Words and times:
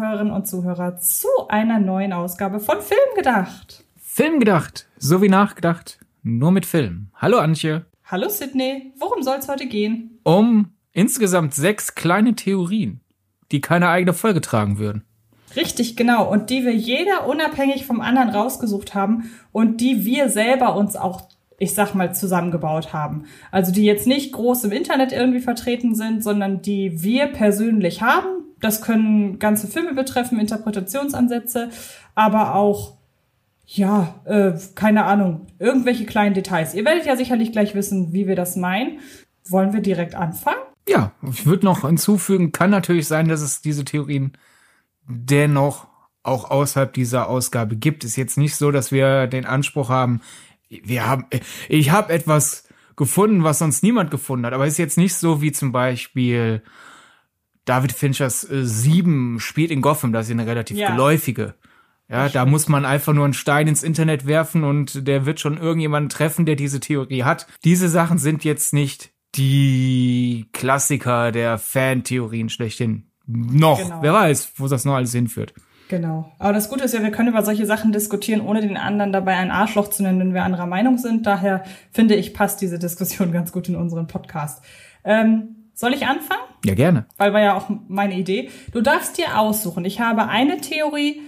Zuhörerinnen 0.00 0.32
und 0.32 0.48
Zuhörer, 0.48 0.96
zu 0.96 1.28
einer 1.48 1.78
neuen 1.78 2.14
Ausgabe 2.14 2.58
von 2.58 2.80
Film 2.80 2.98
gedacht. 3.16 3.84
Film 3.98 4.40
gedacht, 4.40 4.88
so 4.96 5.20
wie 5.20 5.28
nachgedacht, 5.28 5.98
nur 6.22 6.52
mit 6.52 6.64
Film. 6.64 7.08
Hallo 7.16 7.36
Antje. 7.36 7.84
Hallo 8.06 8.30
Sydney, 8.30 8.94
worum 8.98 9.22
soll 9.22 9.36
es 9.40 9.48
heute 9.48 9.66
gehen? 9.66 10.18
Um 10.22 10.70
insgesamt 10.92 11.52
sechs 11.52 11.94
kleine 11.94 12.34
Theorien, 12.34 13.02
die 13.52 13.60
keine 13.60 13.90
eigene 13.90 14.14
Folge 14.14 14.40
tragen 14.40 14.78
würden. 14.78 15.04
Richtig, 15.54 15.98
genau. 15.98 16.32
Und 16.32 16.48
die 16.48 16.64
wir 16.64 16.74
jeder 16.74 17.26
unabhängig 17.26 17.84
vom 17.84 18.00
anderen 18.00 18.30
rausgesucht 18.30 18.94
haben 18.94 19.30
und 19.52 19.82
die 19.82 20.06
wir 20.06 20.30
selber 20.30 20.76
uns 20.76 20.96
auch, 20.96 21.28
ich 21.58 21.74
sag 21.74 21.94
mal, 21.94 22.14
zusammengebaut 22.14 22.94
haben. 22.94 23.24
Also 23.50 23.70
die 23.70 23.84
jetzt 23.84 24.06
nicht 24.06 24.32
groß 24.32 24.64
im 24.64 24.72
Internet 24.72 25.12
irgendwie 25.12 25.40
vertreten 25.40 25.94
sind, 25.94 26.24
sondern 26.24 26.62
die 26.62 27.02
wir 27.02 27.26
persönlich 27.26 28.00
haben. 28.00 28.40
Das 28.60 28.82
können 28.82 29.38
ganze 29.38 29.66
Filme 29.66 29.94
betreffen, 29.94 30.38
Interpretationsansätze, 30.38 31.70
aber 32.14 32.54
auch 32.54 33.00
ja, 33.72 34.20
äh, 34.24 34.52
keine 34.74 35.04
Ahnung, 35.04 35.46
irgendwelche 35.60 36.04
kleinen 36.04 36.34
Details. 36.34 36.74
Ihr 36.74 36.84
werdet 36.84 37.06
ja 37.06 37.16
sicherlich 37.16 37.52
gleich 37.52 37.74
wissen, 37.76 38.12
wie 38.12 38.26
wir 38.26 38.34
das 38.34 38.56
meinen. 38.56 38.98
Wollen 39.48 39.72
wir 39.72 39.80
direkt 39.80 40.16
anfangen? 40.16 40.58
Ja, 40.88 41.12
ich 41.30 41.46
würde 41.46 41.66
noch 41.66 41.82
hinzufügen, 41.82 42.50
kann 42.50 42.70
natürlich 42.70 43.06
sein, 43.06 43.28
dass 43.28 43.42
es 43.42 43.62
diese 43.62 43.84
Theorien 43.84 44.32
dennoch 45.06 45.86
auch 46.24 46.50
außerhalb 46.50 46.92
dieser 46.92 47.28
Ausgabe 47.28 47.76
gibt. 47.76 48.02
Ist 48.02 48.16
jetzt 48.16 48.38
nicht 48.38 48.56
so, 48.56 48.72
dass 48.72 48.90
wir 48.90 49.28
den 49.28 49.46
Anspruch 49.46 49.88
haben, 49.88 50.20
wir 50.68 51.06
haben, 51.06 51.26
ich 51.68 51.92
habe 51.92 52.12
etwas 52.12 52.68
gefunden, 52.96 53.44
was 53.44 53.60
sonst 53.60 53.82
niemand 53.82 54.10
gefunden 54.10 54.46
hat. 54.46 54.52
Aber 54.52 54.66
ist 54.66 54.78
jetzt 54.78 54.98
nicht 54.98 55.14
so 55.14 55.40
wie 55.42 55.52
zum 55.52 55.70
Beispiel 55.70 56.62
David 57.64 57.92
Finchers 57.92 58.48
äh, 58.50 58.64
Sieben 58.64 59.40
spielt 59.40 59.70
in 59.70 59.82
Gotham. 59.82 60.12
Das 60.12 60.26
ist 60.26 60.32
eine 60.32 60.46
relativ 60.46 60.76
ja. 60.76 60.90
geläufige 60.90 61.54
ja, 62.10 62.28
da 62.28 62.44
muss 62.44 62.68
man 62.68 62.84
einfach 62.84 63.12
nur 63.12 63.24
einen 63.24 63.34
Stein 63.34 63.68
ins 63.68 63.84
Internet 63.84 64.26
werfen 64.26 64.64
und 64.64 65.06
der 65.06 65.26
wird 65.26 65.38
schon 65.38 65.58
irgendjemanden 65.58 66.08
treffen, 66.08 66.44
der 66.44 66.56
diese 66.56 66.80
Theorie 66.80 67.22
hat. 67.22 67.46
Diese 67.64 67.88
Sachen 67.88 68.18
sind 68.18 68.42
jetzt 68.42 68.72
nicht 68.74 69.10
die 69.36 70.48
Klassiker 70.52 71.30
der 71.30 71.56
Fantheorien 71.56 72.48
schlechthin. 72.48 73.04
Noch. 73.26 73.80
Genau. 73.80 74.02
Wer 74.02 74.12
weiß, 74.12 74.54
wo 74.56 74.66
das 74.66 74.84
noch 74.84 74.94
alles 74.94 75.12
hinführt. 75.12 75.54
Genau. 75.88 76.32
Aber 76.40 76.52
das 76.52 76.68
Gute 76.68 76.82
ist 76.82 76.94
ja, 76.94 77.02
wir 77.02 77.12
können 77.12 77.28
über 77.28 77.44
solche 77.44 77.64
Sachen 77.64 77.92
diskutieren, 77.92 78.40
ohne 78.40 78.60
den 78.60 78.76
anderen 78.76 79.12
dabei 79.12 79.36
ein 79.36 79.52
Arschloch 79.52 79.88
zu 79.88 80.02
nennen, 80.02 80.18
wenn 80.18 80.34
wir 80.34 80.42
anderer 80.42 80.66
Meinung 80.66 80.98
sind. 80.98 81.26
Daher 81.26 81.62
finde 81.92 82.16
ich, 82.16 82.34
passt 82.34 82.60
diese 82.60 82.80
Diskussion 82.80 83.30
ganz 83.32 83.52
gut 83.52 83.68
in 83.68 83.76
unseren 83.76 84.08
Podcast. 84.08 84.64
Ähm, 85.04 85.59
soll 85.80 85.94
ich 85.94 86.06
anfangen? 86.06 86.42
Ja, 86.62 86.74
gerne. 86.74 87.06
Weil 87.16 87.32
war 87.32 87.40
ja 87.40 87.56
auch 87.56 87.70
meine 87.88 88.14
Idee. 88.18 88.50
Du 88.72 88.82
darfst 88.82 89.16
dir 89.16 89.38
aussuchen. 89.38 89.86
Ich 89.86 89.98
habe 89.98 90.28
eine 90.28 90.60
Theorie, 90.60 91.22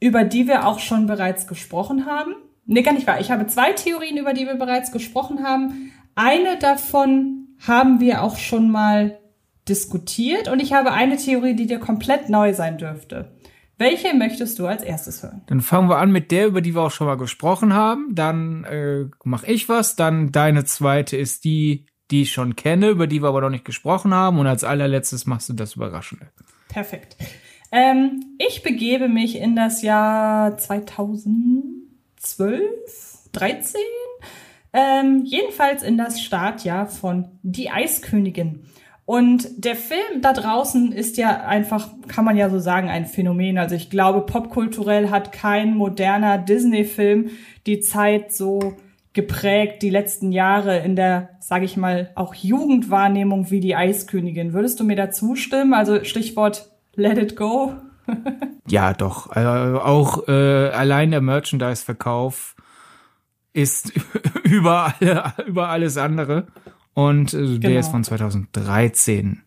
über 0.00 0.24
die 0.24 0.48
wir 0.48 0.66
auch 0.66 0.80
schon 0.80 1.06
bereits 1.06 1.46
gesprochen 1.46 2.04
haben. 2.04 2.34
Nee, 2.66 2.82
gar 2.82 2.94
nicht 2.94 3.06
wahr. 3.06 3.20
Ich 3.20 3.30
habe 3.30 3.46
zwei 3.46 3.72
Theorien, 3.72 4.16
über 4.16 4.34
die 4.34 4.44
wir 4.44 4.56
bereits 4.56 4.90
gesprochen 4.90 5.44
haben. 5.44 5.92
Eine 6.16 6.58
davon 6.58 7.46
haben 7.64 8.00
wir 8.00 8.22
auch 8.22 8.38
schon 8.38 8.72
mal 8.72 9.20
diskutiert 9.68 10.48
und 10.48 10.58
ich 10.58 10.72
habe 10.72 10.90
eine 10.90 11.16
Theorie, 11.16 11.54
die 11.54 11.68
dir 11.68 11.78
komplett 11.78 12.28
neu 12.28 12.54
sein 12.54 12.78
dürfte. 12.78 13.36
Welche 13.78 14.16
möchtest 14.16 14.58
du 14.58 14.66
als 14.66 14.82
erstes 14.82 15.22
hören? 15.22 15.42
Dann 15.46 15.60
fangen 15.60 15.88
wir 15.88 15.98
an 15.98 16.10
mit 16.10 16.32
der, 16.32 16.48
über 16.48 16.60
die 16.60 16.74
wir 16.74 16.82
auch 16.82 16.90
schon 16.90 17.06
mal 17.06 17.16
gesprochen 17.16 17.72
haben. 17.72 18.08
Dann 18.16 18.64
äh, 18.64 19.04
mache 19.22 19.46
ich 19.46 19.68
was. 19.68 19.94
Dann 19.94 20.32
deine 20.32 20.64
zweite 20.64 21.16
ist 21.16 21.44
die, 21.44 21.86
die 22.12 22.22
ich 22.22 22.32
schon 22.32 22.54
kenne, 22.54 22.88
über 22.88 23.08
die 23.08 23.22
wir 23.22 23.28
aber 23.28 23.40
noch 23.40 23.50
nicht 23.50 23.64
gesprochen 23.64 24.14
haben. 24.14 24.38
Und 24.38 24.46
als 24.46 24.62
allerletztes 24.62 25.26
machst 25.26 25.48
du 25.48 25.54
das 25.54 25.76
Überraschende. 25.76 26.26
Perfekt. 26.68 27.16
Ähm, 27.72 28.36
ich 28.38 28.62
begebe 28.62 29.08
mich 29.08 29.36
in 29.36 29.56
das 29.56 29.82
Jahr 29.82 30.58
2012, 30.58 32.60
13, 33.32 33.80
ähm, 34.74 35.22
jedenfalls 35.24 35.82
in 35.82 35.96
das 35.96 36.20
Startjahr 36.20 36.86
von 36.86 37.30
Die 37.42 37.70
Eiskönigin. 37.70 38.66
Und 39.04 39.64
der 39.64 39.74
Film 39.74 40.20
da 40.20 40.32
draußen 40.32 40.92
ist 40.92 41.16
ja 41.16 41.44
einfach, 41.44 41.88
kann 42.08 42.24
man 42.24 42.36
ja 42.36 42.50
so 42.50 42.58
sagen, 42.58 42.88
ein 42.88 43.06
Phänomen. 43.06 43.58
Also 43.58 43.74
ich 43.74 43.90
glaube, 43.90 44.20
popkulturell 44.20 45.10
hat 45.10 45.32
kein 45.32 45.76
moderner 45.76 46.38
Disney-Film 46.38 47.30
die 47.66 47.80
Zeit 47.80 48.32
so 48.32 48.76
geprägt, 49.12 49.82
die 49.82 49.90
letzten 49.90 50.32
Jahre 50.32 50.78
in 50.78 50.96
der, 50.96 51.30
sage 51.40 51.64
ich 51.64 51.76
mal, 51.76 52.10
auch 52.14 52.34
Jugendwahrnehmung 52.34 53.50
wie 53.50 53.60
die 53.60 53.76
Eiskönigin. 53.76 54.52
Würdest 54.52 54.80
du 54.80 54.84
mir 54.84 54.96
dazu 54.96 55.36
stimmen? 55.36 55.74
Also 55.74 56.04
Stichwort 56.04 56.70
Let 56.94 57.18
It 57.18 57.36
Go. 57.36 57.74
ja, 58.68 58.94
doch. 58.94 59.34
Äh, 59.36 59.40
auch 59.40 60.28
äh, 60.28 60.68
allein 60.70 61.10
der 61.10 61.20
Merchandise-Verkauf 61.20 62.56
ist 63.52 63.92
über, 64.44 64.94
alle, 64.98 65.32
über 65.46 65.68
alles 65.68 65.96
andere. 65.96 66.46
Und 66.94 67.34
äh, 67.34 67.38
genau. 67.38 67.58
der 67.58 67.80
ist 67.80 67.90
von 67.90 68.04
2013. 68.04 69.42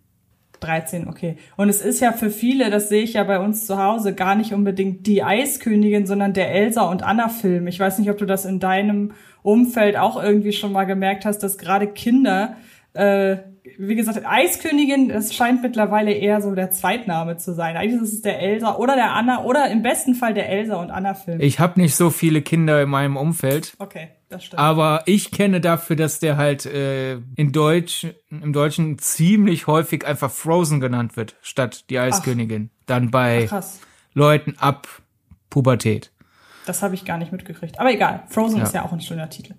13, 0.66 1.08
okay. 1.08 1.38
Und 1.58 1.70
es 1.70 1.82
ist 1.82 2.00
ja 2.00 2.12
für 2.12 2.30
viele, 2.30 2.70
das 2.70 2.90
sehe 2.90 3.04
ich 3.04 3.14
ja 3.14 3.24
bei 3.24 3.40
uns 3.40 3.66
zu 3.66 3.78
Hause, 3.82 4.14
gar 4.14 4.36
nicht 4.36 4.54
unbedingt 4.54 5.08
die 5.08 5.24
Eiskönigin, 5.24 6.06
sondern 6.06 6.34
der 6.34 6.52
Elsa 6.52 6.84
und 6.90 7.04
Anna 7.04 7.30
Film. 7.30 7.68
Ich 7.68 7.80
weiß 7.80 8.00
nicht, 8.00 8.10
ob 8.10 8.18
du 8.18 8.26
das 8.26 8.46
in 8.46 8.60
deinem 8.60 9.12
Umfeld 9.44 9.98
auch 9.98 10.22
irgendwie 10.22 10.54
schon 10.54 10.72
mal 10.72 10.86
gemerkt 10.86 11.26
hast, 11.26 11.40
dass 11.40 11.58
gerade 11.58 11.88
Kinder 11.88 12.56
äh, 12.94 13.38
wie 13.78 13.96
gesagt, 13.96 14.22
Eiskönigin, 14.26 15.10
das 15.10 15.34
scheint 15.34 15.62
mittlerweile 15.62 16.12
eher 16.12 16.42
so 16.42 16.54
der 16.56 16.72
Zweitname 16.72 17.38
zu 17.38 17.54
sein. 17.54 17.76
Eigentlich 17.76 18.02
ist 18.02 18.14
es 18.14 18.22
der 18.22 18.40
Elsa 18.40 18.76
oder 18.76 18.96
der 18.96 19.14
Anna 19.14 19.44
oder 19.44 19.70
im 19.70 19.82
besten 19.82 20.16
Fall 20.16 20.34
der 20.34 20.50
Elsa 20.50 20.76
und 20.76 20.92
Anna 20.92 21.14
Film. 21.14 21.42
Ich 21.42 21.60
habe 21.60 21.80
nicht 21.80 21.96
so 21.96 22.10
viele 22.10 22.42
Kinder 22.42 22.82
in 22.82 22.90
meinem 22.90 23.18
Umfeld. 23.18 23.74
Okay. 23.80 24.10
Aber 24.56 25.04
ich 25.06 25.32
kenne 25.32 25.62
dafür, 25.62 25.96
dass 25.96 26.20
der 26.20 26.38
halt 26.38 26.66
äh, 26.66 27.20
in 27.36 27.52
Deutsch, 27.52 28.08
im 28.30 28.54
Deutschen 28.54 28.98
ziemlich 28.98 29.68
häufig 29.68 30.06
einfach 30.06 30.32
Frozen 30.32 30.80
genannt 30.80 31.16
wird, 31.16 31.36
statt 31.42 31.90
die 31.90 32.00
Eiskönigin. 32.00 32.70
Ach. 32.72 32.84
Dann 32.88 33.12
bei 33.12 33.48
Ach, 33.52 33.64
Leuten 34.14 34.56
ab 34.58 34.88
Pubertät. 35.50 36.12
Das 36.66 36.82
habe 36.82 36.96
ich 36.96 37.06
gar 37.06 37.18
nicht 37.18 37.32
mitgekriegt. 37.32 37.80
Aber 37.80 37.92
egal, 37.92 38.24
Frozen 38.28 38.58
ja. 38.58 38.64
ist 38.64 38.74
ja 38.74 38.84
auch 38.84 38.92
ein 38.92 39.02
schöner 39.02 39.30
Titel. 39.30 39.54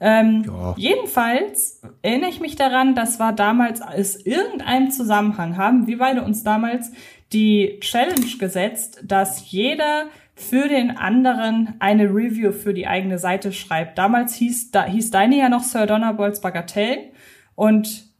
Ähm, 0.00 0.44
ja. 0.46 0.74
Jedenfalls 0.76 1.80
erinnere 2.02 2.30
ich 2.30 2.40
mich 2.40 2.56
daran, 2.56 2.94
das 2.94 3.18
war 3.18 3.32
damals 3.32 3.80
aus 3.80 4.16
irgendeinem 4.16 4.90
Zusammenhang, 4.90 5.56
haben 5.56 5.86
wir 5.86 5.98
beide 5.98 6.22
uns 6.22 6.42
damals 6.42 6.92
die 7.32 7.78
Challenge 7.80 8.36
gesetzt, 8.38 9.00
dass 9.04 9.50
jeder 9.50 10.06
für 10.40 10.68
den 10.68 10.96
anderen 10.96 11.74
eine 11.78 12.04
Review 12.04 12.52
für 12.52 12.74
die 12.74 12.86
eigene 12.86 13.18
Seite 13.18 13.52
schreibt. 13.52 13.98
Damals 13.98 14.34
hieß, 14.34 14.70
da, 14.70 14.84
hieß 14.84 15.10
deine 15.10 15.36
ja 15.36 15.48
noch 15.48 15.62
Sir 15.62 15.86
Donnerbolts 15.86 16.40
Bagatell 16.40 17.10
und 17.54 18.10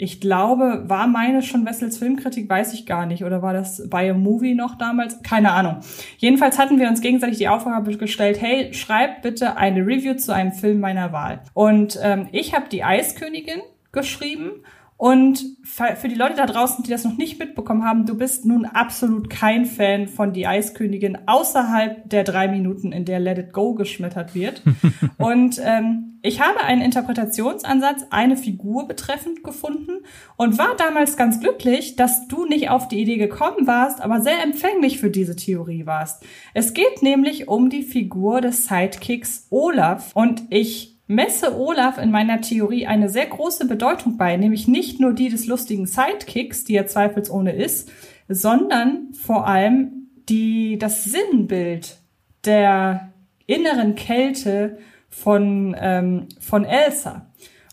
ich 0.00 0.20
glaube, 0.20 0.84
war 0.86 1.08
meine 1.08 1.42
schon 1.42 1.66
Wessels 1.66 1.98
Filmkritik, 1.98 2.48
weiß 2.48 2.72
ich 2.72 2.86
gar 2.86 3.04
nicht. 3.04 3.24
Oder 3.24 3.42
war 3.42 3.52
das 3.52 3.88
bei 3.90 4.08
a 4.08 4.14
Movie 4.14 4.54
noch 4.54 4.78
damals? 4.78 5.22
Keine 5.24 5.50
Ahnung. 5.50 5.78
Jedenfalls 6.18 6.56
hatten 6.56 6.78
wir 6.78 6.88
uns 6.88 7.00
gegenseitig 7.00 7.38
die 7.38 7.48
Aufgabe 7.48 7.96
gestellt, 7.96 8.40
hey, 8.40 8.72
schreib 8.72 9.22
bitte 9.22 9.56
eine 9.56 9.80
Review 9.80 10.14
zu 10.14 10.32
einem 10.32 10.52
Film 10.52 10.78
meiner 10.78 11.12
Wahl. 11.12 11.42
Und 11.52 11.98
ähm, 12.00 12.28
ich 12.30 12.54
habe 12.54 12.68
die 12.68 12.84
Eiskönigin 12.84 13.60
geschrieben 13.90 14.62
und 14.98 15.44
für 15.62 16.08
die 16.08 16.16
Leute 16.16 16.34
da 16.34 16.46
draußen, 16.46 16.82
die 16.82 16.90
das 16.90 17.04
noch 17.04 17.16
nicht 17.16 17.38
mitbekommen 17.38 17.84
haben, 17.84 18.04
du 18.04 18.16
bist 18.16 18.44
nun 18.44 18.64
absolut 18.64 19.30
kein 19.30 19.64
Fan 19.64 20.08
von 20.08 20.32
Die 20.32 20.48
Eiskönigin 20.48 21.16
außerhalb 21.24 22.10
der 22.10 22.24
drei 22.24 22.48
Minuten, 22.48 22.90
in 22.90 23.04
der 23.04 23.20
Let 23.20 23.38
It 23.38 23.52
Go 23.52 23.74
geschmettert 23.74 24.34
wird. 24.34 24.60
und 25.18 25.60
ähm, 25.64 26.18
ich 26.22 26.40
habe 26.40 26.64
einen 26.64 26.82
Interpretationsansatz, 26.82 28.06
eine 28.10 28.36
Figur 28.36 28.88
betreffend 28.88 29.44
gefunden 29.44 29.98
und 30.36 30.58
war 30.58 30.74
damals 30.76 31.16
ganz 31.16 31.38
glücklich, 31.38 31.94
dass 31.94 32.26
du 32.26 32.44
nicht 32.44 32.68
auf 32.68 32.88
die 32.88 33.00
Idee 33.00 33.18
gekommen 33.18 33.68
warst, 33.68 34.00
aber 34.00 34.20
sehr 34.20 34.42
empfänglich 34.42 34.98
für 34.98 35.10
diese 35.10 35.36
Theorie 35.36 35.86
warst. 35.86 36.24
Es 36.54 36.74
geht 36.74 37.02
nämlich 37.02 37.46
um 37.46 37.70
die 37.70 37.84
Figur 37.84 38.40
des 38.40 38.66
Sidekicks 38.66 39.46
Olaf 39.50 40.10
und 40.16 40.42
ich 40.50 40.97
messe 41.08 41.58
Olaf 41.58 41.98
in 41.98 42.10
meiner 42.12 42.40
Theorie 42.40 42.86
eine 42.86 43.08
sehr 43.08 43.26
große 43.26 43.66
Bedeutung 43.66 44.16
bei, 44.16 44.36
nämlich 44.36 44.68
nicht 44.68 45.00
nur 45.00 45.14
die 45.14 45.30
des 45.30 45.46
lustigen 45.46 45.86
Sidekicks, 45.86 46.64
die 46.64 46.76
er 46.76 46.86
zweifelsohne 46.86 47.52
ist, 47.52 47.90
sondern 48.28 49.12
vor 49.14 49.48
allem 49.48 50.10
die, 50.28 50.78
das 50.78 51.04
Sinnbild 51.04 51.96
der 52.44 53.12
inneren 53.46 53.94
Kälte 53.94 54.78
von, 55.08 55.74
ähm, 55.80 56.28
von 56.38 56.64
Elsa. 56.64 57.26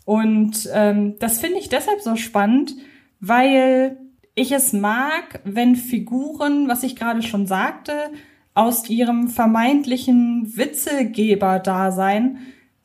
Und 0.06 0.70
ähm, 0.74 1.16
das 1.20 1.40
finde 1.40 1.60
ich 1.60 1.68
deshalb 1.68 2.00
so 2.02 2.16
spannend, 2.16 2.74
weil 3.20 3.98
ich 4.34 4.52
es 4.54 4.72
mag, 4.72 5.42
wenn 5.44 5.76
Figuren, 5.76 6.70
was 6.70 6.84
ich 6.84 6.96
gerade 6.96 7.22
schon 7.22 7.48
sagte, 7.48 7.94
aus 8.54 8.90
ihrem 8.90 9.28
vermeintlichen 9.28 10.56
Witzegeber-Dasein 10.56 12.38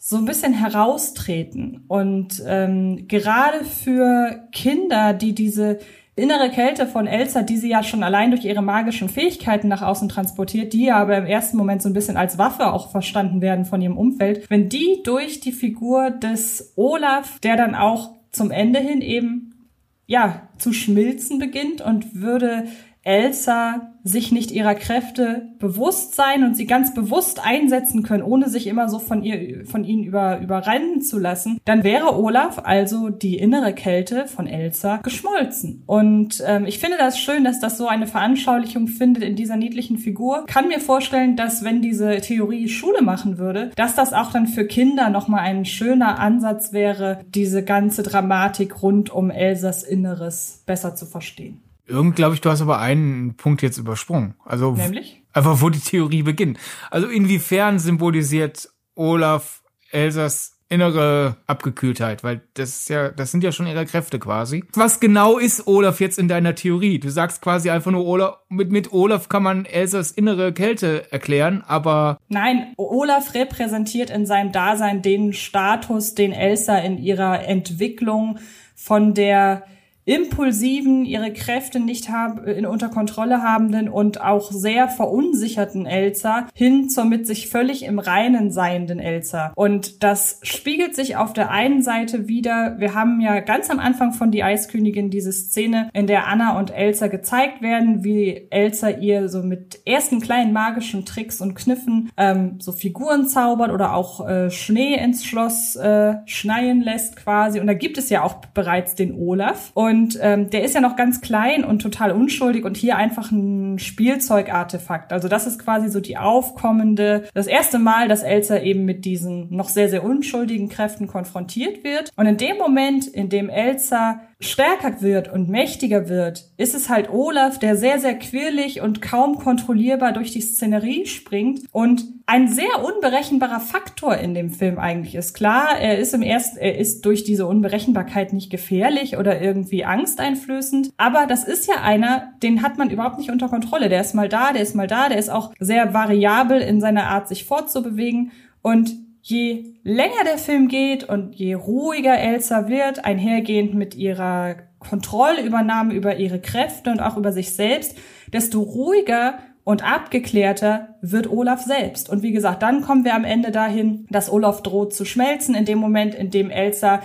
so 0.03 0.17
ein 0.17 0.25
bisschen 0.25 0.55
heraustreten. 0.55 1.85
Und 1.87 2.43
ähm, 2.47 3.07
gerade 3.07 3.65
für 3.65 4.49
Kinder, 4.51 5.13
die 5.13 5.35
diese 5.35 5.79
innere 6.17 6.49
Kälte 6.51 6.87
von 6.87 7.07
Elsa, 7.07 7.43
die 7.43 7.59
sie 7.59 7.69
ja 7.69 7.83
schon 7.83 8.03
allein 8.03 8.31
durch 8.31 8.47
ihre 8.47 8.63
magischen 8.63 9.11
Fähigkeiten 9.11 9.69
nach 9.69 9.83
außen 9.83 10.09
transportiert, 10.09 10.73
die 10.73 10.87
ja 10.87 10.97
aber 10.97 11.19
im 11.19 11.27
ersten 11.27 11.59
Moment 11.59 11.83
so 11.83 11.91
ein 11.91 11.93
bisschen 11.93 12.17
als 12.17 12.39
Waffe 12.39 12.73
auch 12.73 12.91
verstanden 12.91 13.43
werden 13.43 13.67
von 13.67 13.83
ihrem 13.83 13.99
Umfeld, 13.99 14.49
wenn 14.49 14.71
die 14.71 15.03
durch 15.05 15.41
die 15.41 15.53
Figur 15.53 16.11
des 16.11 16.73
Olaf, 16.77 17.39
der 17.41 17.57
dann 17.57 17.75
auch 17.75 18.15
zum 18.33 18.51
Ende 18.51 18.81
hin 18.81 19.03
eben 19.03 19.69
ja 20.07 20.49
zu 20.57 20.73
schmilzen 20.73 21.39
beginnt 21.39 21.83
und 21.83 22.15
würde 22.15 22.65
Elsa 23.03 23.93
sich 24.03 24.33
nicht 24.33 24.51
ihrer 24.51 24.75
Kräfte 24.75 25.49
bewusst 25.59 26.15
sein 26.15 26.45
und 26.45 26.57
sie 26.57 26.67
ganz 26.67 26.95
bewusst 26.95 27.45
einsetzen 27.45 28.03
können, 28.03 28.23
ohne 28.23 28.49
sich 28.49 28.67
immer 28.67 28.89
so 28.89 28.99
von 28.99 29.23
ihr, 29.23 29.67
von 29.67 29.85
ihnen 29.85 30.05
über, 30.05 30.41
überrennen 30.41 31.03
zu 31.03 31.19
lassen, 31.19 31.59
dann 31.65 31.85
wäre 31.85 32.19
Olaf, 32.19 32.61
also 32.65 33.11
die 33.11 33.39
innere 33.39 33.75
Kälte 33.75 34.27
von 34.27 34.47
Elsa, 34.47 34.99
geschmolzen. 34.99 35.83
Und 35.87 36.43
ähm, 36.47 36.65
ich 36.67 36.79
finde 36.79 36.97
das 36.99 37.19
schön, 37.19 37.45
dass 37.45 37.61
das 37.61 37.77
so 37.77 37.89
eine 37.89 38.07
Veranschaulichung 38.07 38.89
findet 38.89 39.23
in 39.23 39.37
dieser 39.37 39.57
niedlichen 39.57 39.99
Figur. 39.99 40.45
Kann 40.47 40.69
mir 40.69 40.81
vorstellen, 40.81 41.37
dass 41.37 41.65
wenn 41.65 41.83
diese 41.83 42.21
Theorie 42.21 42.69
Schule 42.69 43.03
machen 43.03 43.39
würde, 43.39 43.71
dass 43.77 43.95
das 43.95 44.13
auch 44.13 44.33
dann 44.33 44.47
für 44.47 44.67
Kinder 44.67 45.11
nochmal 45.11 45.41
ein 45.41 45.65
schöner 45.65 46.19
Ansatz 46.19 46.73
wäre, 46.73 47.21
diese 47.35 47.65
ganze 47.65 48.03
Dramatik 48.03 48.83
rund 48.83 49.11
um 49.11 49.31
Elsas 49.31 49.83
Inneres 49.83 50.63
besser 50.67 50.95
zu 50.95 51.07
verstehen. 51.07 51.63
Irgend 51.91 52.17
glaube 52.17 52.35
ich, 52.35 52.41
du 52.41 52.51
hast 52.51 52.63
aber 52.63 52.79
einen 52.79 53.37
Punkt 53.37 53.63
jetzt 53.63 53.79
übersprungen. 53.79 54.35
Also 54.45 54.73
Nämlich? 54.73 55.23
einfach 55.33 55.61
wo 55.61 55.69
die 55.69 55.81
Theorie 55.81 56.23
beginnt. 56.23 56.59
Also 56.91 57.09
inwiefern 57.09 57.79
symbolisiert 57.79 58.69
Olaf 58.95 59.63
Elsas 59.91 60.61
innere 60.71 61.37
Abgekühltheit, 61.49 62.23
weil 62.23 62.43
das 62.55 62.83
ist 62.83 62.91
ja, 62.91 63.09
das 63.11 63.33
sind 63.33 63.43
ja 63.43 63.51
schon 63.51 63.67
ihre 63.67 63.85
Kräfte 63.87 64.21
quasi. 64.21 64.65
Was 64.75 65.01
genau 65.01 65.37
ist 65.37 65.67
Olaf 65.67 65.99
jetzt 65.99 66.17
in 66.17 66.29
deiner 66.29 66.55
Theorie? 66.55 67.01
Du 67.01 67.11
sagst 67.11 67.43
quasi 67.43 67.71
einfach 67.71 67.91
nur 67.91 68.07
Olaf, 68.07 68.37
mit, 68.49 68.71
mit 68.71 68.93
Olaf 68.93 69.29
kann 69.29 69.43
man 69.43 69.65
Elsas 69.65 70.13
innere 70.13 70.53
Kälte 70.53 71.11
erklären, 71.11 71.65
aber. 71.67 72.19
Nein, 72.29 72.73
Olaf 72.77 73.35
repräsentiert 73.35 74.11
in 74.11 74.27
seinem 74.27 74.53
Dasein 74.53 75.03
den 75.03 75.33
Status, 75.33 76.15
den 76.15 76.33
Elsa 76.33 76.79
in 76.79 76.99
ihrer 76.99 77.45
Entwicklung 77.49 78.39
von 78.77 79.13
der 79.13 79.65
impulsiven, 80.11 81.05
ihre 81.05 81.33
Kräfte 81.33 81.79
nicht 81.79 82.09
haben, 82.09 82.45
in, 82.45 82.67
unter 82.67 82.89
Kontrolle 82.89 83.45
habenden 83.45 83.89
und 83.89 84.21
auch 84.21 84.51
sehr 84.51 84.89
verunsicherten 84.89 85.87
Elsa 85.87 86.49
hin 86.53 86.89
zur 86.89 87.05
mit 87.05 87.29
sich 87.29 87.49
völlig 87.49 87.85
im 87.85 88.01
Reinen 88.01 88.51
seienden 88.51 88.99
Elsa. 88.99 89.53
Und 89.55 90.03
das 90.03 90.41
spiegelt 90.43 90.97
sich 90.97 91.15
auf 91.15 91.33
der 91.33 91.53
einen 91.53 91.83
Seite 91.83 92.27
wieder, 92.27 92.75
wir 92.79 92.95
haben 92.95 93.21
ja 93.21 93.39
ganz 93.39 93.71
am 93.71 93.79
Anfang 93.79 94.13
von 94.13 94.33
Die 94.33 94.43
Eiskönigin 94.43 95.11
diese 95.11 95.33
Szene, 95.33 95.91
in 95.93 96.09
der 96.09 96.27
Anna 96.27 96.59
und 96.59 96.73
Elsa 96.73 97.07
gezeigt 97.07 97.63
werden, 97.63 98.03
wie 98.03 98.49
Elsa 98.51 98.91
ihr 98.91 99.29
so 99.29 99.45
mit 99.45 99.79
ersten 99.87 100.21
kleinen 100.21 100.53
magischen 100.53 101.05
Tricks 101.05 101.41
und 101.41 101.55
Kniffen 101.55 102.11
ähm, 102.17 102.57
so 102.59 102.73
Figuren 102.73 103.27
zaubert 103.27 103.71
oder 103.71 103.95
auch 103.95 104.29
äh, 104.29 104.51
Schnee 104.51 104.95
ins 104.95 105.25
Schloss 105.25 105.77
äh, 105.77 106.15
schneien 106.27 106.81
lässt 106.81 107.15
quasi. 107.15 107.61
Und 107.61 107.69
da 107.69 107.75
gibt 107.75 107.97
es 107.97 108.11
ja 108.11 108.25
auch 108.25 108.35
bereits 108.53 108.97
den 108.97 109.15
Olaf. 109.15 109.71
Und 109.75 110.00
und 110.01 110.19
ähm, 110.23 110.49
der 110.49 110.65
ist 110.65 110.75
ja 110.75 110.81
noch 110.81 110.97
ganz 110.97 111.21
klein 111.21 111.63
und 111.63 111.83
total 111.83 112.13
unschuldig 112.13 112.65
und 112.65 112.79
hier 112.79 112.97
einfach 112.97 113.31
ein 113.31 113.79
Spielzeugartefakt. 113.79 115.13
Also 115.13 115.29
das 115.29 115.47
ist 115.47 115.59
quasi 115.59 115.91
so 115.91 116.01
die 116.01 116.17
aufkommende, 116.17 117.25
das 117.35 117.47
erste 117.47 117.79
Mal, 117.79 118.09
dass 118.09 118.23
Elsa 118.23 118.59
eben 118.61 118.87
mit 118.87 119.05
diesen 119.05 119.55
noch 119.55 119.69
sehr, 119.69 119.91
sehr 119.91 120.03
unschuldigen 120.03 120.71
Kräften 120.71 121.07
konfrontiert 121.07 121.85
wird. 121.85 122.13
Und 122.17 122.25
in 122.25 122.39
dem 122.39 122.57
Moment, 122.57 123.07
in 123.09 123.29
dem 123.29 123.51
Elsa 123.51 124.21
stärker 124.41 125.03
wird 125.03 125.31
und 125.31 125.51
mächtiger 125.51 126.09
wird, 126.09 126.47
ist 126.57 126.75
es 126.75 126.89
halt 126.89 127.11
Olaf, 127.11 127.59
der 127.59 127.77
sehr, 127.77 127.99
sehr 127.99 128.15
quirlig 128.15 128.81
und 128.81 129.03
kaum 129.03 129.37
kontrollierbar 129.37 130.13
durch 130.13 130.33
die 130.33 130.41
Szenerie 130.41 131.05
springt 131.05 131.65
und 131.73 132.05
ein 132.25 132.49
sehr 132.49 132.85
unberechenbarer 132.85 133.61
Faktor 133.61 134.17
in 134.17 134.35
dem 134.35 134.51
Film 134.51 134.79
eigentlich 134.79 135.15
ist. 135.15 135.35
Klar, 135.35 135.79
er 135.79 135.99
ist 135.99 136.15
im 136.15 136.23
ersten, 136.23 136.59
er 136.59 136.79
ist 136.79 137.05
durch 137.05 137.25
diese 137.25 137.47
Unberechenbarkeit 137.47 138.33
nicht 138.33 138.51
gefährlich 138.51 139.19
oder 139.19 139.43
irgendwie 139.43 139.85
angsteinflößend, 139.91 140.93
aber 140.97 141.27
das 141.27 141.45
ist 141.45 141.69
ja 141.69 141.83
einer, 141.83 142.33
den 142.43 142.63
hat 142.63 142.79
man 142.79 142.91
überhaupt 142.91 143.19
nicht 143.19 143.31
unter 143.31 143.49
Kontrolle. 143.49 143.89
Der 143.89 144.01
ist 144.01 144.15
mal 144.15 144.29
da, 144.29 144.53
der 144.53 144.63
ist 144.63 144.75
mal 144.75 144.87
da, 144.87 145.09
der 145.09 145.19
ist 145.19 145.29
auch 145.29 145.53
sehr 145.59 145.93
variabel 145.93 146.61
in 146.61 146.81
seiner 146.81 147.09
Art, 147.09 147.29
sich 147.29 147.45
fortzubewegen 147.45 148.33
und 148.63 148.93
je 149.23 149.75
länger 149.83 150.25
der 150.25 150.39
Film 150.39 150.69
geht 150.69 151.05
und 151.05 151.35
je 151.35 151.55
ruhiger 151.55 152.19
Elsa 152.19 152.69
wird, 152.69 153.05
einhergehend 153.05 153.75
mit 153.75 153.95
ihrer 153.95 154.57
Kontrollübernahme 154.79 155.93
über 155.93 156.17
ihre 156.17 156.41
Kräfte 156.41 156.91
und 156.91 157.01
auch 157.01 157.17
über 157.17 157.33
sich 157.33 157.55
selbst, 157.55 157.99
desto 158.33 158.61
ruhiger 158.63 159.39
und 159.65 159.85
abgeklärter 159.85 160.97
wird 161.03 161.31
Olaf 161.31 161.63
selbst. 161.63 162.09
Und 162.09 162.23
wie 162.23 162.33
gesagt, 162.33 162.63
dann 162.63 162.81
kommen 162.81 163.05
wir 163.05 163.15
am 163.15 163.25
Ende 163.25 163.51
dahin, 163.51 164.07
dass 164.11 164.33
Olaf 164.33 164.63
droht 164.63 164.95
zu 164.95 165.05
schmelzen, 165.05 165.55
in 165.55 165.67
dem 165.67 165.79
Moment, 165.79 166.15
in 166.15 166.31
dem 166.31 166.51
Elsa 166.51 167.03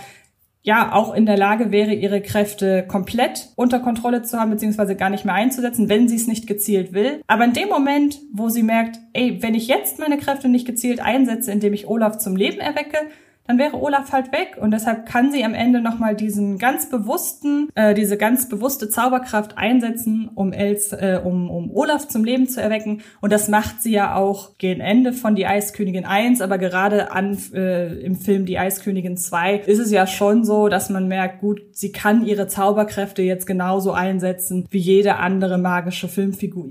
ja 0.66 0.92
auch 0.92 1.14
in 1.14 1.26
der 1.26 1.36
Lage 1.36 1.70
wäre, 1.70 1.94
ihre 1.94 2.20
Kräfte 2.20 2.84
komplett 2.88 3.50
unter 3.54 3.78
Kontrolle 3.78 4.22
zu 4.22 4.38
haben, 4.38 4.50
beziehungsweise 4.50 4.96
gar 4.96 5.10
nicht 5.10 5.24
mehr 5.24 5.34
einzusetzen, 5.34 5.88
wenn 5.88 6.08
sie 6.08 6.16
es 6.16 6.26
nicht 6.26 6.48
gezielt 6.48 6.92
will. 6.92 7.20
Aber 7.28 7.44
in 7.44 7.52
dem 7.52 7.68
Moment, 7.68 8.18
wo 8.32 8.48
sie 8.48 8.64
merkt, 8.64 8.98
ey, 9.12 9.40
wenn 9.42 9.54
ich 9.54 9.68
jetzt 9.68 10.00
meine 10.00 10.18
Kräfte 10.18 10.48
nicht 10.48 10.66
gezielt 10.66 11.00
einsetze, 11.00 11.52
indem 11.52 11.72
ich 11.72 11.86
Olaf 11.86 12.18
zum 12.18 12.34
Leben 12.34 12.58
erwecke, 12.58 12.98
dann 13.46 13.58
wäre 13.58 13.80
Olaf 13.80 14.12
halt 14.12 14.32
weg. 14.32 14.56
Und 14.60 14.72
deshalb 14.72 15.06
kann 15.06 15.30
sie 15.32 15.44
am 15.44 15.54
Ende 15.54 15.80
nochmal 15.80 16.14
diesen 16.14 16.58
ganz 16.58 16.88
bewussten, 16.88 17.68
äh, 17.74 17.94
diese 17.94 18.16
ganz 18.16 18.48
bewusste 18.48 18.88
Zauberkraft 18.88 19.56
einsetzen, 19.58 20.30
um, 20.34 20.52
Els, 20.52 20.92
äh, 20.92 21.20
um, 21.22 21.50
um 21.50 21.70
Olaf 21.74 22.08
zum 22.08 22.24
Leben 22.24 22.48
zu 22.48 22.60
erwecken. 22.60 23.02
Und 23.20 23.32
das 23.32 23.48
macht 23.48 23.82
sie 23.82 23.92
ja 23.92 24.14
auch 24.14 24.56
gegen 24.58 24.80
Ende 24.80 25.12
von 25.12 25.34
Die 25.34 25.46
Eiskönigin 25.46 26.04
1, 26.04 26.40
aber 26.40 26.58
gerade 26.58 27.12
an 27.12 27.36
äh, 27.54 28.00
im 28.00 28.16
Film 28.16 28.46
Die 28.46 28.58
Eiskönigin 28.58 29.16
2 29.16 29.58
ist 29.58 29.78
es 29.78 29.90
ja 29.90 30.06
schon 30.06 30.44
so, 30.44 30.68
dass 30.68 30.90
man 30.90 31.08
merkt, 31.08 31.40
gut, 31.40 31.60
sie 31.72 31.92
kann 31.92 32.24
ihre 32.26 32.48
Zauberkräfte 32.48 33.22
jetzt 33.22 33.46
genauso 33.46 33.92
einsetzen 33.92 34.66
wie 34.70 34.78
jede 34.78 35.16
andere 35.16 35.58
magische 35.58 36.08
Filmfigur. 36.08 36.66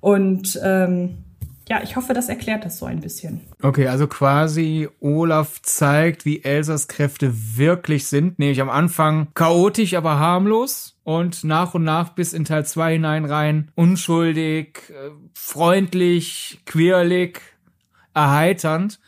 Und 0.00 0.60
ähm, 0.62 1.25
ja, 1.68 1.82
ich 1.82 1.96
hoffe, 1.96 2.14
das 2.14 2.28
erklärt 2.28 2.64
das 2.64 2.78
so 2.78 2.86
ein 2.86 3.00
bisschen. 3.00 3.40
Okay, 3.60 3.88
also 3.88 4.06
quasi 4.06 4.88
Olaf 5.00 5.60
zeigt, 5.62 6.24
wie 6.24 6.44
Elsas 6.44 6.86
Kräfte 6.86 7.32
wirklich 7.56 8.06
sind, 8.06 8.38
nämlich 8.38 8.60
am 8.60 8.70
Anfang 8.70 9.28
chaotisch, 9.34 9.94
aber 9.94 10.18
harmlos 10.18 10.96
und 11.02 11.42
nach 11.42 11.74
und 11.74 11.82
nach 11.82 12.10
bis 12.10 12.32
in 12.32 12.44
Teil 12.44 12.64
2 12.64 12.94
hinein 12.94 13.24
rein 13.24 13.72
unschuldig, 13.74 14.90
äh, 14.90 15.10
freundlich, 15.34 16.60
quirlig, 16.66 17.40
erheiternd. 18.14 19.00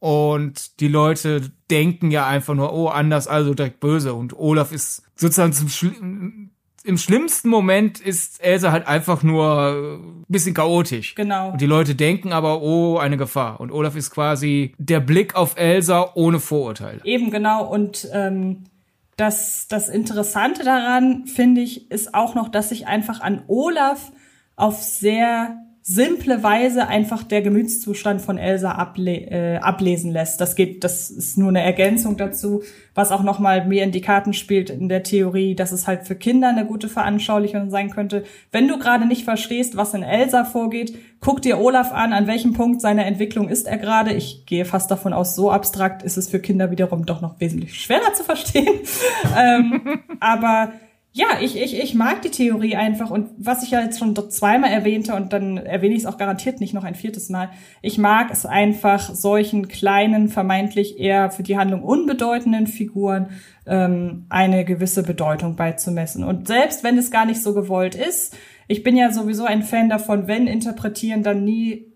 Und 0.00 0.80
die 0.80 0.88
Leute 0.88 1.52
denken 1.70 2.10
ja 2.10 2.26
einfach 2.26 2.54
nur, 2.54 2.72
oh, 2.72 2.88
anders, 2.88 3.28
also 3.28 3.54
direkt 3.54 3.80
böse. 3.80 4.14
Und 4.14 4.36
Olaf 4.36 4.72
ist 4.72 5.02
sozusagen 5.14 5.52
zum 5.52 5.68
Schli 5.68 5.92
im 6.84 6.96
schlimmsten 6.96 7.48
Moment 7.48 8.00
ist 8.00 8.42
Elsa 8.42 8.72
halt 8.72 8.86
einfach 8.86 9.22
nur 9.22 9.98
ein 9.98 10.24
bisschen 10.28 10.54
chaotisch. 10.54 11.14
Genau. 11.14 11.52
Und 11.52 11.60
die 11.60 11.66
Leute 11.66 11.94
denken 11.94 12.32
aber, 12.32 12.62
oh, 12.62 12.98
eine 12.98 13.16
Gefahr. 13.16 13.60
Und 13.60 13.70
Olaf 13.70 13.96
ist 13.96 14.10
quasi 14.10 14.74
der 14.78 15.00
Blick 15.00 15.34
auf 15.34 15.56
Elsa 15.56 16.12
ohne 16.14 16.40
Vorurteile. 16.40 17.00
Eben 17.04 17.30
genau. 17.30 17.66
Und 17.66 18.08
ähm, 18.12 18.64
das, 19.16 19.66
das 19.68 19.88
Interessante 19.88 20.64
daran, 20.64 21.26
finde 21.26 21.60
ich, 21.60 21.90
ist 21.90 22.14
auch 22.14 22.34
noch, 22.34 22.48
dass 22.48 22.70
sich 22.70 22.86
einfach 22.86 23.20
an 23.20 23.42
Olaf 23.46 24.12
auf 24.56 24.82
sehr 24.82 25.58
simple 25.92 26.44
Weise 26.44 26.86
einfach 26.86 27.24
der 27.24 27.42
Gemütszustand 27.42 28.22
von 28.22 28.38
Elsa 28.38 28.76
able 28.76 29.10
äh, 29.10 29.56
ablesen 29.56 30.12
lässt. 30.12 30.40
Das 30.40 30.54
geht, 30.54 30.84
das 30.84 31.10
ist 31.10 31.36
nur 31.36 31.48
eine 31.48 31.62
Ergänzung 31.64 32.16
dazu, 32.16 32.62
was 32.94 33.10
auch 33.10 33.24
nochmal 33.24 33.66
mehr 33.66 33.82
in 33.82 33.90
die 33.90 34.00
Karten 34.00 34.32
spielt 34.32 34.70
in 34.70 34.88
der 34.88 35.02
Theorie, 35.02 35.56
dass 35.56 35.72
es 35.72 35.88
halt 35.88 36.06
für 36.06 36.14
Kinder 36.14 36.48
eine 36.48 36.64
gute 36.64 36.88
Veranschaulichung 36.88 37.70
sein 37.70 37.90
könnte. 37.90 38.22
Wenn 38.52 38.68
du 38.68 38.78
gerade 38.78 39.04
nicht 39.04 39.24
verstehst, 39.24 39.76
was 39.76 39.92
in 39.92 40.04
Elsa 40.04 40.44
vorgeht, 40.44 40.96
guck 41.18 41.42
dir 41.42 41.58
Olaf 41.58 41.92
an, 41.92 42.12
an 42.12 42.28
welchem 42.28 42.52
Punkt 42.52 42.80
seiner 42.80 43.04
Entwicklung 43.06 43.48
ist 43.48 43.66
er 43.66 43.78
gerade. 43.78 44.12
Ich 44.12 44.46
gehe 44.46 44.64
fast 44.64 44.92
davon 44.92 45.12
aus, 45.12 45.34
so 45.34 45.50
abstrakt 45.50 46.04
ist 46.04 46.16
es 46.16 46.28
für 46.28 46.38
Kinder 46.38 46.70
wiederum 46.70 47.04
doch 47.04 47.20
noch 47.20 47.40
wesentlich 47.40 47.74
schwerer 47.74 48.14
zu 48.14 48.22
verstehen. 48.22 48.78
ähm, 49.36 49.98
aber 50.20 50.70
ja, 51.12 51.26
ich, 51.40 51.60
ich, 51.60 51.76
ich 51.76 51.94
mag 51.94 52.22
die 52.22 52.30
Theorie 52.30 52.76
einfach 52.76 53.10
und 53.10 53.30
was 53.36 53.64
ich 53.64 53.72
ja 53.72 53.80
jetzt 53.80 53.98
schon 53.98 54.14
zweimal 54.30 54.70
erwähnte 54.70 55.14
und 55.14 55.32
dann 55.32 55.56
erwähne 55.56 55.96
ich 55.96 56.02
es 56.02 56.06
auch 56.06 56.18
garantiert 56.18 56.60
nicht 56.60 56.72
noch 56.72 56.84
ein 56.84 56.94
viertes 56.94 57.28
Mal. 57.30 57.50
Ich 57.82 57.98
mag 57.98 58.30
es 58.30 58.46
einfach, 58.46 59.12
solchen 59.12 59.66
kleinen, 59.66 60.28
vermeintlich 60.28 61.00
eher 61.00 61.32
für 61.32 61.42
die 61.42 61.58
Handlung 61.58 61.82
unbedeutenden 61.82 62.68
Figuren 62.68 63.30
ähm, 63.66 64.26
eine 64.28 64.64
gewisse 64.64 65.02
Bedeutung 65.02 65.56
beizumessen. 65.56 66.22
Und 66.22 66.46
selbst 66.46 66.84
wenn 66.84 66.96
es 66.96 67.10
gar 67.10 67.26
nicht 67.26 67.42
so 67.42 67.54
gewollt 67.54 67.96
ist, 67.96 68.36
ich 68.68 68.84
bin 68.84 68.96
ja 68.96 69.10
sowieso 69.12 69.44
ein 69.44 69.64
Fan 69.64 69.88
davon, 69.88 70.28
wenn 70.28 70.46
interpretieren, 70.46 71.24
dann 71.24 71.44
nie 71.44 71.90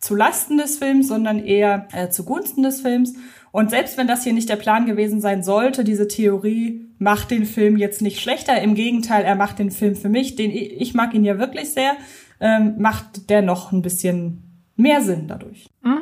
zu 0.00 0.14
Lasten 0.14 0.56
des 0.56 0.78
Films, 0.78 1.08
sondern 1.08 1.38
eher 1.38 1.88
äh, 1.92 2.08
zugunsten 2.08 2.62
des 2.62 2.80
Films. 2.80 3.12
Und 3.52 3.70
selbst 3.70 3.98
wenn 3.98 4.06
das 4.06 4.24
hier 4.24 4.32
nicht 4.32 4.48
der 4.48 4.56
Plan 4.56 4.86
gewesen 4.86 5.20
sein 5.20 5.42
sollte, 5.42 5.84
diese 5.84 6.08
Theorie 6.08 6.88
macht 7.04 7.30
den 7.30 7.44
Film 7.44 7.76
jetzt 7.76 8.02
nicht 8.02 8.20
schlechter. 8.20 8.60
Im 8.60 8.74
Gegenteil, 8.74 9.24
er 9.24 9.36
macht 9.36 9.60
den 9.60 9.70
Film 9.70 9.94
für 9.94 10.08
mich, 10.08 10.34
den 10.34 10.50
ich 10.50 10.94
mag 10.94 11.14
ihn 11.14 11.24
ja 11.24 11.38
wirklich 11.38 11.72
sehr, 11.72 11.92
ähm, 12.40 12.74
macht 12.78 13.30
der 13.30 13.42
noch 13.42 13.70
ein 13.70 13.82
bisschen 13.82 14.64
mehr 14.74 15.00
Sinn 15.02 15.28
dadurch. 15.28 15.68
Mhm. 15.82 16.00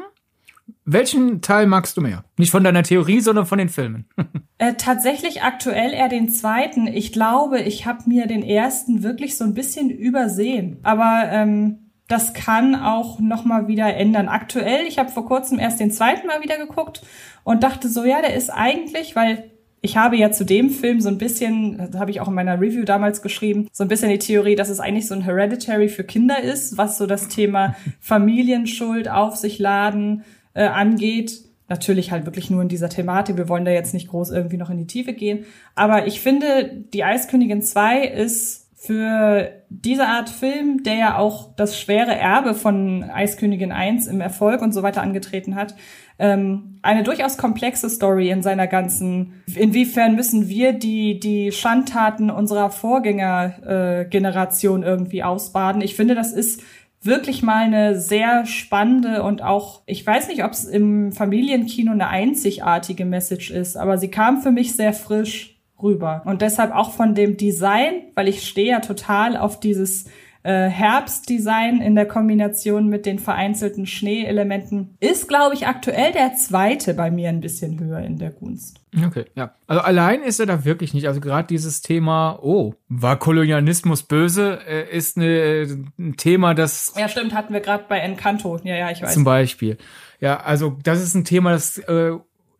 Welchen 0.85 1.43
Teil 1.43 1.67
magst 1.67 1.97
du 1.97 2.01
mehr? 2.01 2.25
Nicht 2.39 2.51
von 2.51 2.65
deiner 2.65 2.83
Theorie, 2.83 3.21
sondern 3.21 3.47
von 3.47 3.59
den 3.59 3.69
Filmen. 3.69 4.07
äh, 4.59 4.75
tatsächlich 4.75 5.43
aktuell 5.43 5.93
eher 5.93 6.09
den 6.09 6.29
zweiten. 6.29 6.87
Ich 6.87 7.13
glaube, 7.13 7.61
ich 7.61 7.87
habe 7.87 8.09
mir 8.09 8.27
den 8.27 8.43
ersten 8.43 9.03
wirklich 9.03 9.37
so 9.37 9.45
ein 9.45 9.55
bisschen 9.55 9.91
übersehen. 9.91 10.79
Aber 10.83 11.29
ähm, 11.31 11.91
das 12.09 12.33
kann 12.35 12.75
auch 12.75 13.21
noch 13.21 13.45
mal 13.45 13.69
wieder 13.69 13.95
ändern. 13.95 14.29
Aktuell, 14.29 14.87
ich 14.87 14.99
habe 14.99 15.11
vor 15.11 15.27
kurzem 15.27 15.59
erst 15.59 15.79
den 15.79 15.91
zweiten 15.91 16.27
Mal 16.27 16.43
wieder 16.43 16.59
geguckt 16.59 17.03
und 17.45 17.63
dachte 17.63 17.89
so, 17.89 18.05
ja, 18.05 18.21
der 18.21 18.35
ist 18.35 18.51
eigentlich, 18.51 19.15
weil 19.15 19.52
ich 19.85 19.97
habe 19.97 20.17
ja 20.17 20.31
zu 20.31 20.45
dem 20.45 20.71
Film 20.71 21.01
so 21.01 21.09
ein 21.09 21.19
bisschen, 21.19 21.77
das 21.77 22.01
habe 22.01 22.13
ich 22.13 22.21
auch 22.21 22.29
in 22.29 22.35
meiner 22.35 22.61
Review 22.61 22.85
damals 22.85 23.21
geschrieben, 23.21 23.69
so 23.73 23.83
ein 23.83 23.89
bisschen 23.89 24.11
die 24.11 24.19
Theorie, 24.19 24.55
dass 24.55 24.69
es 24.69 24.79
eigentlich 24.79 25.09
so 25.09 25.15
ein 25.15 25.23
Hereditary 25.23 25.89
für 25.89 26.05
Kinder 26.05 26.41
ist, 26.41 26.79
was 26.79 26.99
so 26.99 27.07
das 27.07 27.27
Thema 27.27 27.75
Familienschuld 28.01 29.11
auf 29.11 29.35
sich 29.35 29.59
laden 29.59 30.25
äh, 30.55 30.65
angeht. 30.65 31.43
Natürlich 31.69 32.13
halt 32.13 32.27
wirklich 32.27 32.49
nur 32.49 32.63
in 32.63 32.69
dieser 32.69 32.91
Thematik. 32.91 33.37
Wir 33.37 33.49
wollen 33.49 33.65
da 33.65 33.73
jetzt 33.73 33.93
nicht 33.93 34.09
groß 34.09 34.31
irgendwie 34.31 34.57
noch 34.57 34.71
in 34.71 34.79
die 34.79 34.87
Tiefe 34.87 35.15
gehen. 35.15 35.47
Aber 35.75 36.07
ich 36.07 36.21
finde, 36.21 36.85
die 36.93 37.03
Eiskönigin 37.03 37.63
2 37.63 38.07
ist 38.07 38.62
für 38.85 39.49
diese 39.69 40.09
Art 40.09 40.29
Film, 40.29 40.83
der 40.83 40.97
ja 40.97 41.17
auch 41.17 41.55
das 41.55 41.79
schwere 41.79 42.17
Erbe 42.17 42.55
von 42.55 43.05
Eiskönigin 43.05 43.71
1 43.71 44.09
im 44.09 44.21
Erfolg 44.21 44.61
und 44.61 44.73
so 44.73 44.83
weiter 44.83 45.03
angetreten 45.03 45.55
hat, 45.55 45.77
ähm, 46.19 46.81
eine 46.83 47.05
durchaus 47.05 47.39
komplexe 47.39 47.89
Story 47.89 48.31
in 48.31 48.43
seiner 48.43 48.67
ganzen. 48.67 49.41
Inwiefern 49.55 50.17
müssen 50.17 50.49
wir 50.49 50.73
die 50.73 51.21
die 51.21 51.53
Schandtaten 51.53 52.29
unserer 52.29 52.71
Vorgängergeneration 52.71 54.83
äh, 54.83 54.87
irgendwie 54.87 55.23
ausbaden? 55.23 55.81
Ich 55.81 55.95
finde, 55.95 56.17
das 56.17 56.33
ist 56.33 56.61
wirklich 57.03 57.45
mal 57.45 57.65
eine 57.65 58.01
sehr 58.01 58.47
spannende 58.47 59.23
und 59.23 59.43
auch, 59.43 59.83
ich 59.87 60.05
weiß 60.05 60.27
nicht, 60.27 60.43
ob 60.43 60.51
es 60.51 60.65
im 60.65 61.13
Familienkino 61.13 61.93
eine 61.93 62.09
einzigartige 62.09 63.05
Message 63.05 63.53
ist, 63.53 63.77
aber 63.77 63.97
sie 63.97 64.09
kam 64.09 64.43
für 64.43 64.51
mich 64.51 64.75
sehr 64.75 64.93
frisch 64.93 65.52
rüber. 65.83 66.23
Und 66.25 66.43
deshalb 66.43 66.75
auch 66.75 66.93
von 66.93 67.15
dem 67.15 67.37
Design, 67.37 68.03
weil 68.15 68.29
ich 68.29 68.47
stehe 68.47 68.71
ja 68.71 68.81
total 68.81 69.37
auf 69.37 69.61
dieses 69.61 70.07
äh, 70.45 70.69
Herbstdesign 70.69 71.81
in 71.81 71.95
der 71.95 72.07
Kombination 72.07 72.89
mit 72.89 73.07
den 73.07 73.19
vereinzelten 73.19 73.87
Schneeelementen 73.87 74.97
ist, 74.99 75.29
glaube 75.29 75.55
ich, 75.55 75.69
aktuell 75.69 76.13
der 76.13 76.35
zweite 76.35 76.95
bei 76.95 77.11
mir 77.11 77.29
ein 77.29 77.41
bisschen 77.41 77.79
höher 77.79 78.01
in 78.01 78.19
der 78.19 78.31
Gunst. 78.31 78.81
Okay, 79.07 79.27
ja. 79.37 79.55
Also 79.67 79.83
allein 79.83 80.23
ist 80.23 80.41
er 80.41 80.47
da 80.47 80.65
wirklich 80.65 80.95
nicht. 80.95 81.07
Also 81.07 81.21
gerade 81.21 81.47
dieses 81.47 81.81
Thema, 81.81 82.39
oh, 82.43 82.75
war 82.89 83.19
Kolonialismus 83.19 84.03
böse, 84.03 84.59
äh, 84.67 84.97
ist 84.97 85.17
eine, 85.17 85.85
ein 85.99 86.17
Thema, 86.17 86.55
das. 86.55 86.93
Ja, 86.99 87.09
stimmt, 87.09 87.35
hatten 87.35 87.55
wir 87.55 87.61
gerade 87.61 87.85
bei 87.89 87.99
Encanto. 87.99 88.59
Ja, 88.65 88.75
ja, 88.75 88.91
ich 88.91 89.01
weiß. 89.01 89.15
Zum 89.15 89.25
Beispiel. 89.25 89.79
Ja, 90.21 90.41
also 90.41 90.77
das 90.83 91.01
ist 91.01 91.15
ein 91.15 91.25
Thema, 91.25 91.53
das 91.53 91.79
äh, 91.79 92.13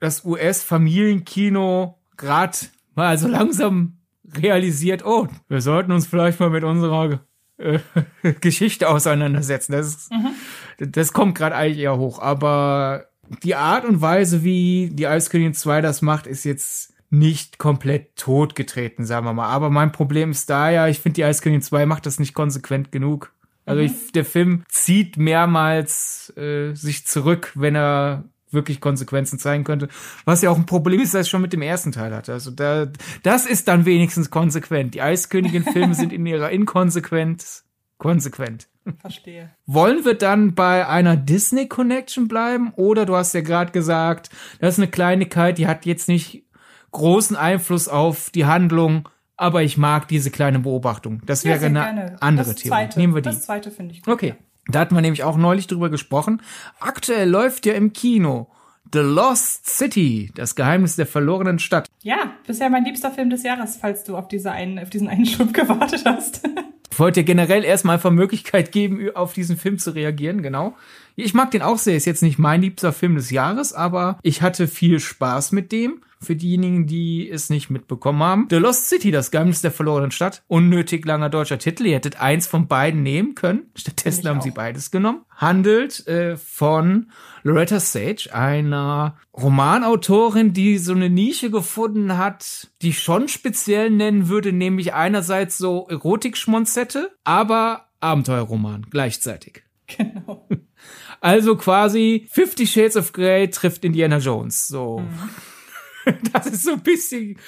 das 0.03 0.25
US-Familienkino 0.25 1.97
gerade 2.17 2.59
mal 2.95 3.17
so 3.19 3.29
langsam 3.29 3.99
realisiert, 4.37 5.05
oh, 5.05 5.29
wir 5.49 5.61
sollten 5.61 5.93
uns 5.93 6.07
vielleicht 6.07 6.41
mal 6.41 6.51
mit 6.51 6.65
unserer 6.65 7.21
äh, 7.59 7.79
Geschichte 8.41 8.89
auseinandersetzen. 8.89 9.73
Das, 9.73 10.11
mhm. 10.11 10.91
das 10.91 11.13
kommt 11.13 11.37
gerade 11.37 11.55
eigentlich 11.55 11.79
eher 11.79 11.99
hoch. 11.99 12.19
Aber 12.21 13.07
die 13.43 13.55
Art 13.55 13.85
und 13.85 14.01
Weise, 14.01 14.43
wie 14.45 14.91
die 14.93 15.07
Eiskönigin 15.07 15.55
2 15.55 15.81
das 15.81 16.03
macht, 16.03 16.27
ist 16.27 16.45
jetzt 16.45 16.95
nicht 17.11 17.59
komplett 17.59 18.17
totgetreten, 18.17 19.05
sagen 19.05 19.27
wir 19.27 19.35
mal. 19.35 19.49
Aber 19.49 19.71
mein 19.71 19.93
Problem 19.93 20.31
ist 20.31 20.49
da 20.49 20.71
ja, 20.71 20.89
ich 20.89 21.01
finde, 21.01 21.17
die 21.17 21.25
Eiskönigin 21.25 21.63
2 21.63 21.87
macht 21.87 22.07
das 22.07 22.19
nicht 22.19 22.35
konsequent 22.35 22.91
genug. 22.91 23.33
Also 23.65 23.81
mhm. 23.81 23.87
ich, 23.87 24.13
der 24.13 24.25
Film 24.25 24.65
zieht 24.69 25.19
mehrmals 25.19 26.33
äh, 26.37 26.75
sich 26.75 27.07
zurück, 27.07 27.53
wenn 27.55 27.77
er 27.77 28.25
wirklich 28.53 28.81
Konsequenzen 28.81 29.39
zeigen 29.39 29.65
könnte. 29.65 29.89
Was 30.25 30.43
ja 30.43 30.51
auch 30.51 30.57
ein 30.57 30.67
Problem 30.67 31.01
ist, 31.01 31.15
das 31.15 31.23
es 31.23 31.29
schon 31.29 31.43
mit 31.43 31.53
dem 31.53 31.63
ersten 31.63 31.93
Teil 31.93 32.15
hatte. 32.15 32.33
Also 32.33 32.51
da, 32.51 32.87
das 33.23 33.47
ist 33.47 33.69
dann 33.69 33.85
wenigstens 33.85 34.31
konsequent. 34.31 34.95
Die 34.95 35.03
Eiskönigin-Filme 35.03 35.95
sind 35.95 36.13
in 36.13 36.27
ihrer 36.27 36.51
Inkonsequenz 36.51 37.65
konsequent. 37.99 38.69
Verstehe. 38.99 39.51
Wollen 39.67 40.05
wir 40.05 40.15
dann 40.15 40.55
bei 40.55 40.87
einer 40.87 41.17
Disney 41.17 41.69
Connection 41.69 42.29
bleiben? 42.29 42.73
Oder 42.75 43.07
du 43.07 43.15
hast 43.15 43.33
ja 43.33 43.41
gerade 43.41 43.73
gesagt, 43.73 44.31
das 44.61 44.75
ist 44.75 44.81
eine 44.81 44.91
Kleinigkeit, 44.91 45.59
die 45.59 45.67
hat 45.67 45.87
jetzt 45.87 46.09
nicht 46.09 46.45
großen 46.91 47.37
Einfluss 47.37 47.89
auf 47.89 48.31
die 48.31 48.45
Handlung, 48.45 49.09
aber 49.37 49.63
ich 49.63 49.79
mag 49.79 50.09
diese 50.09 50.31
kleine 50.31 50.59
Beobachtung. 50.59 51.23
Das 51.27 51.45
wäre 51.45 51.61
ja, 51.61 51.67
eine 51.67 51.81
gerne. 51.81 52.17
andere 52.21 52.55
Theorie. 52.55 52.69
Zweite. 52.69 52.99
Nehmen 52.99 53.15
wir 53.15 53.23
die. 53.23 53.31
Das 53.31 53.43
zweite 53.43 53.71
finde 53.71 53.95
ich 53.95 54.03
gut. 54.03 54.13
Okay. 54.13 54.35
Da 54.69 54.81
hatten 54.81 54.95
wir 54.95 55.03
nämlich 55.03 55.25
auch 55.25 55.37
neulich 55.37 55.67
drüber 55.67 55.91
gesprochen. 55.91 56.41
Aktuell 56.81 57.29
läuft 57.29 57.67
ja 57.67 57.75
im 57.75 57.93
Kino 57.93 58.49
The 58.93 59.01
Lost 59.01 59.67
City, 59.67 60.31
das 60.35 60.55
Geheimnis 60.55 60.97
der 60.97 61.07
verlorenen 61.07 61.59
Stadt. 61.59 61.89
Ja, 62.03 62.33
bisher 62.47 62.69
mein 62.69 62.85
liebster 62.85 63.11
Film 63.11 63.31
des 63.31 63.43
Jahres, 63.43 63.77
falls 63.77 64.05
du 64.05 64.17
auf, 64.17 64.29
diese 64.29 64.53
einen, 64.53 64.79
auf 64.79 64.91
diesen 64.91 65.09
einen 65.09 65.27
Schub 65.27 65.55
gewartet 65.55 66.03
hast. 66.05 66.43
Ich 66.91 66.99
wollte 66.99 67.21
dir 67.21 67.25
generell 67.25 67.65
erstmal 67.65 67.95
einfach 67.95 68.11
Möglichkeit 68.11 68.71
geben, 68.71 69.09
auf 69.15 69.33
diesen 69.33 69.57
Film 69.57 69.79
zu 69.79 69.93
reagieren, 69.93 70.43
genau. 70.43 70.77
Ich 71.17 71.33
mag 71.33 71.51
den 71.51 71.63
auch 71.63 71.79
sehr, 71.79 71.97
ist 71.97 72.05
jetzt 72.05 72.23
nicht 72.23 72.39
mein 72.39 72.61
liebster 72.61 72.93
Film 72.93 73.15
des 73.15 73.31
Jahres, 73.31 73.73
aber 73.73 74.19
ich 74.23 74.43
hatte 74.43 74.69
viel 74.69 75.01
Spaß 75.01 75.53
mit 75.53 75.73
dem 75.73 76.03
für 76.23 76.37
diejenigen, 76.37 76.87
die 76.87 77.29
es 77.29 77.51
nicht 77.51 77.71
mitbekommen 77.71 78.23
haben. 78.23 78.47
The 78.51 78.57
Lost 78.57 78.89
City, 78.89 79.11
das 79.11 79.31
Geheimnis 79.31 79.63
der 79.63 79.73
verlorenen 79.73 80.11
Stadt. 80.11 80.43
Unnötig 80.49 81.05
langer 81.05 81.29
deutscher 81.29 81.59
Titel. 81.59 81.87
Ihr 81.87 81.97
hättet 81.97 82.21
eins 82.21 82.47
von 82.47 82.69
beiden 82.69 83.03
nehmen 83.03 83.35
können. 83.35 83.71
Stattdessen 83.75 84.29
haben 84.29 84.41
sie 84.41 84.51
beides 84.51 84.91
genommen. 84.91 85.23
Handelt 85.37 86.07
äh, 86.07 86.37
von 86.37 87.11
Loretta 87.43 87.81
Sage, 87.81 88.31
einer 88.33 89.17
Romanautorin, 89.35 90.53
die 90.53 90.79
so 90.79 90.93
eine 90.93 91.11
Nische 91.11 91.51
gefunden 91.51 92.17
hat, 92.17 92.69
die 92.81 92.91
ich 92.91 93.03
schon 93.03 93.29
speziell 93.29 93.91
nennen 93.91 94.29
würde, 94.29 94.53
nämlich 94.53 94.95
einerseits 94.95 95.59
so 95.59 95.87
Erotik-Schmonzette, 95.89 97.11
aber 97.25 97.89
Abenteuerroman 98.01 98.87
gleichzeitig. 98.91 99.63
Genau. 99.87 100.49
Also 101.21 101.55
quasi 101.55 102.27
Fifty 102.33 102.67
Shades 102.67 102.97
of 102.97 103.13
Grey 103.13 103.49
trifft 103.49 103.85
Indiana 103.85 104.19
Jones. 104.19 104.67
So. 104.67 104.99
Mhm. 104.99 105.31
das 106.33 106.47
ist 106.47 106.65
so 106.65 106.73
ein 106.73 106.83
bisschen 106.83 107.39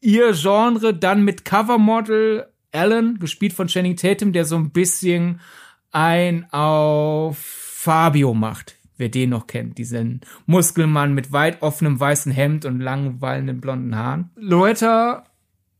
ihr 0.00 0.32
Genre. 0.32 0.94
Dann 0.94 1.24
mit 1.24 1.44
Covermodel 1.44 2.46
Alan, 2.72 3.18
gespielt 3.18 3.52
von 3.52 3.68
Channing 3.68 3.96
Tatum, 3.96 4.32
der 4.32 4.44
so 4.44 4.56
ein 4.56 4.70
bisschen 4.70 5.40
ein 5.90 6.50
auf 6.52 7.38
Fabio 7.38 8.34
macht. 8.34 8.76
Wer 8.96 9.08
den 9.08 9.30
noch 9.30 9.46
kennt, 9.46 9.78
diesen 9.78 10.20
Muskelmann 10.46 11.14
mit 11.14 11.32
weit 11.32 11.60
offenem 11.62 11.98
weißen 11.98 12.30
Hemd 12.30 12.64
und 12.64 12.80
langen, 12.80 13.20
wallenden 13.20 13.60
blonden 13.60 13.96
Haaren. 13.96 14.30
Loretta 14.36 15.24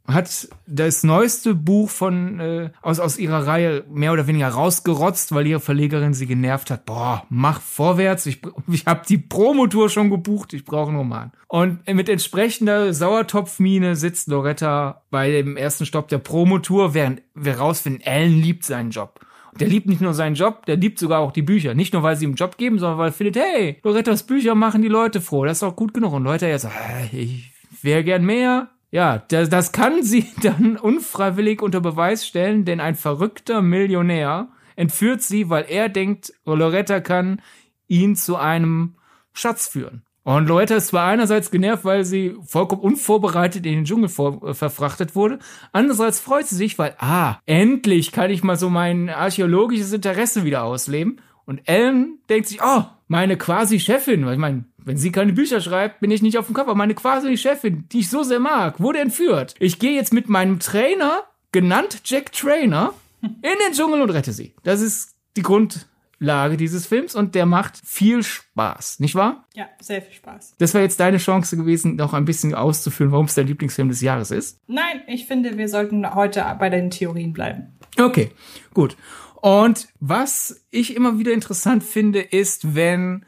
hat 0.07 0.49
das 0.67 1.05
neueste 1.05 1.55
Buch 1.55 1.89
von 1.89 2.41
äh, 2.41 2.71
aus 2.83 2.99
aus 2.99 3.19
ihrer 3.19 3.47
Reihe 3.47 3.85
mehr 3.89 4.13
oder 4.13 4.27
weniger 4.27 4.49
rausgerotzt, 4.49 5.35
weil 5.35 5.47
ihre 5.47 5.61
Verlegerin 5.61 6.13
sie 6.13 6.27
genervt 6.27 6.71
hat. 6.71 6.85
Boah, 6.87 7.25
mach 7.29 7.61
vorwärts, 7.61 8.27
ich 8.27 8.41
ich 8.67 8.87
habe 8.87 9.03
die 9.09 9.19
Promotour 9.19 9.89
schon 9.89 10.11
gebucht, 10.11 10.53
ich 10.55 10.65
brauche 10.65 10.89
einen 10.89 10.99
Roman. 10.99 11.33
Und 11.47 11.87
mit 11.87 12.09
entsprechender 12.09 12.93
Sauertopfmine 12.93 13.95
sitzt 13.95 14.29
Loretta 14.29 15.03
bei 15.11 15.31
dem 15.31 15.57
ersten 15.57 15.87
Stopp 15.87 16.09
der 16.09 16.19
Promotour, 16.19 16.95
während 16.95 17.23
wir 17.35 17.59
rausfinden, 17.59 18.03
Ellen 18.03 18.41
liebt 18.41 18.65
seinen 18.65 18.91
Job. 18.91 19.21
Der 19.61 19.69
liebt 19.69 19.87
nicht 19.87 20.01
nur 20.01 20.15
seinen 20.15 20.35
Job, 20.35 20.65
der 20.65 20.77
liebt 20.77 20.99
sogar 20.99 21.21
auch 21.21 21.31
die 21.31 21.43
Bücher. 21.43 21.75
Nicht 21.75 21.93
nur, 21.93 22.03
weil 22.03 22.17
sie 22.17 22.25
ihm 22.25 22.31
einen 22.31 22.37
Job 22.37 22.57
geben, 22.57 22.79
sondern 22.79 22.99
weil 22.99 23.11
er 23.11 23.13
findet, 23.13 23.37
hey, 23.37 23.79
Lorettas 23.83 24.23
Bücher 24.23 24.55
machen 24.55 24.81
die 24.81 24.89
Leute 24.89 25.21
froh. 25.21 25.45
Das 25.45 25.59
ist 25.59 25.63
auch 25.63 25.77
gut 25.77 25.93
genug. 25.93 26.15
Und 26.15 26.25
Leute 26.25 26.47
jetzt 26.47 26.63
so, 26.63 26.71
ich 27.13 27.53
wäre 27.83 28.03
gern 28.03 28.25
mehr 28.25 28.71
ja, 28.93 29.19
das, 29.29 29.49
das 29.49 29.73
kann 29.73 30.03
sie 30.05 30.27
dann 30.43 30.77
unfreiwillig 30.77 31.63
unter 31.63 31.81
Beweis 31.81 32.27
stellen, 32.27 32.65
denn 32.65 32.79
ein 32.79 32.95
verrückter 32.95 33.63
Millionär 33.63 34.49
entführt 34.77 35.23
sie, 35.23 35.51
weil 35.51 35.65
er 35.69 35.89
denkt, 35.89 36.33
Loretta 36.45 37.01
kann 37.01 37.41
ihn 37.89 38.15
zu 38.15 38.37
einem 38.37 38.95
Schatz 39.33 39.67
führen. 39.67 40.03
Und 40.25 40.47
Loretta 40.47 40.77
ist 40.77 40.89
zwar 40.89 41.09
einerseits 41.09 41.51
genervt, 41.51 41.85
weil 41.85 42.05
sie 42.05 42.37
vollkommen 42.45 42.83
unvorbereitet 42.83 43.67
in 43.67 43.73
den 43.73 43.85
Dschungel 43.85 44.09
vor, 44.09 44.47
äh, 44.47 44.55
verfrachtet 44.55 45.17
wurde, 45.17 45.41
andererseits 45.73 46.21
freut 46.21 46.47
sie 46.47 46.55
sich, 46.55 46.79
weil, 46.79 46.95
ah, 46.99 47.39
endlich 47.47 48.13
kann 48.13 48.31
ich 48.31 48.45
mal 48.45 48.57
so 48.57 48.71
mein 48.71 49.09
archäologisches 49.09 49.93
Interesse 49.93 50.45
wieder 50.45 50.63
ausleben. 50.63 51.21
Und 51.53 51.69
Ellen 51.69 52.19
denkt 52.31 52.49
sich, 52.49 52.61
oh, 52.65 52.85
meine 53.09 53.37
quasi 53.37 53.79
Chefin, 53.79 54.25
weil 54.25 54.33
ich 54.33 54.39
meine, 54.39 54.65
wenn 54.79 54.97
sie 54.97 55.13
keine 55.13 55.35
Bücher 55.35 55.61
schreibt, 55.61 56.01
bin 56.01 56.11
ich 56.11 56.23
nicht 56.23 56.39
auf 56.39 56.47
dem 56.47 56.55
Cover. 56.55 56.75
Meine 56.75 56.95
quasi 56.95 57.37
Chefin, 57.37 57.87
die 57.93 57.99
ich 57.99 58.09
so 58.09 58.23
sehr 58.23 58.41
mag, 58.41 58.81
wurde 58.81 59.01
entführt. 59.01 59.55
Ich 59.59 59.79
gehe 59.79 59.93
jetzt 59.93 60.15
mit 60.15 60.31
meinem 60.31 60.61
Trainer, 60.61 61.25
genannt 61.53 62.01
Jack 62.07 62.33
Trainer, 62.33 62.95
in 63.21 63.33
den 63.43 63.75
Dschungel 63.75 64.01
und 64.01 64.09
rette 64.09 64.33
sie. 64.33 64.55
Das 64.63 64.81
ist 64.81 65.15
die 65.37 65.43
Grund 65.43 65.89
Lage 66.21 66.57
dieses 66.57 66.87
Films 66.87 67.15
und 67.15 67.35
der 67.35 67.45
macht 67.45 67.83
viel 67.85 68.23
Spaß, 68.23 69.01
nicht 69.01 69.15
wahr? 69.15 69.47
Ja, 69.53 69.69
sehr 69.79 70.01
viel 70.01 70.15
Spaß. 70.15 70.55
Das 70.59 70.73
wäre 70.73 70.85
jetzt 70.85 71.01
deine 71.01 71.19
Chance 71.19 71.55
gewesen, 71.59 71.97
noch 71.97 72.15
ein 72.15 72.25
bisschen 72.25 72.55
auszuführen, 72.55 73.13
warum 73.13 73.27
es 73.27 73.35
dein 73.35 73.47
Lieblingsfilm 73.47 73.91
des 73.91 74.01
Jahres 74.01 74.31
ist. 74.31 74.59
Nein, 74.69 75.03
ich 75.07 75.27
finde, 75.27 75.59
wir 75.59 75.69
sollten 75.69 76.15
heute 76.15 76.47
bei 76.59 76.71
den 76.71 76.91
Theorien 76.91 77.35
bleiben. 77.35 77.77
Okay, 77.99 78.31
gut. 78.73 78.97
Und 79.43 79.89
was 79.99 80.65
ich 80.71 80.95
immer 80.95 81.19
wieder 81.19 81.33
interessant 81.33 81.83
finde, 81.83 82.21
ist, 82.21 82.77
wenn 82.77 83.27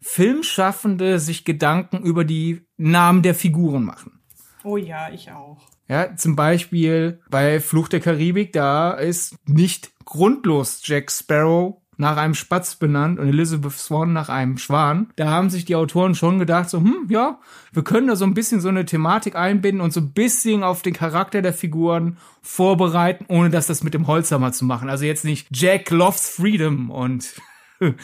Filmschaffende 0.00 1.18
sich 1.18 1.44
Gedanken 1.44 2.04
über 2.04 2.24
die 2.24 2.64
Namen 2.76 3.22
der 3.22 3.34
Figuren 3.34 3.84
machen. 3.84 4.20
Oh 4.62 4.76
ja, 4.76 5.10
ich 5.10 5.32
auch. 5.32 5.58
Ja, 5.88 6.14
zum 6.14 6.36
Beispiel 6.36 7.20
bei 7.30 7.58
Fluch 7.58 7.88
der 7.88 7.98
Karibik, 7.98 8.52
da 8.52 8.92
ist 8.92 9.36
nicht 9.48 9.90
grundlos 10.04 10.82
Jack 10.84 11.10
Sparrow 11.10 11.82
nach 11.96 12.16
einem 12.16 12.34
Spatz 12.34 12.76
benannt 12.76 13.18
und 13.18 13.28
Elizabeth 13.28 13.72
Swan 13.72 14.12
nach 14.12 14.28
einem 14.28 14.58
Schwan. 14.58 15.08
Da 15.16 15.30
haben 15.30 15.50
sich 15.50 15.64
die 15.64 15.76
Autoren 15.76 16.14
schon 16.14 16.38
gedacht, 16.38 16.68
so, 16.68 16.78
hm, 16.78 17.06
ja, 17.08 17.38
wir 17.72 17.84
können 17.84 18.08
da 18.08 18.16
so 18.16 18.24
ein 18.24 18.34
bisschen 18.34 18.60
so 18.60 18.68
eine 18.68 18.84
Thematik 18.84 19.36
einbinden 19.36 19.80
und 19.80 19.92
so 19.92 20.00
ein 20.00 20.12
bisschen 20.12 20.62
auf 20.62 20.82
den 20.82 20.94
Charakter 20.94 21.42
der 21.42 21.52
Figuren 21.52 22.18
vorbereiten, 22.42 23.24
ohne 23.28 23.50
dass 23.50 23.66
das 23.66 23.82
mit 23.82 23.94
dem 23.94 24.06
Holzhammer 24.06 24.52
zu 24.52 24.64
machen. 24.64 24.90
Also 24.90 25.04
jetzt 25.04 25.24
nicht 25.24 25.48
Jack 25.50 25.90
loves 25.90 26.28
freedom 26.28 26.90
und. 26.90 27.34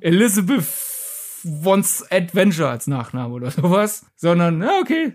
Elizabeth 0.00 0.64
wants 1.44 2.04
adventure 2.10 2.68
als 2.68 2.86
Nachname 2.86 3.34
oder 3.34 3.50
sowas, 3.50 4.06
sondern, 4.16 4.62
ja, 4.62 4.80
okay, 4.80 5.12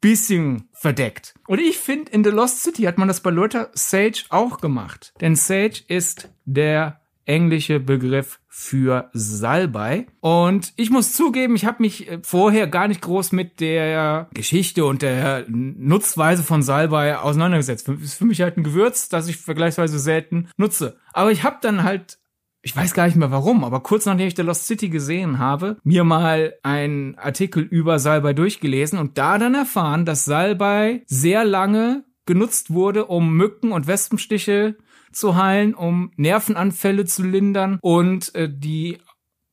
bisschen 0.00 0.68
verdeckt. 0.72 1.34
Und 1.46 1.60
ich 1.60 1.78
finde, 1.78 2.10
in 2.10 2.24
The 2.24 2.30
Lost 2.30 2.62
City 2.62 2.82
hat 2.82 2.98
man 2.98 3.08
das 3.08 3.20
bei 3.20 3.30
Lothar 3.30 3.70
Sage 3.72 4.24
auch 4.30 4.60
gemacht. 4.60 5.12
Denn 5.20 5.36
Sage 5.36 5.82
ist 5.86 6.28
der 6.44 7.00
englische 7.24 7.80
Begriff 7.80 8.40
für 8.48 9.10
Salbei. 9.12 10.06
Und 10.20 10.72
ich 10.76 10.90
muss 10.90 11.12
zugeben, 11.12 11.54
ich 11.54 11.64
habe 11.64 11.82
mich 11.82 12.08
äh, 12.08 12.18
vorher 12.22 12.66
gar 12.66 12.88
nicht 12.88 13.02
groß 13.02 13.32
mit 13.32 13.60
der 13.60 14.28
Geschichte 14.34 14.84
und 14.84 15.02
der 15.02 15.44
Nutzweise 15.48 16.42
von 16.42 16.62
Salbei 16.62 17.18
auseinandergesetzt. 17.18 17.88
Ist 17.88 18.14
für 18.14 18.24
mich 18.24 18.40
halt 18.40 18.56
ein 18.56 18.64
Gewürz, 18.64 19.08
das 19.08 19.28
ich 19.28 19.36
vergleichsweise 19.36 19.98
selten 19.98 20.48
nutze. 20.56 20.96
Aber 21.12 21.30
ich 21.30 21.44
habe 21.44 21.58
dann 21.60 21.84
halt 21.84 22.18
ich 22.62 22.76
weiß 22.76 22.92
gar 22.92 23.06
nicht 23.06 23.16
mehr 23.16 23.30
warum, 23.30 23.64
aber 23.64 23.80
kurz 23.80 24.04
nachdem 24.04 24.26
ich 24.26 24.36
The 24.36 24.42
Lost 24.42 24.66
City 24.66 24.90
gesehen 24.90 25.38
habe, 25.38 25.78
mir 25.82 26.04
mal 26.04 26.54
einen 26.62 27.16
Artikel 27.16 27.62
über 27.62 27.98
Salbei 27.98 28.34
durchgelesen 28.34 28.98
und 28.98 29.16
da 29.16 29.38
dann 29.38 29.54
erfahren, 29.54 30.04
dass 30.04 30.26
Salbei 30.26 31.02
sehr 31.06 31.44
lange 31.44 32.04
genutzt 32.26 32.70
wurde, 32.70 33.06
um 33.06 33.34
Mücken 33.34 33.72
und 33.72 33.86
Wespenstiche 33.86 34.76
zu 35.12 35.36
heilen, 35.36 35.74
um 35.74 36.12
Nervenanfälle 36.16 37.04
zu 37.04 37.22
lindern 37.22 37.78
und 37.82 38.34
äh, 38.34 38.48
die 38.50 38.98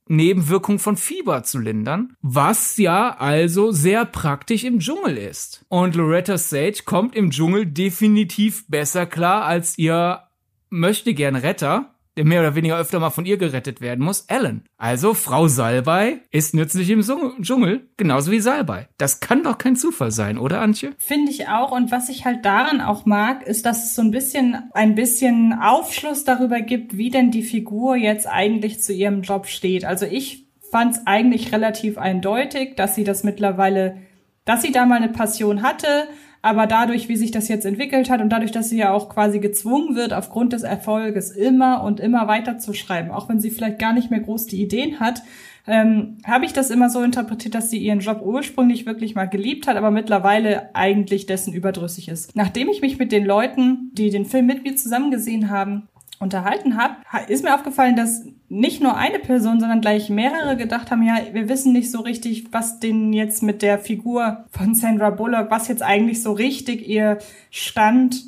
Nebenwirkung 0.09 0.79
von 0.79 0.95
Fieber 0.95 1.43
zu 1.43 1.59
lindern, 1.59 2.15
was 2.21 2.77
ja 2.77 3.15
also 3.17 3.71
sehr 3.71 4.05
praktisch 4.05 4.63
im 4.63 4.79
Dschungel 4.79 5.17
ist. 5.17 5.65
Und 5.67 5.95
Loretta 5.95 6.37
Sage 6.37 6.83
kommt 6.85 7.15
im 7.15 7.31
Dschungel 7.31 7.65
definitiv 7.65 8.67
besser 8.67 9.05
klar 9.05 9.45
als 9.45 9.77
ihr 9.77 10.23
möchte 10.69 11.13
gern 11.13 11.35
Retter 11.35 11.93
der 12.17 12.25
mehr 12.25 12.41
oder 12.41 12.55
weniger 12.55 12.77
öfter 12.77 12.99
mal 12.99 13.11
von 13.11 13.25
ihr 13.25 13.37
gerettet 13.37 13.79
werden 13.79 14.03
muss, 14.03 14.21
Ellen. 14.27 14.63
Also 14.77 15.13
Frau 15.13 15.47
Salbei 15.47 16.21
ist 16.31 16.53
nützlich 16.53 16.89
im 16.89 17.01
Dschungel, 17.41 17.87
genauso 17.95 18.31
wie 18.31 18.39
Salbei. 18.39 18.87
Das 18.97 19.19
kann 19.19 19.43
doch 19.43 19.57
kein 19.57 19.75
Zufall 19.75 20.11
sein, 20.11 20.37
oder 20.37 20.61
Antje? 20.61 20.91
Finde 20.97 21.31
ich 21.31 21.47
auch. 21.47 21.71
Und 21.71 21.91
was 21.91 22.09
ich 22.09 22.25
halt 22.25 22.43
daran 22.43 22.81
auch 22.81 23.05
mag, 23.05 23.45
ist, 23.45 23.65
dass 23.65 23.85
es 23.85 23.95
so 23.95 24.01
ein 24.01 24.11
bisschen, 24.11 24.57
ein 24.73 24.95
bisschen 24.95 25.53
Aufschluss 25.53 26.23
darüber 26.23 26.59
gibt, 26.61 26.97
wie 26.97 27.11
denn 27.11 27.31
die 27.31 27.43
Figur 27.43 27.95
jetzt 27.95 28.27
eigentlich 28.27 28.81
zu 28.81 28.93
ihrem 28.93 29.21
Job 29.21 29.45
steht. 29.45 29.85
Also 29.85 30.05
ich 30.05 30.47
fand 30.71 30.95
es 30.95 31.01
eigentlich 31.05 31.53
relativ 31.53 31.97
eindeutig, 31.97 32.75
dass 32.75 32.95
sie 32.95 33.03
das 33.03 33.23
mittlerweile, 33.23 33.97
dass 34.43 34.63
sie 34.63 34.71
da 34.71 34.85
mal 34.85 34.95
eine 34.95 35.09
Passion 35.09 35.61
hatte, 35.61 36.07
aber 36.41 36.67
dadurch, 36.67 37.09
wie 37.09 37.15
sich 37.15 37.31
das 37.31 37.47
jetzt 37.47 37.65
entwickelt 37.65 38.09
hat 38.09 38.21
und 38.21 38.29
dadurch, 38.29 38.51
dass 38.51 38.69
sie 38.69 38.77
ja 38.77 38.91
auch 38.91 39.09
quasi 39.09 39.39
gezwungen 39.39 39.95
wird, 39.95 40.13
aufgrund 40.13 40.53
des 40.53 40.63
Erfolges 40.63 41.31
immer 41.31 41.83
und 41.83 41.99
immer 41.99 42.27
weiter 42.27 42.57
zu 42.57 42.73
schreiben, 42.73 43.11
auch 43.11 43.29
wenn 43.29 43.39
sie 43.39 43.51
vielleicht 43.51 43.79
gar 43.79 43.93
nicht 43.93 44.11
mehr 44.11 44.19
groß 44.19 44.47
die 44.47 44.61
Ideen 44.61 44.99
hat, 44.99 45.23
ähm, 45.67 46.17
habe 46.25 46.45
ich 46.45 46.53
das 46.53 46.69
immer 46.69 46.89
so 46.89 47.01
interpretiert, 47.01 47.53
dass 47.53 47.69
sie 47.69 47.77
ihren 47.77 47.99
Job 47.99 48.21
ursprünglich 48.23 48.85
wirklich 48.85 49.15
mal 49.15 49.25
geliebt 49.25 49.67
hat, 49.67 49.75
aber 49.75 49.91
mittlerweile 49.91 50.73
eigentlich 50.73 51.25
dessen 51.25 51.53
überdrüssig 51.53 52.07
ist. 52.07 52.35
Nachdem 52.35 52.69
ich 52.69 52.81
mich 52.81 52.97
mit 52.97 53.11
den 53.11 53.25
Leuten, 53.25 53.91
die 53.93 54.09
den 54.09 54.25
Film 54.25 54.45
mit 54.45 54.63
mir 54.63 54.77
zusammen 54.77 55.11
gesehen 55.11 55.49
haben, 55.49 55.89
unterhalten 56.19 56.77
habe, 56.77 56.95
ist 57.27 57.43
mir 57.43 57.53
aufgefallen, 57.53 57.95
dass 57.95 58.25
nicht 58.49 58.81
nur 58.81 58.95
eine 58.95 59.19
Person, 59.19 59.59
sondern 59.59 59.81
gleich 59.81 60.09
mehrere 60.09 60.55
gedacht 60.55 60.89
haben, 60.89 61.03
ja, 61.03 61.17
wir 61.33 61.49
wissen 61.49 61.73
nicht 61.73 61.91
so 61.91 61.99
richtig, 61.99 62.53
was 62.53 62.79
denn 62.79 63.11
jetzt 63.11 63.43
mit 63.43 63.61
der 63.61 63.77
Figur 63.79 64.45
von 64.51 64.73
Sandra 64.73 65.09
Bullock, 65.09 65.51
was 65.51 65.67
jetzt 65.67 65.83
eigentlich 65.83 66.23
so 66.23 66.31
richtig 66.31 66.87
ihr 66.87 67.19
Stand 67.49 68.23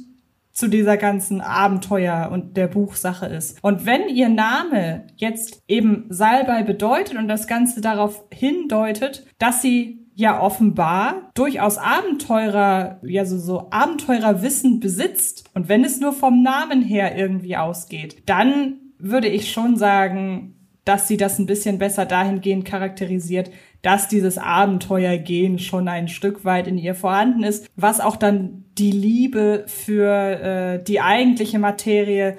zu 0.52 0.68
dieser 0.68 0.98
ganzen 0.98 1.40
Abenteuer 1.40 2.30
und 2.34 2.58
der 2.58 2.68
Buchsache 2.68 3.28
ist. 3.28 3.64
Und 3.64 3.86
wenn 3.86 4.10
ihr 4.10 4.28
Name 4.28 5.08
jetzt 5.16 5.64
eben 5.70 6.06
Salbei 6.10 6.64
bedeutet 6.64 7.18
und 7.18 7.30
das 7.30 7.48
Ganze 7.48 7.80
darauf 7.80 8.26
hindeutet, 8.30 9.26
dass 9.38 9.62
sie 9.62 10.06
ja 10.16 10.42
offenbar 10.42 11.32
durchaus 11.34 11.78
Abenteurer, 11.78 13.00
ja 13.04 13.24
so, 13.24 13.38
so 13.38 13.68
Abenteurerwissen 13.72 14.82
besitzt 14.82 15.50
und 15.54 15.70
wenn 15.70 15.86
es 15.86 16.02
nur 16.02 16.12
vom 16.12 16.44
Namen 16.44 16.82
her 16.82 17.18
irgendwie 17.18 17.56
ausgeht, 17.56 18.24
dann 18.26 18.89
würde 19.00 19.28
ich 19.28 19.52
schon 19.52 19.78
sagen, 19.78 20.56
dass 20.86 21.08
sie 21.08 21.18
das 21.18 21.40
ein 21.40 21.46
bisschen 21.46 21.78
besser 21.78 22.06
dahingehend 22.06 22.66
charakterisiert, 22.66 23.52
dass 23.82 24.08
dieses 24.08 24.38
Abenteuergehen 24.38 25.60
schon 25.60 25.88
ein 25.88 26.08
Stück 26.08 26.46
weit 26.46 26.68
in 26.68 26.78
ihr 26.78 26.96
vorhanden 26.96 27.44
ist, 27.44 27.68
was 27.76 28.00
auch 28.00 28.16
dann 28.16 28.66
die 28.78 28.92
Liebe 28.92 29.66
für 29.68 30.12
äh, 30.12 30.84
die 30.84 31.02
eigentliche 31.02 31.60
Materie 31.60 32.38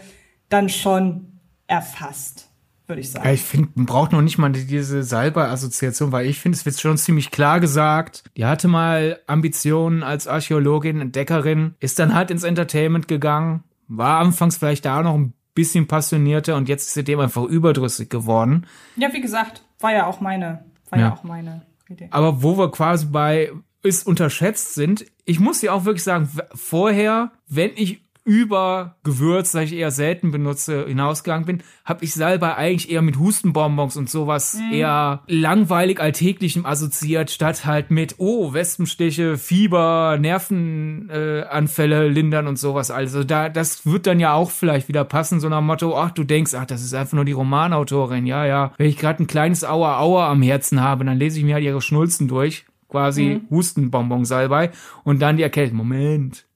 dann 0.48 0.68
schon 0.68 1.40
erfasst 1.66 2.50
würde 2.90 3.00
ich 3.00 3.10
sagen. 3.10 3.24
Ja, 3.24 3.32
ich 3.32 3.42
finde, 3.42 3.70
man 3.76 3.86
braucht 3.86 4.12
noch 4.12 4.20
nicht 4.20 4.36
mal 4.36 4.50
diese 4.50 5.02
Salbei-Assoziation, 5.02 6.12
weil 6.12 6.26
ich 6.26 6.38
finde, 6.40 6.56
es 6.56 6.66
wird 6.66 6.78
schon 6.78 6.98
ziemlich 6.98 7.30
klar 7.30 7.60
gesagt. 7.60 8.24
Die 8.36 8.44
hatte 8.44 8.68
mal 8.68 9.20
Ambitionen 9.26 10.02
als 10.02 10.26
Archäologin, 10.26 11.00
Entdeckerin, 11.00 11.76
ist 11.78 11.98
dann 12.00 12.14
halt 12.14 12.30
ins 12.30 12.42
Entertainment 12.42 13.08
gegangen, 13.08 13.62
war 13.86 14.18
anfangs 14.18 14.58
vielleicht 14.58 14.84
da 14.84 15.02
noch 15.02 15.14
ein 15.14 15.32
bisschen 15.60 15.86
passionierter 15.86 16.56
und 16.56 16.68
jetzt 16.68 16.86
ist 16.86 16.94
sie 16.94 17.04
dem 17.04 17.20
einfach 17.20 17.44
überdrüssig 17.44 18.08
geworden. 18.08 18.66
Ja, 18.96 19.12
wie 19.12 19.20
gesagt, 19.20 19.62
war 19.78 19.92
ja 19.92 20.06
auch 20.06 20.20
meine, 20.20 20.64
war 20.88 20.98
ja, 20.98 21.08
ja 21.08 21.12
auch 21.12 21.22
meine 21.22 21.66
Idee. 21.88 22.08
Aber 22.10 22.42
wo 22.42 22.56
wir 22.56 22.70
quasi 22.70 23.06
bei 23.06 23.52
ist 23.82 24.06
unterschätzt 24.06 24.74
sind, 24.74 25.06
ich 25.24 25.38
muss 25.40 25.60
dir 25.60 25.74
auch 25.74 25.84
wirklich 25.84 26.02
sagen, 26.02 26.30
vorher, 26.54 27.32
wenn 27.46 27.72
ich 27.76 28.02
über 28.30 28.94
Gewürz, 29.02 29.50
das 29.50 29.64
ich 29.64 29.72
eher 29.72 29.90
selten 29.90 30.30
benutze, 30.30 30.86
hinausgegangen 30.86 31.46
bin, 31.46 31.62
habe 31.84 32.04
ich 32.04 32.14
Salbei 32.14 32.54
eigentlich 32.54 32.88
eher 32.88 33.02
mit 33.02 33.18
Hustenbonbons 33.18 33.96
und 33.96 34.08
sowas 34.08 34.54
mm. 34.54 34.72
eher 34.72 35.22
langweilig 35.26 35.98
alltäglichem 35.98 36.64
assoziiert, 36.64 37.32
statt 37.32 37.66
halt 37.66 37.90
mit, 37.90 38.14
oh, 38.18 38.52
Wespenstiche, 38.52 39.36
Fieber, 39.36 40.16
Nervenanfälle 40.20 42.04
äh, 42.04 42.08
lindern 42.08 42.46
und 42.46 42.56
sowas. 42.56 42.92
Also 42.92 43.24
da, 43.24 43.48
das 43.48 43.84
wird 43.84 44.06
dann 44.06 44.20
ja 44.20 44.32
auch 44.32 44.52
vielleicht 44.52 44.86
wieder 44.86 45.02
passen, 45.02 45.40
so 45.40 45.48
nach 45.48 45.60
Motto, 45.60 45.98
ach, 45.98 46.12
du 46.12 46.22
denkst, 46.22 46.54
ach, 46.54 46.66
das 46.66 46.84
ist 46.84 46.94
einfach 46.94 47.14
nur 47.14 47.24
die 47.24 47.32
Romanautorin, 47.32 48.26
ja, 48.26 48.46
ja. 48.46 48.72
Wenn 48.76 48.86
ich 48.86 48.96
gerade 48.96 49.24
ein 49.24 49.26
kleines 49.26 49.64
Aua 49.64 49.98
Aua 49.98 50.30
am 50.30 50.40
Herzen 50.40 50.80
habe, 50.80 51.04
dann 51.04 51.18
lese 51.18 51.40
ich 51.40 51.44
mir 51.44 51.54
halt 51.54 51.64
ihre 51.64 51.82
Schnulzen 51.82 52.28
durch, 52.28 52.64
quasi 52.88 53.40
mm. 53.42 53.50
Hustenbonbon 53.50 54.24
Salbei 54.24 54.70
und 55.02 55.20
dann 55.20 55.36
die 55.36 55.42
Erkältung. 55.42 55.78
Moment 55.78 56.46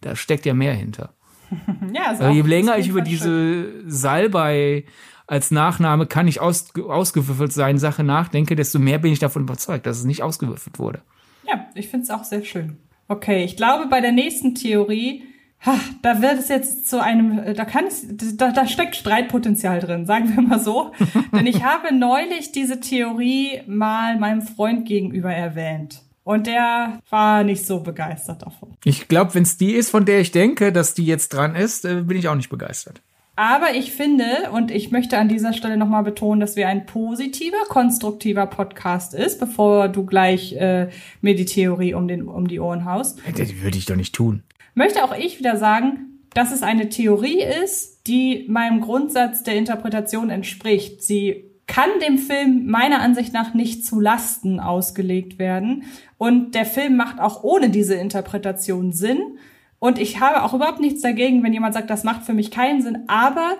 da 0.00 0.16
steckt 0.16 0.46
ja 0.46 0.54
mehr 0.54 0.74
hinter. 0.74 1.14
ja, 1.92 2.06
also 2.08 2.28
je 2.28 2.42
länger 2.42 2.78
ich 2.78 2.88
über 2.88 3.00
diese 3.00 3.88
Salbei 3.88 4.84
als 5.26 5.52
Nachname 5.52 6.06
kann 6.06 6.26
nicht 6.26 6.40
aus, 6.40 6.74
ausgewürfelt 6.76 7.52
sein 7.52 7.78
Sache 7.78 8.02
nachdenke, 8.02 8.56
desto 8.56 8.80
mehr 8.80 8.98
bin 8.98 9.12
ich 9.12 9.20
davon 9.20 9.42
überzeugt, 9.42 9.86
dass 9.86 9.98
es 9.98 10.04
nicht 10.04 10.24
ausgewürfelt 10.24 10.78
wurde. 10.80 11.02
Ja, 11.46 11.66
ich 11.74 11.88
finde 11.88 12.04
es 12.04 12.10
auch 12.10 12.24
sehr 12.24 12.44
schön. 12.44 12.78
Okay, 13.06 13.44
ich 13.44 13.56
glaube, 13.56 13.86
bei 13.86 14.00
der 14.00 14.10
nächsten 14.10 14.56
Theorie, 14.56 15.24
ha, 15.64 15.74
da 16.02 16.20
wird 16.20 16.38
es 16.40 16.48
jetzt 16.48 16.88
zu 16.88 17.00
einem, 17.02 17.54
da 17.54 17.64
kann 17.64 17.86
es, 17.86 18.06
da, 18.36 18.50
da 18.50 18.66
steckt 18.66 18.96
Streitpotenzial 18.96 19.78
drin, 19.78 20.04
sagen 20.04 20.34
wir 20.34 20.42
mal 20.42 20.58
so. 20.58 20.92
Denn 21.32 21.46
ich 21.46 21.62
habe 21.64 21.94
neulich 21.94 22.50
diese 22.50 22.80
Theorie 22.80 23.62
mal 23.68 24.18
meinem 24.18 24.42
Freund 24.42 24.86
gegenüber 24.86 25.32
erwähnt. 25.32 26.02
Und 26.24 26.46
der 26.46 27.00
war 27.08 27.44
nicht 27.44 27.66
so 27.66 27.80
begeistert 27.80 28.42
davon. 28.42 28.76
Ich 28.84 29.08
glaube, 29.08 29.34
wenn 29.34 29.42
es 29.42 29.56
die 29.56 29.72
ist, 29.72 29.90
von 29.90 30.04
der 30.04 30.20
ich 30.20 30.32
denke, 30.32 30.72
dass 30.72 30.94
die 30.94 31.06
jetzt 31.06 31.30
dran 31.30 31.54
ist, 31.54 31.84
äh, 31.84 32.02
bin 32.02 32.18
ich 32.18 32.28
auch 32.28 32.34
nicht 32.34 32.50
begeistert. 32.50 33.00
Aber 33.36 33.74
ich 33.74 33.92
finde, 33.92 34.50
und 34.52 34.70
ich 34.70 34.90
möchte 34.90 35.16
an 35.16 35.28
dieser 35.28 35.54
Stelle 35.54 35.78
nochmal 35.78 36.02
betonen, 36.02 36.40
dass 36.40 36.56
wir 36.56 36.68
ein 36.68 36.84
positiver, 36.84 37.56
konstruktiver 37.68 38.46
Podcast 38.46 39.14
ist, 39.14 39.40
bevor 39.40 39.88
du 39.88 40.04
gleich 40.04 40.52
äh, 40.52 40.90
mir 41.22 41.34
die 41.34 41.46
Theorie 41.46 41.94
um, 41.94 42.06
den, 42.06 42.28
um 42.28 42.48
die 42.48 42.60
Ohren 42.60 42.84
haust. 42.84 43.18
Das 43.36 43.62
würde 43.62 43.78
ich 43.78 43.86
doch 43.86 43.96
nicht 43.96 44.14
tun. 44.14 44.42
Möchte 44.74 45.02
auch 45.02 45.16
ich 45.16 45.38
wieder 45.38 45.56
sagen, 45.56 46.20
dass 46.34 46.52
es 46.52 46.62
eine 46.62 46.90
Theorie 46.90 47.42
ist, 47.64 48.06
die 48.06 48.44
meinem 48.48 48.82
Grundsatz 48.82 49.42
der 49.42 49.54
Interpretation 49.54 50.28
entspricht. 50.28 51.02
Sie 51.02 51.50
kann 51.66 51.88
dem 52.04 52.18
Film 52.18 52.66
meiner 52.66 53.00
Ansicht 53.00 53.32
nach 53.32 53.54
nicht 53.54 53.86
zu 53.86 54.00
Lasten 54.00 54.60
ausgelegt 54.60 55.38
werden. 55.38 55.84
Und 56.20 56.54
der 56.54 56.66
Film 56.66 56.98
macht 56.98 57.18
auch 57.18 57.44
ohne 57.44 57.70
diese 57.70 57.94
Interpretation 57.94 58.92
Sinn. 58.92 59.38
Und 59.78 59.98
ich 59.98 60.20
habe 60.20 60.42
auch 60.42 60.52
überhaupt 60.52 60.78
nichts 60.78 61.00
dagegen, 61.00 61.42
wenn 61.42 61.54
jemand 61.54 61.72
sagt, 61.72 61.88
das 61.88 62.04
macht 62.04 62.24
für 62.24 62.34
mich 62.34 62.50
keinen 62.50 62.82
Sinn. 62.82 63.04
Aber 63.06 63.56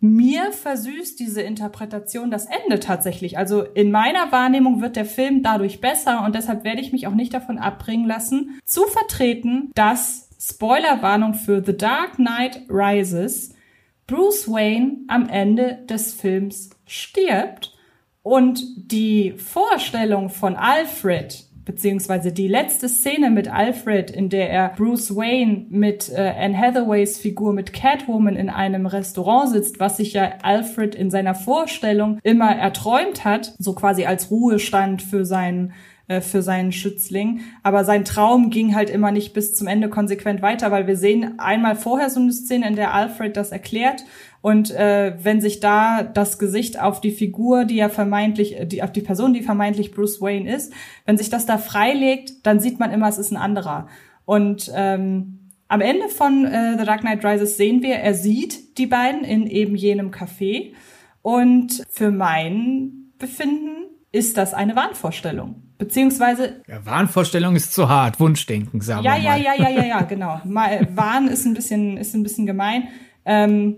mir 0.00 0.52
versüßt 0.52 1.18
diese 1.18 1.40
Interpretation 1.40 2.30
das 2.30 2.44
Ende 2.44 2.78
tatsächlich. 2.78 3.38
Also 3.38 3.62
in 3.62 3.90
meiner 3.90 4.30
Wahrnehmung 4.32 4.82
wird 4.82 4.96
der 4.96 5.06
Film 5.06 5.42
dadurch 5.42 5.80
besser 5.80 6.22
und 6.26 6.34
deshalb 6.34 6.62
werde 6.62 6.82
ich 6.82 6.92
mich 6.92 7.06
auch 7.06 7.14
nicht 7.14 7.32
davon 7.32 7.56
abbringen 7.56 8.06
lassen, 8.06 8.60
zu 8.66 8.82
vertreten, 8.82 9.70
dass 9.74 10.28
Spoilerwarnung 10.38 11.32
für 11.32 11.64
The 11.64 11.74
Dark 11.74 12.16
Knight 12.16 12.64
Rises 12.68 13.54
Bruce 14.06 14.46
Wayne 14.46 14.98
am 15.08 15.30
Ende 15.30 15.86
des 15.88 16.12
Films 16.12 16.68
stirbt 16.84 17.74
und 18.22 18.62
die 18.76 19.32
Vorstellung 19.38 20.28
von 20.28 20.54
Alfred 20.54 21.46
beziehungsweise 21.64 22.32
die 22.32 22.48
letzte 22.48 22.88
Szene 22.88 23.30
mit 23.30 23.48
Alfred, 23.48 24.10
in 24.10 24.28
der 24.28 24.50
er 24.50 24.68
Bruce 24.70 25.14
Wayne 25.16 25.66
mit 25.70 26.10
äh, 26.10 26.32
Anne 26.38 26.56
Hathaways 26.56 27.18
Figur 27.18 27.52
mit 27.52 27.72
Catwoman 27.72 28.36
in 28.36 28.50
einem 28.50 28.86
Restaurant 28.86 29.50
sitzt, 29.50 29.80
was 29.80 29.96
sich 29.96 30.12
ja 30.12 30.34
Alfred 30.42 30.94
in 30.94 31.10
seiner 31.10 31.34
Vorstellung 31.34 32.18
immer 32.22 32.54
erträumt 32.54 33.24
hat, 33.24 33.54
so 33.58 33.74
quasi 33.74 34.04
als 34.04 34.30
Ruhestand 34.30 35.02
für 35.02 35.24
seinen 35.24 35.72
äh, 36.06 36.20
für 36.20 36.42
seinen 36.42 36.72
Schützling. 36.72 37.40
Aber 37.62 37.84
sein 37.84 38.04
Traum 38.04 38.50
ging 38.50 38.74
halt 38.74 38.90
immer 38.90 39.10
nicht 39.10 39.32
bis 39.32 39.54
zum 39.54 39.66
Ende 39.66 39.88
konsequent 39.88 40.42
weiter, 40.42 40.70
weil 40.70 40.86
wir 40.86 40.98
sehen 40.98 41.38
einmal 41.38 41.76
vorher 41.76 42.10
so 42.10 42.20
eine 42.20 42.32
Szene, 42.32 42.68
in 42.68 42.76
der 42.76 42.92
Alfred 42.92 43.38
das 43.38 43.52
erklärt 43.52 44.04
und 44.44 44.70
äh, 44.72 45.14
wenn 45.22 45.40
sich 45.40 45.60
da 45.60 46.02
das 46.02 46.38
Gesicht 46.38 46.78
auf 46.78 47.00
die 47.00 47.12
Figur, 47.12 47.64
die 47.64 47.76
ja 47.76 47.88
vermeintlich, 47.88 48.54
die, 48.66 48.82
auf 48.82 48.92
die 48.92 49.00
Person, 49.00 49.32
die 49.32 49.40
vermeintlich 49.40 49.90
Bruce 49.90 50.20
Wayne 50.20 50.54
ist, 50.54 50.70
wenn 51.06 51.16
sich 51.16 51.30
das 51.30 51.46
da 51.46 51.56
freilegt, 51.56 52.46
dann 52.46 52.60
sieht 52.60 52.78
man 52.78 52.90
immer, 52.90 53.08
es 53.08 53.16
ist 53.16 53.30
ein 53.30 53.38
anderer. 53.38 53.88
Und 54.26 54.70
ähm, 54.74 55.48
am 55.68 55.80
Ende 55.80 56.10
von 56.10 56.44
äh, 56.44 56.76
The 56.78 56.84
Dark 56.84 57.00
Knight 57.00 57.24
Rises 57.24 57.56
sehen 57.56 57.80
wir, 57.82 57.94
er 57.94 58.12
sieht 58.12 58.76
die 58.76 58.86
beiden 58.86 59.24
in 59.24 59.46
eben 59.46 59.76
jenem 59.76 60.10
Café. 60.10 60.74
Und 61.22 61.82
für 61.88 62.10
mein 62.10 63.14
Befinden 63.18 63.86
ist 64.12 64.36
das 64.36 64.52
eine 64.52 64.76
Wahnvorstellung. 64.76 65.62
Beziehungsweise. 65.78 66.60
Ja, 66.68 66.84
Wahnvorstellung 66.84 67.56
ist 67.56 67.72
zu 67.72 67.88
hart, 67.88 68.20
Wunschdenken, 68.20 68.82
sagen 68.82 69.06
ja, 69.06 69.16
wir 69.16 69.22
mal. 69.22 69.40
Ja, 69.40 69.54
ja, 69.54 69.70
ja, 69.70 69.70
ja, 69.70 69.84
ja, 69.86 70.02
genau. 70.06 70.42
Mal, 70.44 70.86
Wahn 70.94 71.28
ist 71.28 71.46
ein 71.46 71.54
bisschen, 71.54 71.96
ist 71.96 72.14
ein 72.14 72.22
bisschen 72.22 72.44
gemein. 72.44 72.88
Ähm, 73.24 73.76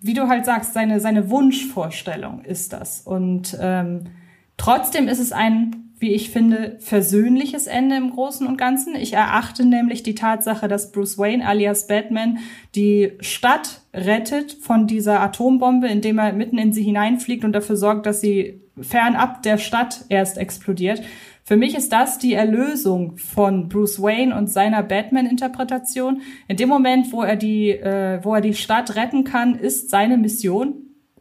wie 0.00 0.14
du 0.14 0.28
halt 0.28 0.46
sagst, 0.46 0.72
seine, 0.72 1.00
seine 1.00 1.30
Wunschvorstellung 1.30 2.42
ist 2.44 2.72
das. 2.72 3.00
Und 3.00 3.56
ähm, 3.60 4.04
trotzdem 4.56 5.08
ist 5.08 5.18
es 5.18 5.32
ein, 5.32 5.90
wie 5.98 6.14
ich 6.14 6.30
finde, 6.30 6.76
versöhnliches 6.80 7.66
Ende 7.66 7.96
im 7.96 8.10
Großen 8.10 8.46
und 8.46 8.56
Ganzen. 8.56 8.94
Ich 8.94 9.12
erachte 9.12 9.66
nämlich 9.66 10.02
die 10.02 10.14
Tatsache, 10.14 10.66
dass 10.66 10.92
Bruce 10.92 11.18
Wayne 11.18 11.46
alias 11.46 11.86
Batman 11.86 12.38
die 12.74 13.12
Stadt 13.20 13.82
rettet 13.92 14.52
von 14.52 14.86
dieser 14.86 15.20
Atombombe, 15.20 15.88
indem 15.88 16.18
er 16.18 16.32
mitten 16.32 16.56
in 16.56 16.72
sie 16.72 16.82
hineinfliegt 16.82 17.44
und 17.44 17.52
dafür 17.52 17.76
sorgt, 17.76 18.06
dass 18.06 18.22
sie 18.22 18.62
fernab 18.80 19.42
der 19.42 19.58
Stadt 19.58 20.06
erst 20.08 20.38
explodiert. 20.38 21.02
Für 21.50 21.56
mich 21.56 21.74
ist 21.74 21.92
das 21.92 22.18
die 22.18 22.34
Erlösung 22.34 23.16
von 23.16 23.68
Bruce 23.68 24.00
Wayne 24.00 24.36
und 24.36 24.46
seiner 24.46 24.84
Batman-Interpretation. 24.84 26.22
In 26.46 26.56
dem 26.56 26.68
Moment, 26.68 27.12
wo 27.12 27.24
er 27.24 27.34
die, 27.34 27.70
äh, 27.70 28.20
wo 28.22 28.36
er 28.36 28.40
die 28.40 28.54
Stadt 28.54 28.94
retten 28.94 29.24
kann, 29.24 29.56
ist 29.56 29.90
seine 29.90 30.16
Mission 30.16 30.74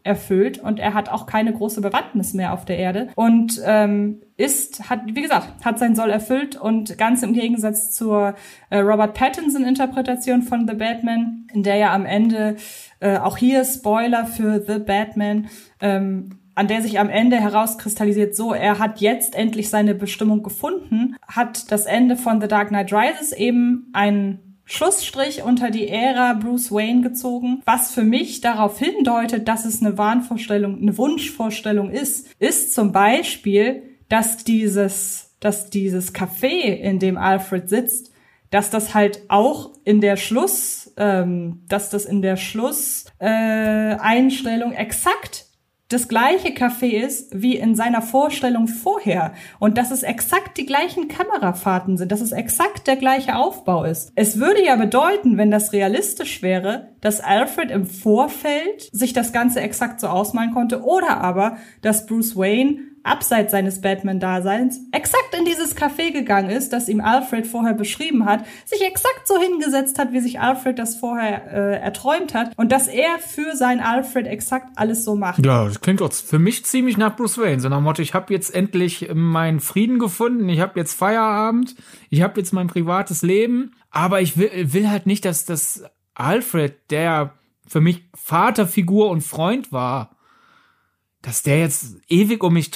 erfüllt 0.04 0.60
und 0.60 0.78
er 0.78 0.94
hat 0.94 1.10
auch 1.10 1.26
keine 1.26 1.52
große 1.52 1.82
Bewandtnis 1.82 2.36
mehr 2.36 2.54
auf 2.54 2.64
der 2.64 2.78
Erde 2.78 3.10
und 3.16 3.60
ähm, 3.66 4.22
ist 4.38 4.90
hat 4.90 5.02
wie 5.08 5.22
gesagt 5.22 5.66
hat 5.66 5.78
sein 5.78 5.94
Soll 5.96 6.10
erfüllt 6.10 6.56
und 6.56 6.98
ganz 6.98 7.22
im 7.22 7.34
Gegensatz 7.34 7.92
zur 7.92 8.36
äh, 8.70 8.78
Robert 8.78 9.14
Pattinson 9.14 9.66
Interpretation 9.66 10.42
von 10.44 10.68
The 10.68 10.76
Batman 10.76 11.48
in 11.54 11.64
der 11.64 11.76
ja 11.76 11.94
am 11.94 12.06
Ende 12.06 12.56
äh, 13.02 13.18
auch 13.18 13.36
hier 13.36 13.66
Spoiler 13.66 14.26
für 14.26 14.62
The 14.66 14.80
Batman 14.80 15.50
ähm, 15.82 16.39
an 16.60 16.68
der 16.68 16.82
sich 16.82 17.00
am 17.00 17.10
Ende 17.10 17.38
herauskristallisiert, 17.38 18.36
so, 18.36 18.54
er 18.54 18.80
hat 18.80 19.00
jetzt 19.00 19.34
endlich 19.34 19.70
seine 19.70 19.96
Bestimmung 19.96 20.44
gefunden, 20.44 21.16
hat 21.26 21.72
das 21.72 21.86
Ende 21.86 22.18
von 22.18 22.42
The 22.42 22.50
Dark 22.50 22.68
Knight 22.68 22.92
Rises 22.92 23.32
eben 23.32 23.88
einen 23.94 24.60
Schlussstrich 24.66 25.42
unter 25.42 25.72
die 25.72 25.88
Ära 25.88 26.34
Bruce 26.34 26.70
Wayne 26.70 27.00
gezogen, 27.00 27.62
was 27.64 27.94
für 27.94 28.04
mich 28.04 28.42
darauf 28.42 28.78
hindeutet, 28.78 29.48
dass 29.48 29.64
es 29.64 29.82
eine 29.82 29.98
Wahnvorstellung, 29.98 30.82
eine 30.82 30.98
Wunschvorstellung 30.98 31.92
ist, 31.92 32.28
ist 32.40 32.74
zum 32.74 32.92
Beispiel, 32.92 33.84
dass 34.10 34.44
dieses, 34.44 35.38
dass 35.40 35.70
dieses 35.70 36.14
Café, 36.14 36.74
in 36.74 37.00
dem 37.00 37.18
Alfred 37.18 37.70
sitzt, 37.70 38.12
dass 38.50 38.70
das 38.70 38.94
halt 38.94 39.22
auch 39.30 39.72
in 39.86 40.02
der 40.02 40.18
Schluss, 40.18 40.94
ähm, 40.98 41.62
dass 41.70 41.90
das 41.90 42.04
in 42.04 42.22
der 42.22 42.36
Schlusseinstellung 42.36 44.74
äh, 44.74 44.76
exakt 44.76 45.46
das 45.90 46.08
gleiche 46.08 46.50
Café 46.50 47.04
ist 47.04 47.42
wie 47.42 47.58
in 47.58 47.76
seiner 47.76 48.04
Vorstellung 48.04 48.68
vorher 48.68 49.34
und 49.58 49.78
dass 49.78 49.90
es 49.90 50.04
exakt 50.04 50.58
die 50.60 50.68
gleichen 50.68 51.08
Kamerafahrten 51.08 51.98
sind, 51.98 52.12
dass 52.12 52.22
es 52.22 52.32
exakt 52.32 52.86
der 52.86 52.96
gleiche 52.96 53.36
Aufbau 53.36 53.84
ist. 53.86 54.12
Es 54.14 54.40
würde 54.40 54.64
ja 54.64 54.76
bedeuten, 54.76 55.38
wenn 55.38 55.50
das 55.50 55.74
realistisch 55.74 56.44
wäre, 56.44 56.90
dass 57.02 57.22
Alfred 57.22 57.72
im 57.72 57.88
Vorfeld 57.88 58.90
sich 58.92 59.14
das 59.14 59.34
Ganze 59.34 59.62
exakt 59.62 60.00
so 60.00 60.08
ausmalen 60.08 60.54
konnte 60.54 60.84
oder 60.84 61.22
aber, 61.22 61.58
dass 61.82 62.06
Bruce 62.06 62.36
Wayne 62.36 62.82
abseits 63.10 63.52
seines 63.52 63.82
Batman-Daseins 63.82 64.80
exakt 64.92 65.36
in 65.38 65.46
dieses 65.46 65.76
Café 65.76 66.12
gegangen 66.12 66.50
ist, 66.50 66.72
das 66.74 66.88
ihm 66.90 67.02
Alfred 67.02 67.48
vorher 67.48 67.74
beschrieben 67.74 68.26
hat, 68.26 68.46
sich 68.66 68.86
exakt 68.86 69.28
so 69.28 69.40
hingesetzt 69.40 70.00
hat, 70.00 70.14
wie 70.14 70.20
sich 70.20 70.40
Alfred 70.40 70.80
das 70.80 70.96
vorher 70.96 71.52
äh, 71.52 71.80
erträumt 71.80 72.34
hat 72.34 72.52
und 72.58 72.72
dass 72.72 72.88
er 72.88 73.20
für 73.20 73.56
sein 73.56 73.80
Alfred 73.80 74.28
exakt 74.28 74.78
alles 74.78 75.04
so 75.04 75.16
macht. 75.16 75.46
Ja, 75.46 75.66
das 75.66 75.82
klingt 75.82 76.02
auch 76.02 76.14
für 76.14 76.40
mich 76.40 76.66
ziemlich 76.66 76.98
nach 76.98 77.16
Bruce 77.16 77.38
Wayne, 77.38 77.60
so 77.60 77.70
nach 77.70 77.82
Motto, 77.82 78.02
ich 78.02 78.14
habe 78.14 78.34
jetzt 78.34 78.54
endlich 78.54 79.10
meinen 79.14 79.60
Frieden 79.60 80.00
gefunden, 80.00 80.48
ich 80.50 80.60
habe 80.60 80.80
jetzt 80.80 80.94
Feierabend, 80.94 81.76
ich 82.10 82.22
habe 82.22 82.40
jetzt 82.40 82.54
mein 82.54 82.68
privates 82.68 83.22
Leben, 83.22 83.72
aber 83.90 84.22
ich 84.22 84.38
will, 84.38 84.52
will 84.74 84.90
halt 84.90 85.06
nicht, 85.06 85.26
dass 85.26 85.46
das 85.46 85.84
Alfred, 86.14 86.92
der 86.92 87.34
für 87.66 87.82
mich 87.82 88.04
Vaterfigur 88.16 89.10
und 89.10 89.22
Freund 89.22 89.72
war, 89.72 90.16
dass 91.30 91.44
der 91.44 91.60
jetzt 91.60 91.98
ewig 92.08 92.44
um 92.44 92.54
mich 92.54 92.72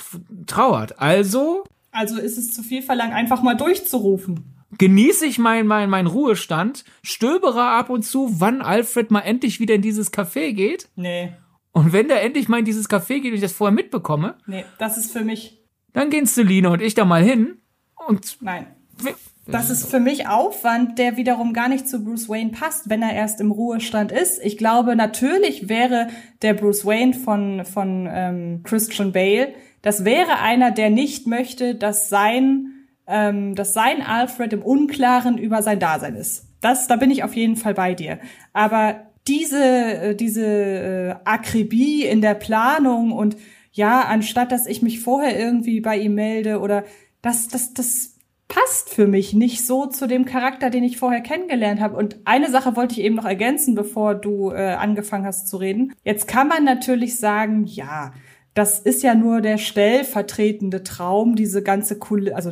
trauert. 0.45 0.99
Also. 0.99 1.63
Also 1.91 2.19
ist 2.19 2.37
es 2.37 2.53
zu 2.53 2.61
viel 2.61 2.83
verlangt, 2.83 3.11
einfach 3.11 3.41
mal 3.41 3.55
durchzurufen. 3.55 4.43
Genieße 4.77 5.25
ich 5.25 5.39
meinen 5.39 5.67
mein, 5.67 5.89
mein 5.89 6.05
Ruhestand, 6.05 6.85
stöbere 7.01 7.63
ab 7.63 7.89
und 7.89 8.03
zu, 8.03 8.39
wann 8.39 8.61
Alfred 8.61 9.09
mal 9.09 9.21
endlich 9.21 9.59
wieder 9.59 9.73
in 9.73 9.81
dieses 9.81 10.13
Café 10.13 10.53
geht. 10.53 10.87
Nee. 10.95 11.33
Und 11.71 11.93
wenn 11.93 12.07
der 12.07 12.21
endlich 12.21 12.47
mal 12.47 12.59
in 12.59 12.65
dieses 12.65 12.87
Café 12.87 13.21
geht 13.21 13.31
und 13.31 13.33
ich 13.33 13.41
das 13.41 13.53
vorher 13.53 13.73
mitbekomme. 13.73 14.37
Nee, 14.45 14.65
das 14.77 14.99
ist 14.99 15.11
für 15.11 15.23
mich. 15.23 15.59
Dann 15.93 16.11
gehen 16.11 16.27
Celine 16.27 16.69
und 16.69 16.81
ich 16.83 16.93
da 16.93 17.05
mal 17.05 17.23
hin 17.23 17.57
und. 18.07 18.37
Nein. 18.39 18.67
Das 19.45 19.69
ist 19.69 19.89
für 19.89 19.99
mich 19.99 20.27
Aufwand, 20.27 20.97
der 20.97 21.17
wiederum 21.17 21.51
gar 21.51 21.67
nicht 21.67 21.87
zu 21.87 22.03
Bruce 22.03 22.29
Wayne 22.29 22.51
passt, 22.51 22.89
wenn 22.89 23.01
er 23.01 23.13
erst 23.13 23.41
im 23.41 23.51
Ruhestand 23.51 24.11
ist. 24.11 24.39
Ich 24.41 24.57
glaube, 24.57 24.95
natürlich 24.95 25.67
wäre 25.67 26.07
der 26.41 26.53
Bruce 26.53 26.85
Wayne 26.85 27.13
von, 27.13 27.65
von 27.65 28.07
ähm, 28.09 28.61
Christian 28.63 29.11
Bale, 29.11 29.53
das 29.81 30.05
wäre 30.05 30.39
einer, 30.39 30.71
der 30.71 30.89
nicht 30.89 31.27
möchte, 31.27 31.75
dass 31.75 32.07
sein, 32.07 32.87
ähm, 33.05 33.53
dass 33.53 33.73
sein 33.73 34.01
Alfred 34.01 34.53
im 34.53 34.63
Unklaren 34.63 35.37
über 35.37 35.61
sein 35.61 35.79
Dasein 35.79 36.15
ist. 36.15 36.47
Das, 36.61 36.87
da 36.87 36.95
bin 36.95 37.11
ich 37.11 37.25
auf 37.25 37.35
jeden 37.35 37.57
Fall 37.57 37.73
bei 37.73 37.93
dir. 37.93 38.19
Aber 38.53 39.01
diese, 39.27 39.61
äh, 39.61 40.15
diese 40.15 40.45
äh, 40.45 41.15
Akribie 41.25 42.05
in 42.05 42.21
der 42.21 42.33
Planung 42.33 43.11
und 43.11 43.35
ja, 43.73 44.01
anstatt 44.01 44.53
dass 44.53 44.67
ich 44.67 44.81
mich 44.81 45.01
vorher 45.01 45.37
irgendwie 45.37 45.81
bei 45.81 45.97
ihm 45.97 46.15
melde 46.15 46.59
oder 46.59 46.85
das, 47.21 47.49
das, 47.49 47.73
das 47.73 48.12
passt 48.53 48.93
für 48.93 49.07
mich 49.07 49.33
nicht 49.33 49.65
so 49.65 49.87
zu 49.87 50.07
dem 50.07 50.25
Charakter, 50.25 50.69
den 50.69 50.83
ich 50.83 50.97
vorher 50.97 51.21
kennengelernt 51.21 51.81
habe. 51.81 51.97
Und 51.97 52.17
eine 52.25 52.51
Sache 52.51 52.75
wollte 52.75 52.93
ich 52.93 53.01
eben 53.01 53.15
noch 53.15 53.25
ergänzen, 53.25 53.73
bevor 53.73 54.13
du 54.13 54.51
äh, 54.51 54.73
angefangen 54.73 55.25
hast 55.25 55.47
zu 55.47 55.57
reden. 55.57 55.93
Jetzt 56.03 56.27
kann 56.27 56.47
man 56.47 56.63
natürlich 56.63 57.19
sagen, 57.19 57.65
ja, 57.65 58.13
das 58.53 58.79
ist 58.79 59.01
ja 59.01 59.15
nur 59.15 59.41
der 59.41 59.57
stellvertretende 59.57 60.83
Traum, 60.83 61.35
diese 61.35 61.63
ganze 61.63 61.97
Kulisse, 61.97 62.35
also 62.35 62.51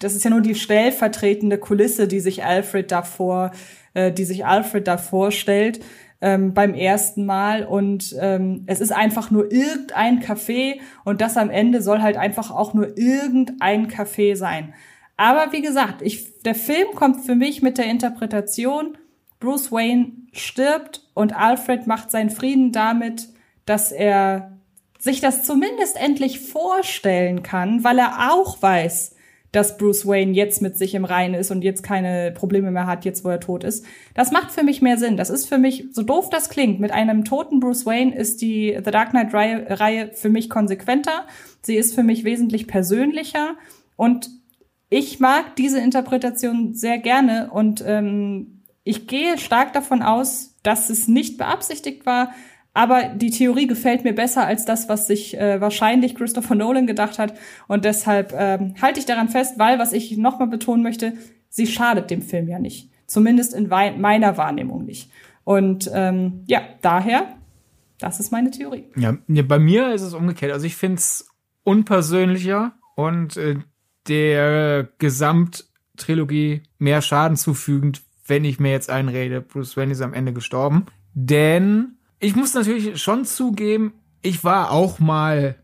das 0.00 0.16
ist 0.16 0.24
ja 0.24 0.30
nur 0.30 0.40
die 0.40 0.56
stellvertretende 0.56 1.58
Kulisse, 1.58 2.08
die 2.08 2.18
sich 2.18 2.44
Alfred 2.44 2.90
davor, 2.90 3.52
äh, 3.94 4.10
die 4.10 4.24
sich 4.24 4.44
Alfred 4.44 4.88
da 4.88 4.98
vorstellt 4.98 5.78
ähm, 6.20 6.54
beim 6.54 6.74
ersten 6.74 7.24
Mal 7.24 7.64
und 7.64 8.16
ähm, 8.20 8.64
es 8.66 8.80
ist 8.80 8.90
einfach 8.90 9.30
nur 9.30 9.52
irgendein 9.52 10.20
Café 10.20 10.80
und 11.04 11.20
das 11.20 11.36
am 11.36 11.50
Ende 11.50 11.82
soll 11.82 12.02
halt 12.02 12.16
einfach 12.16 12.50
auch 12.50 12.74
nur 12.74 12.98
irgendein 12.98 13.86
Café 13.86 14.34
sein. 14.34 14.74
Aber 15.16 15.52
wie 15.52 15.62
gesagt, 15.62 16.02
ich, 16.02 16.42
der 16.42 16.54
Film 16.54 16.88
kommt 16.94 17.24
für 17.24 17.34
mich 17.34 17.62
mit 17.62 17.78
der 17.78 17.86
Interpretation, 17.86 18.98
Bruce 19.40 19.72
Wayne 19.72 20.12
stirbt 20.32 21.02
und 21.14 21.34
Alfred 21.36 21.86
macht 21.86 22.10
seinen 22.10 22.30
Frieden 22.30 22.72
damit, 22.72 23.28
dass 23.64 23.92
er 23.92 24.58
sich 24.98 25.20
das 25.20 25.44
zumindest 25.44 25.96
endlich 25.96 26.40
vorstellen 26.40 27.42
kann, 27.42 27.84
weil 27.84 27.98
er 27.98 28.32
auch 28.32 28.60
weiß, 28.60 29.14
dass 29.52 29.78
Bruce 29.78 30.06
Wayne 30.06 30.32
jetzt 30.32 30.60
mit 30.60 30.76
sich 30.76 30.94
im 30.94 31.04
Reinen 31.04 31.34
ist 31.34 31.50
und 31.50 31.62
jetzt 31.62 31.82
keine 31.82 32.32
Probleme 32.32 32.70
mehr 32.70 32.86
hat, 32.86 33.04
jetzt 33.04 33.24
wo 33.24 33.28
er 33.30 33.40
tot 33.40 33.64
ist. 33.64 33.86
Das 34.14 34.30
macht 34.30 34.50
für 34.50 34.62
mich 34.62 34.82
mehr 34.82 34.98
Sinn. 34.98 35.16
Das 35.16 35.30
ist 35.30 35.48
für 35.48 35.56
mich, 35.56 35.86
so 35.92 36.02
doof 36.02 36.28
das 36.28 36.50
klingt, 36.50 36.80
mit 36.80 36.90
einem 36.90 37.24
toten 37.24 37.60
Bruce 37.60 37.86
Wayne 37.86 38.14
ist 38.14 38.42
die 38.42 38.78
The 38.84 38.90
Dark 38.90 39.10
Knight 39.10 39.32
Reihe, 39.32 39.66
Reihe 39.80 40.10
für 40.12 40.28
mich 40.28 40.50
konsequenter. 40.50 41.26
Sie 41.62 41.76
ist 41.76 41.94
für 41.94 42.02
mich 42.02 42.24
wesentlich 42.24 42.66
persönlicher 42.66 43.54
und 43.96 44.28
ich 44.88 45.20
mag 45.20 45.56
diese 45.56 45.80
Interpretation 45.80 46.74
sehr 46.74 46.98
gerne 46.98 47.50
und 47.50 47.82
ähm, 47.86 48.62
ich 48.84 49.06
gehe 49.06 49.36
stark 49.38 49.72
davon 49.72 50.02
aus, 50.02 50.54
dass 50.62 50.90
es 50.90 51.08
nicht 51.08 51.38
beabsichtigt 51.38 52.06
war, 52.06 52.30
aber 52.76 53.04
die 53.04 53.30
Theorie 53.30 53.66
gefällt 53.66 54.04
mir 54.04 54.14
besser 54.14 54.46
als 54.46 54.66
das, 54.66 54.88
was 54.88 55.06
sich 55.06 55.34
äh, 55.38 55.62
wahrscheinlich 55.62 56.14
Christopher 56.14 56.54
Nolan 56.54 56.86
gedacht 56.86 57.18
hat. 57.18 57.32
Und 57.68 57.86
deshalb 57.86 58.34
ähm, 58.36 58.74
halte 58.82 59.00
ich 59.00 59.06
daran 59.06 59.30
fest, 59.30 59.58
weil, 59.58 59.78
was 59.78 59.94
ich 59.94 60.18
nochmal 60.18 60.48
betonen 60.48 60.82
möchte, 60.82 61.14
sie 61.48 61.66
schadet 61.66 62.10
dem 62.10 62.20
Film 62.20 62.48
ja 62.48 62.58
nicht. 62.58 62.90
Zumindest 63.06 63.54
in 63.54 63.68
meiner 63.68 64.36
Wahrnehmung 64.36 64.84
nicht. 64.84 65.10
Und 65.42 65.90
ähm, 65.94 66.42
ja, 66.46 66.60
daher, 66.82 67.36
das 67.98 68.20
ist 68.20 68.30
meine 68.30 68.50
Theorie. 68.50 68.84
Ja, 68.94 69.16
bei 69.26 69.58
mir 69.58 69.94
ist 69.94 70.02
es 70.02 70.12
umgekehrt. 70.12 70.52
Also 70.52 70.66
ich 70.66 70.76
finde 70.76 70.96
es 70.96 71.30
unpersönlicher 71.62 72.74
und 72.94 73.38
äh, 73.38 73.56
der 74.08 74.88
Gesamttrilogie 74.98 76.62
mehr 76.78 77.02
Schaden 77.02 77.36
zufügend, 77.36 78.02
wenn 78.26 78.44
ich 78.44 78.58
mir 78.58 78.72
jetzt 78.72 78.90
einrede, 78.90 79.40
Bruce 79.40 79.76
Wayne 79.76 79.92
ist 79.92 80.02
am 80.02 80.14
Ende 80.14 80.32
gestorben. 80.32 80.86
Denn 81.14 81.96
ich 82.18 82.34
muss 82.34 82.54
natürlich 82.54 83.00
schon 83.00 83.24
zugeben, 83.24 83.94
ich 84.22 84.44
war 84.44 84.70
auch 84.70 84.98
mal 84.98 85.56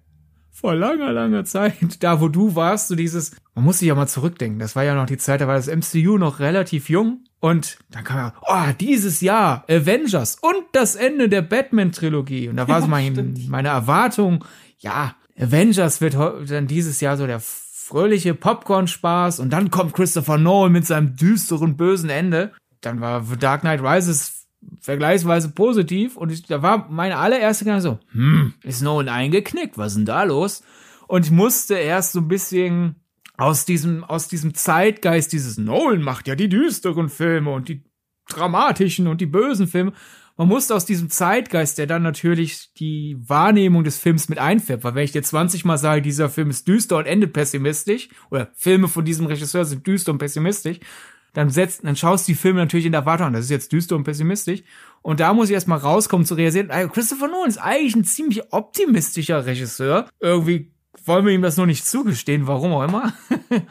vor 0.51 0.75
langer, 0.75 1.13
langer 1.13 1.45
Zeit 1.45 1.75
da, 2.01 2.21
wo 2.21 2.29
du 2.29 2.55
warst, 2.55 2.89
so 2.89 2.95
dieses, 2.95 3.33
man 3.55 3.65
muss 3.65 3.79
sich 3.79 3.89
ja 3.89 3.95
mal 3.95 4.07
zurückdenken, 4.07 4.59
das 4.59 4.77
war 4.77 4.85
ja 4.85 4.95
noch 4.95 5.07
die 5.07 5.19
Zeit, 5.19 5.41
da 5.41 5.49
war 5.49 5.57
das 5.57 5.67
MCU 5.67 6.19
noch 6.19 6.41
relativ 6.41 6.89
jung. 6.89 7.25
Und 7.41 7.79
dann 7.91 8.05
kam 8.05 8.19
ja, 8.19 8.35
oh, 8.43 8.73
dieses 8.79 9.21
Jahr 9.21 9.65
Avengers 9.69 10.37
und 10.41 10.63
das 10.71 10.95
Ende 10.95 11.29
der 11.29 11.43
Batman-Trilogie. 11.43 12.49
Und 12.49 12.57
da 12.57 12.69
war 12.69 12.77
ja, 12.77 12.83
so 12.83 12.87
mein, 12.87 13.35
meine 13.49 13.69
Erwartung, 13.69 14.45
ja, 14.79 15.17
Avengers 15.37 16.01
wird 16.01 16.15
dann 16.15 16.69
dieses 16.69 17.01
Jahr 17.01 17.17
so 17.17 17.27
der 17.27 17.41
fröhliche 17.83 18.35
Popcorn-Spaß 18.35 19.41
und 19.41 19.51
dann 19.51 19.71
kommt 19.71 19.95
Christopher 19.95 20.39
Nolan 20.39 20.73
mit 20.73 20.87
seinem 20.87 21.17
düsteren, 21.17 21.77
bösen 21.77 22.11
Ende. 22.11 22.53
Dann 22.81 23.01
war 23.01 23.25
Dark 23.39 23.63
Knight 23.63 23.83
Rises 23.83 24.47
vergleichsweise 24.81 25.49
positiv 25.51 26.17
und 26.17 26.31
ich, 26.31 26.45
da 26.45 26.63
war 26.63 26.89
meine 26.89 27.19
allererste 27.19 27.65
Gedanke 27.65 27.83
so, 27.83 27.99
hm, 28.13 28.55
ist 28.63 28.83
Nolan 28.83 29.09
eingeknickt, 29.09 29.77
was 29.79 29.93
ist 29.93 29.97
denn 29.99 30.05
da 30.07 30.23
los? 30.23 30.63
Und 31.09 31.27
ich 31.27 31.33
musste 31.33 31.75
erst 31.75 32.13
so 32.13 32.21
ein 32.21 32.29
bisschen 32.29 32.97
aus 33.37 33.65
diesem, 33.65 34.05
aus 34.05 34.29
diesem 34.29 34.55
Zeitgeist 34.55 35.33
dieses 35.33 35.59
Nolan 35.59 36.03
macht 36.03 36.29
ja 36.29 36.37
die 36.37 36.49
düsteren 36.49 37.09
Filme 37.09 37.51
und 37.51 37.69
die 37.69 37.83
dramatischen 38.29 39.09
und 39.09 39.21
die 39.21 39.27
bösen 39.27 39.67
Filme. 39.67 39.93
Man 40.37 40.49
musste 40.49 40.75
aus 40.75 40.85
diesem 40.85 41.11
Zeitgeist, 41.11 41.79
der 41.79 41.87
dann 41.87 42.03
natürlich 42.03 42.73
die 42.75 43.17
Wahrnehmung 43.21 43.85
des 43.85 43.99
Films 43.99 44.29
mit 44.29 44.39
einfärbt, 44.39 44.85
weil 44.85 44.95
wenn 44.95 45.05
ich 45.05 45.13
dir 45.13 45.23
20 45.23 45.65
Mal 45.65 45.79
sage, 45.79 46.03
dieser 46.03 46.31
Film 46.31 46.51
ist 46.51 46.67
düster 46.67 46.97
und 46.97 47.07
endet 47.07 47.33
pessimistisch, 47.33 48.09
oder 48.31 48.51
Filme 48.55 48.89
von 48.89 49.05
diesem 49.05 49.27
Regisseur 49.27 49.65
sind 49.65 49.87
düster 49.87 50.13
und 50.13 50.19
pessimistisch, 50.19 50.81
dann 51.33 51.51
setzt, 51.51 51.85
dann 51.85 51.97
schaust 51.97 52.29
du 52.29 52.33
die 52.33 52.39
Filme 52.39 52.61
natürlich 52.61 52.87
in 52.87 52.93
der 52.93 53.03
Erwartung 53.03 53.29
an. 53.29 53.33
Das 53.33 53.45
ist 53.45 53.51
jetzt 53.51 53.73
düster 53.73 53.97
und 53.97 54.05
pessimistisch. 54.05 54.63
Und 55.01 55.21
da 55.21 55.33
muss 55.33 55.49
ich 55.49 55.55
erstmal 55.55 55.79
rauskommen 55.79 56.27
zu 56.27 56.35
realisieren, 56.35 56.69
Christopher 56.93 57.29
Nolan 57.29 57.49
ist 57.49 57.59
eigentlich 57.59 57.97
ein 57.97 58.05
ziemlich 58.05 58.53
optimistischer 58.53 59.47
Regisseur. 59.47 60.09
Irgendwie 60.21 60.73
wollen 61.05 61.25
wir 61.25 61.33
ihm 61.33 61.43
das 61.43 61.57
nur 61.57 61.67
nicht 61.67 61.87
zugestehen, 61.87 62.47
warum 62.47 62.73
auch 62.73 62.85
immer. 62.85 63.13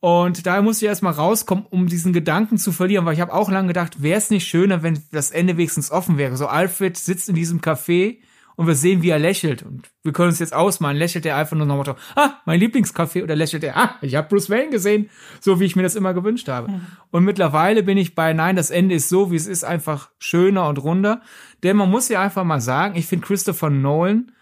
Und 0.00 0.46
daher 0.46 0.62
muss 0.62 0.80
ich 0.80 0.88
erstmal 0.88 1.12
rauskommen, 1.12 1.66
um 1.68 1.86
diesen 1.86 2.14
Gedanken 2.14 2.56
zu 2.56 2.72
verlieren, 2.72 3.04
weil 3.04 3.14
ich 3.14 3.20
habe 3.20 3.34
auch 3.34 3.50
lange 3.50 3.68
gedacht, 3.68 4.02
wäre 4.02 4.18
es 4.18 4.30
nicht 4.30 4.48
schöner, 4.48 4.82
wenn 4.82 5.02
das 5.12 5.30
Ende 5.30 5.58
wenigstens 5.58 5.90
offen 5.90 6.16
wäre. 6.16 6.36
So 6.38 6.46
Alfred 6.46 6.96
sitzt 6.96 7.28
in 7.28 7.34
diesem 7.34 7.60
Café 7.60 8.16
und 8.56 8.66
wir 8.66 8.74
sehen, 8.74 9.02
wie 9.02 9.10
er 9.10 9.18
lächelt. 9.18 9.62
Und 9.62 9.90
wir 10.02 10.12
können 10.12 10.30
uns 10.30 10.38
jetzt 10.38 10.54
ausmalen, 10.54 10.96
lächelt 10.96 11.26
er 11.26 11.36
einfach 11.36 11.56
nur 11.56 11.66
noch 11.66 11.76
mal, 11.76 11.96
ah, 12.16 12.34
mein 12.46 12.60
Lieblingscafé, 12.60 13.22
oder 13.22 13.36
lächelt 13.36 13.62
er, 13.62 13.76
ah, 13.76 13.94
ich 14.00 14.14
habe 14.14 14.28
Bruce 14.28 14.48
Wayne 14.48 14.70
gesehen, 14.70 15.10
so 15.40 15.60
wie 15.60 15.64
ich 15.64 15.76
mir 15.76 15.82
das 15.82 15.96
immer 15.96 16.14
gewünscht 16.14 16.48
habe. 16.48 16.70
Mhm. 16.70 16.86
Und 17.10 17.24
mittlerweile 17.24 17.82
bin 17.82 17.98
ich 17.98 18.14
bei, 18.14 18.32
nein, 18.32 18.56
das 18.56 18.70
Ende 18.70 18.94
ist 18.94 19.10
so, 19.10 19.30
wie 19.30 19.36
es 19.36 19.46
ist, 19.46 19.64
einfach 19.64 20.10
schöner 20.18 20.68
und 20.68 20.76
runder. 20.78 21.20
Denn 21.62 21.76
man 21.76 21.90
muss 21.90 22.08
ja 22.08 22.22
einfach 22.22 22.44
mal 22.44 22.60
sagen, 22.60 22.96
ich 22.96 23.06
finde 23.06 23.26
Christopher 23.26 23.70
Nolan 23.70 24.32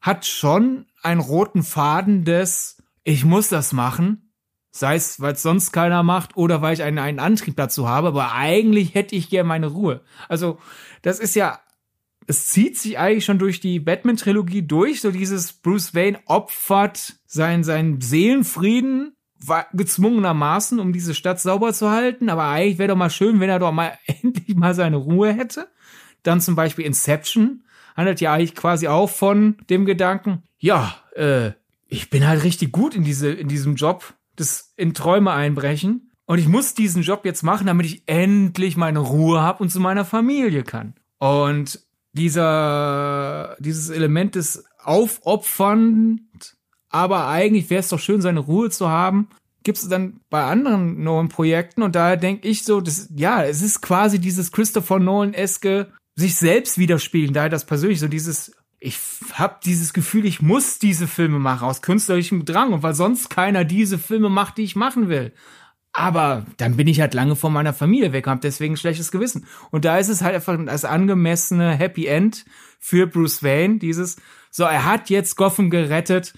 hat 0.00 0.24
schon 0.24 0.86
einen 1.02 1.20
roten 1.20 1.62
Faden 1.62 2.24
des, 2.24 2.82
ich 3.04 3.24
muss 3.24 3.48
das 3.48 3.72
machen, 3.72 4.29
sei 4.70 4.96
es, 4.96 5.20
weil 5.20 5.32
es 5.34 5.42
sonst 5.42 5.72
keiner 5.72 6.02
macht 6.02 6.36
oder 6.36 6.62
weil 6.62 6.74
ich 6.74 6.82
einen, 6.82 6.98
einen 6.98 7.18
Antrieb 7.18 7.56
dazu 7.56 7.88
habe, 7.88 8.08
aber 8.08 8.32
eigentlich 8.32 8.94
hätte 8.94 9.16
ich 9.16 9.30
gern 9.30 9.46
meine 9.46 9.66
Ruhe. 9.68 10.00
Also, 10.28 10.58
das 11.02 11.18
ist 11.18 11.34
ja 11.34 11.60
es 12.30 12.46
zieht 12.46 12.78
sich 12.78 12.96
eigentlich 12.96 13.24
schon 13.24 13.40
durch 13.40 13.58
die 13.58 13.80
Batman-Trilogie 13.80 14.62
durch, 14.62 15.00
so 15.00 15.10
dieses 15.10 15.52
Bruce 15.52 15.96
Wayne 15.96 16.20
opfert 16.26 17.16
sein, 17.26 17.64
sein 17.64 18.00
Seelenfrieden 18.00 19.16
gezwungenermaßen, 19.72 20.78
um 20.78 20.92
diese 20.92 21.14
Stadt 21.14 21.40
sauber 21.40 21.72
zu 21.72 21.90
halten, 21.90 22.28
aber 22.28 22.44
eigentlich 22.44 22.78
wäre 22.78 22.90
doch 22.90 22.96
mal 22.96 23.10
schön, 23.10 23.40
wenn 23.40 23.50
er 23.50 23.58
doch 23.58 23.72
mal 23.72 23.98
endlich 24.06 24.54
mal 24.54 24.74
seine 24.74 24.96
Ruhe 24.96 25.32
hätte. 25.32 25.68
Dann 26.22 26.40
zum 26.40 26.54
Beispiel 26.54 26.84
Inception 26.84 27.64
handelt 27.96 28.20
ja 28.20 28.32
eigentlich 28.32 28.54
quasi 28.54 28.86
auch 28.86 29.10
von 29.10 29.56
dem 29.68 29.84
Gedanken, 29.84 30.44
ja, 30.58 30.94
äh, 31.16 31.52
ich 31.88 32.10
bin 32.10 32.28
halt 32.28 32.44
richtig 32.44 32.70
gut 32.70 32.94
in 32.94 33.02
diese, 33.02 33.32
in 33.32 33.48
diesem 33.48 33.74
Job, 33.74 34.14
das 34.40 34.72
in 34.76 34.94
Träume 34.94 35.32
einbrechen. 35.32 36.12
Und 36.26 36.38
ich 36.38 36.48
muss 36.48 36.74
diesen 36.74 37.02
Job 37.02 37.24
jetzt 37.24 37.42
machen, 37.42 37.66
damit 37.66 37.86
ich 37.86 38.02
endlich 38.06 38.76
meine 38.76 39.00
Ruhe 39.00 39.40
habe 39.40 39.62
und 39.62 39.70
zu 39.70 39.80
meiner 39.80 40.04
Familie 40.04 40.62
kann. 40.62 40.94
Und 41.18 41.80
dieser, 42.12 43.56
dieses 43.60 43.90
Element 43.90 44.34
des 44.34 44.64
Aufopfernd, 44.82 46.56
aber 46.88 47.28
eigentlich 47.28 47.70
wäre 47.70 47.80
es 47.80 47.88
doch 47.88 48.00
schön, 48.00 48.20
seine 48.20 48.40
Ruhe 48.40 48.70
zu 48.70 48.88
haben, 48.88 49.28
gibt 49.62 49.78
es 49.78 49.88
dann 49.88 50.20
bei 50.30 50.44
anderen 50.44 51.02
Nolan-Projekten 51.02 51.82
und 51.82 51.94
daher 51.94 52.16
denke 52.16 52.48
ich 52.48 52.64
so, 52.64 52.80
das, 52.80 53.08
ja, 53.14 53.44
es 53.44 53.62
ist 53.62 53.82
quasi 53.82 54.18
dieses 54.18 54.52
Christopher 54.52 54.98
Nolan-eske 54.98 55.92
sich 56.16 56.36
selbst 56.36 56.78
widerspiegeln, 56.78 57.34
daher 57.34 57.50
das 57.50 57.66
persönlich 57.66 58.00
so 58.00 58.08
dieses, 58.08 58.52
ich 58.80 58.98
habe 59.34 59.56
dieses 59.62 59.92
Gefühl, 59.92 60.24
ich 60.24 60.40
muss 60.40 60.78
diese 60.78 61.06
Filme 61.06 61.38
machen 61.38 61.68
aus 61.68 61.82
künstlerischem 61.82 62.46
Drang 62.46 62.72
und 62.72 62.82
weil 62.82 62.94
sonst 62.94 63.28
keiner 63.28 63.64
diese 63.64 63.98
Filme 63.98 64.30
macht, 64.30 64.56
die 64.56 64.62
ich 64.62 64.74
machen 64.74 65.10
will. 65.10 65.32
Aber 65.92 66.46
dann 66.56 66.76
bin 66.76 66.86
ich 66.86 67.00
halt 67.00 67.14
lange 67.14 67.36
von 67.36 67.52
meiner 67.52 67.74
Familie 67.74 68.12
weg 68.12 68.26
und 68.26 68.30
habe 68.30 68.40
deswegen 68.40 68.74
ein 68.74 68.78
schlechtes 68.78 69.10
Gewissen. 69.10 69.46
Und 69.70 69.84
da 69.84 69.98
ist 69.98 70.08
es 70.08 70.22
halt 70.22 70.34
einfach 70.34 70.56
das 70.64 70.84
angemessene 70.84 71.72
Happy 71.72 72.06
End 72.06 72.46
für 72.78 73.06
Bruce 73.06 73.42
Wayne. 73.42 73.78
Dieses, 73.78 74.16
so, 74.50 74.64
er 74.64 74.86
hat 74.86 75.10
jetzt 75.10 75.36
Gotham 75.36 75.68
gerettet 75.68 76.32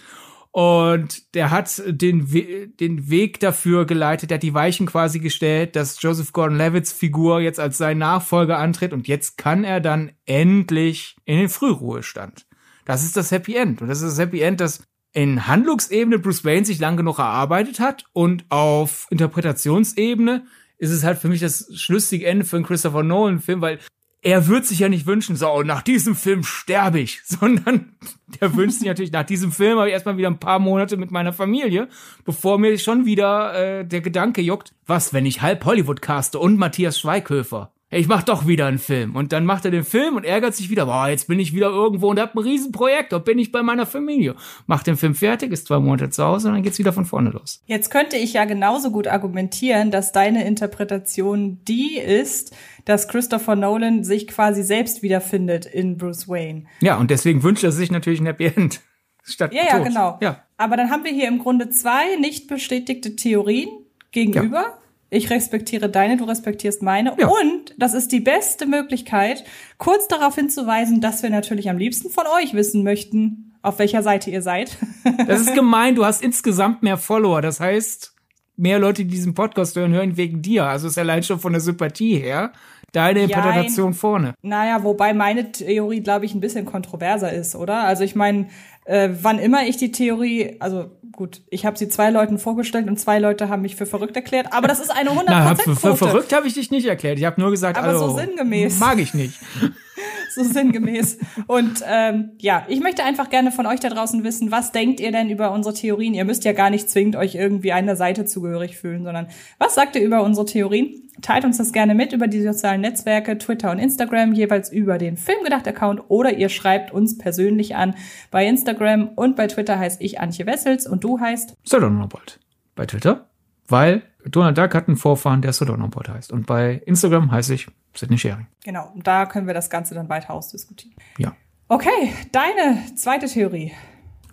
und 0.52 1.34
der 1.34 1.50
hat 1.50 1.82
den, 1.86 2.32
We 2.32 2.68
den 2.68 3.08
Weg 3.08 3.40
dafür 3.40 3.86
geleitet, 3.86 4.30
der 4.30 4.36
hat 4.36 4.42
die 4.42 4.52
Weichen 4.52 4.86
quasi 4.86 5.18
gestellt, 5.18 5.76
dass 5.76 6.00
Joseph 6.00 6.32
Gordon-Levitt's 6.32 6.92
Figur 6.92 7.40
jetzt 7.40 7.58
als 7.58 7.78
sein 7.78 7.98
Nachfolger 7.98 8.58
antritt 8.58 8.92
und 8.92 9.08
jetzt 9.08 9.38
kann 9.38 9.64
er 9.64 9.80
dann 9.80 10.12
endlich 10.26 11.16
in 11.24 11.38
den 11.38 11.48
Frühruhestand. 11.48 12.46
Das 12.84 13.02
ist 13.02 13.16
das 13.16 13.30
Happy 13.30 13.56
End. 13.56 13.80
Und 13.80 13.88
das 13.88 14.02
ist 14.02 14.12
das 14.12 14.18
Happy 14.18 14.40
End, 14.40 14.60
das 14.60 14.82
in 15.14 15.46
Handlungsebene 15.46 16.18
Bruce 16.18 16.44
Wayne 16.44 16.66
sich 16.66 16.78
lang 16.78 16.96
genug 16.96 17.18
erarbeitet 17.18 17.80
hat 17.80 18.04
und 18.12 18.44
auf 18.50 19.06
Interpretationsebene 19.10 20.44
ist 20.78 20.90
es 20.90 21.04
halt 21.04 21.18
für 21.18 21.28
mich 21.28 21.40
das 21.40 21.70
schlüssige 21.74 22.26
Ende 22.26 22.44
für 22.44 22.56
einen 22.56 22.66
Christopher 22.66 23.02
Nolan 23.02 23.40
Film, 23.40 23.60
weil 23.60 23.78
er 24.22 24.46
wird 24.46 24.64
sich 24.64 24.78
ja 24.78 24.88
nicht 24.88 25.06
wünschen, 25.06 25.34
so, 25.34 25.62
nach 25.62 25.82
diesem 25.82 26.14
Film 26.14 26.44
sterbe 26.44 27.00
ich, 27.00 27.20
sondern 27.24 27.96
der 28.40 28.54
wünscht 28.56 28.78
sich 28.78 28.88
natürlich, 28.88 29.12
nach 29.12 29.26
diesem 29.26 29.52
Film 29.52 29.78
habe 29.78 29.88
ich 29.88 29.92
erstmal 29.92 30.16
wieder 30.16 30.28
ein 30.28 30.38
paar 30.38 30.60
Monate 30.60 30.96
mit 30.96 31.10
meiner 31.10 31.32
Familie, 31.32 31.88
bevor 32.24 32.58
mir 32.58 32.78
schon 32.78 33.04
wieder 33.04 33.54
äh, 33.54 33.84
der 33.84 34.00
Gedanke 34.00 34.40
juckt, 34.40 34.72
was, 34.86 35.12
wenn 35.12 35.26
ich 35.26 35.42
halb 35.42 35.64
Hollywood 35.64 36.00
caste 36.00 36.38
und 36.38 36.56
Matthias 36.56 36.98
Schweighöfer? 36.98 37.72
Ich 37.98 38.08
mach 38.08 38.22
doch 38.22 38.46
wieder 38.46 38.66
einen 38.66 38.78
Film. 38.78 39.16
Und 39.16 39.32
dann 39.32 39.44
macht 39.44 39.64
er 39.64 39.70
den 39.70 39.84
Film 39.84 40.16
und 40.16 40.24
ärgert 40.24 40.54
sich 40.54 40.70
wieder, 40.70 40.86
boah, 40.86 41.08
jetzt 41.08 41.28
bin 41.28 41.38
ich 41.38 41.54
wieder 41.54 41.68
irgendwo 41.68 42.08
und 42.08 42.18
hab 42.18 42.34
ein 42.34 42.38
Riesenprojekt, 42.38 43.12
dort 43.12 43.24
bin 43.24 43.38
ich 43.38 43.52
bei 43.52 43.62
meiner 43.62 43.84
Familie. 43.84 44.34
Macht 44.66 44.86
den 44.86 44.96
Film 44.96 45.14
fertig, 45.14 45.52
ist 45.52 45.66
zwei 45.66 45.78
Monate 45.78 46.10
zu 46.10 46.24
Hause 46.24 46.48
und 46.48 46.54
dann 46.54 46.62
geht's 46.62 46.78
wieder 46.78 46.92
von 46.92 47.04
vorne 47.04 47.30
los. 47.30 47.62
Jetzt 47.66 47.90
könnte 47.90 48.16
ich 48.16 48.32
ja 48.32 48.46
genauso 48.46 48.90
gut 48.90 49.08
argumentieren, 49.08 49.90
dass 49.90 50.12
deine 50.12 50.46
Interpretation 50.46 51.60
die 51.68 51.98
ist, 51.98 52.54
dass 52.86 53.08
Christopher 53.08 53.56
Nolan 53.56 54.04
sich 54.04 54.26
quasi 54.26 54.62
selbst 54.62 55.02
wiederfindet 55.02 55.66
in 55.66 55.98
Bruce 55.98 56.28
Wayne. 56.28 56.64
Ja, 56.80 56.96
und 56.96 57.10
deswegen 57.10 57.42
wünscht 57.42 57.62
er 57.62 57.72
sich 57.72 57.90
natürlich 57.90 58.20
ein 58.20 58.26
Happy 58.26 58.46
End. 58.46 58.80
Statt 59.24 59.52
ja, 59.52 59.62
ja, 59.68 59.78
genau. 59.78 60.18
Ja. 60.20 60.42
Aber 60.56 60.76
dann 60.76 60.90
haben 60.90 61.04
wir 61.04 61.12
hier 61.12 61.28
im 61.28 61.38
Grunde 61.38 61.70
zwei 61.70 62.16
nicht 62.16 62.48
bestätigte 62.48 63.14
Theorien 63.14 63.68
gegenüber. 64.10 64.60
Ja 64.60 64.78
Ich 65.12 65.28
respektiere 65.28 65.90
deine, 65.90 66.16
du 66.16 66.24
respektierst 66.24 66.82
meine. 66.82 67.14
Ja. 67.18 67.28
Und 67.28 67.74
das 67.76 67.92
ist 67.92 68.12
die 68.12 68.20
beste 68.20 68.64
Möglichkeit, 68.64 69.44
kurz 69.76 70.08
darauf 70.08 70.36
hinzuweisen, 70.36 71.02
dass 71.02 71.22
wir 71.22 71.28
natürlich 71.28 71.68
am 71.68 71.76
liebsten 71.76 72.08
von 72.08 72.24
euch 72.38 72.54
wissen 72.54 72.82
möchten, 72.82 73.52
auf 73.60 73.78
welcher 73.78 74.02
Seite 74.02 74.30
ihr 74.30 74.40
seid. 74.40 74.76
Das 75.26 75.40
ist 75.40 75.54
gemein, 75.54 75.94
du 75.96 76.04
hast 76.06 76.22
insgesamt 76.22 76.82
mehr 76.82 76.96
Follower. 76.96 77.42
Das 77.42 77.60
heißt, 77.60 78.14
mehr 78.56 78.78
Leute, 78.78 79.04
die 79.04 79.10
diesen 79.10 79.34
Podcast 79.34 79.76
hören, 79.76 79.92
hören 79.92 80.16
wegen 80.16 80.40
dir. 80.40 80.64
Also 80.64 80.88
ist 80.88 80.96
allein 80.96 81.22
schon 81.22 81.38
von 81.38 81.52
der 81.52 81.60
Sympathie 81.60 82.16
her 82.16 82.52
deine 82.92 83.22
Interpretation 83.22 83.92
ja, 83.92 83.98
vorne. 83.98 84.34
Naja, 84.42 84.84
wobei 84.84 85.14
meine 85.14 85.50
Theorie, 85.50 86.00
glaube 86.00 86.26
ich, 86.26 86.34
ein 86.34 86.40
bisschen 86.40 86.66
kontroverser 86.66 87.32
ist, 87.32 87.54
oder? 87.54 87.84
Also 87.84 88.04
ich 88.04 88.14
meine, 88.14 88.48
äh, 88.84 89.10
wann 89.20 89.38
immer 89.38 89.66
ich 89.66 89.76
die 89.76 89.92
Theorie, 89.92 90.56
also 90.60 90.90
gut, 91.12 91.42
ich 91.50 91.66
habe 91.66 91.78
sie 91.78 91.88
zwei 91.88 92.10
Leuten 92.10 92.38
vorgestellt 92.38 92.88
und 92.88 92.98
zwei 92.98 93.18
Leute 93.18 93.48
haben 93.48 93.62
mich 93.62 93.76
für 93.76 93.86
verrückt 93.86 94.16
erklärt, 94.16 94.52
aber 94.52 94.66
das 94.66 94.80
ist 94.80 94.90
eine 94.90 95.10
100% 95.10 95.24
Na, 95.26 95.54
für, 95.54 95.76
für 95.76 95.96
verrückt 95.96 96.32
habe 96.32 96.46
ich 96.46 96.54
dich 96.54 96.70
nicht 96.70 96.86
erklärt. 96.86 97.18
Ich 97.18 97.24
habe 97.24 97.40
nur 97.40 97.50
gesagt, 97.50 97.78
aber 97.78 97.88
also, 97.88 98.10
so 98.10 98.18
sinngemäß. 98.18 98.78
Mag 98.78 98.98
ich 98.98 99.14
nicht. 99.14 99.38
so 100.34 100.44
sinngemäß. 100.44 101.18
Und 101.46 101.82
ähm, 101.86 102.32
ja, 102.38 102.64
ich 102.68 102.80
möchte 102.80 103.04
einfach 103.04 103.30
gerne 103.30 103.52
von 103.52 103.66
euch 103.66 103.80
da 103.80 103.88
draußen 103.88 104.24
wissen, 104.24 104.50
was 104.50 104.72
denkt 104.72 105.00
ihr 105.00 105.12
denn 105.12 105.30
über 105.30 105.52
unsere 105.52 105.74
Theorien? 105.74 106.14
Ihr 106.14 106.24
müsst 106.24 106.44
ja 106.44 106.52
gar 106.52 106.70
nicht 106.70 106.88
zwingend 106.90 107.16
euch 107.16 107.34
irgendwie 107.34 107.72
einer 107.72 107.96
Seite 107.96 108.24
zugehörig 108.24 108.76
fühlen, 108.76 109.04
sondern 109.04 109.28
was 109.58 109.74
sagt 109.74 109.96
ihr 109.96 110.02
über 110.02 110.22
unsere 110.22 110.46
Theorien? 110.46 111.08
Teilt 111.20 111.44
uns 111.44 111.58
das 111.58 111.72
gerne 111.72 111.94
mit 111.94 112.12
über 112.12 112.26
die 112.26 112.42
sozialen 112.42 112.80
Netzwerke, 112.80 113.36
Twitter 113.36 113.70
und 113.70 113.78
Instagram, 113.78 114.32
jeweils 114.32 114.72
über 114.72 114.96
den 114.98 115.16
Filmgedacht-Account 115.16 116.02
oder 116.08 116.36
ihr 116.36 116.48
schreibt 116.48 116.90
uns 116.92 117.18
persönlich 117.18 117.76
an. 117.76 117.94
Bei 118.30 118.46
Instagram 118.46 119.08
und 119.14 119.36
bei 119.36 119.46
Twitter 119.46 119.78
heißt 119.78 120.00
ich 120.00 120.20
Antje 120.20 120.46
Wessels 120.46 120.86
und 120.86 121.04
du 121.04 121.20
heißt 121.20 121.56
Sodonobold. 121.64 122.40
Bei 122.74 122.86
Twitter, 122.86 123.28
weil 123.68 124.02
Donald 124.26 124.56
Duck 124.56 124.74
hat 124.74 124.88
einen 124.88 124.96
Vorfahren, 124.96 125.42
der 125.42 125.52
Sodonobold 125.52 126.08
heißt. 126.08 126.32
Und 126.32 126.46
bei 126.46 126.82
Instagram 126.86 127.30
heiße 127.30 127.54
ich 127.54 127.68
Sidney 127.94 128.18
Sharing. 128.18 128.46
Genau, 128.64 128.90
und 128.94 129.06
da 129.06 129.26
können 129.26 129.46
wir 129.46 129.54
das 129.54 129.70
Ganze 129.70 129.94
dann 129.94 130.08
weiter 130.08 130.30
ausdiskutieren. 130.30 130.94
Ja. 131.18 131.34
Okay, 131.68 132.12
deine 132.32 132.94
zweite 132.96 133.26
Theorie. 133.26 133.72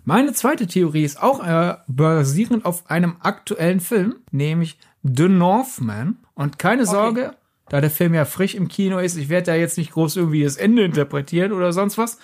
Meine 0.04 0.32
zweite 0.32 0.66
Theorie 0.66 1.04
ist 1.04 1.22
auch 1.22 1.44
äh, 1.44 1.76
basierend 1.86 2.64
auf 2.64 2.90
einem 2.90 3.16
aktuellen 3.20 3.80
Film, 3.80 4.16
nämlich 4.30 4.78
The 5.02 5.28
Northman. 5.28 6.18
Und 6.34 6.58
keine 6.58 6.82
okay. 6.82 6.90
Sorge, 6.90 7.36
da 7.70 7.80
der 7.80 7.90
Film 7.90 8.14
ja 8.14 8.24
frisch 8.24 8.56
im 8.56 8.66
Kino 8.66 8.98
ist, 8.98 9.16
ich 9.16 9.28
werde 9.28 9.52
da 9.52 9.54
jetzt 9.54 9.78
nicht 9.78 9.92
groß 9.92 10.16
irgendwie 10.16 10.42
das 10.42 10.56
Ende 10.56 10.82
interpretieren 10.82 11.52
oder 11.52 11.72
sonst 11.72 11.98
was, 11.98 12.18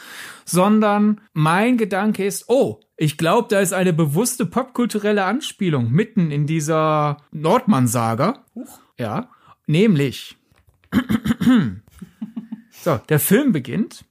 sondern 0.45 1.21
mein 1.33 1.79
Gedanke 1.79 2.27
ist, 2.27 2.49
oh, 2.49 2.81
ich 2.97 3.17
glaube, 3.17 3.47
da 3.49 3.61
ist 3.61 3.73
eine 3.73 3.93
bewusste 3.93 4.45
popkulturelle 4.45 5.25
Anspielung 5.25 5.93
mitten 5.93 6.33
in 6.33 6.47
dieser 6.47 7.19
Nordmann-Saga. 7.31 8.45
Ja, 8.99 9.31
nämlich 9.69 10.37
so, 12.83 12.99
der 13.09 13.21
Film 13.21 13.53
beginnt 13.53 14.05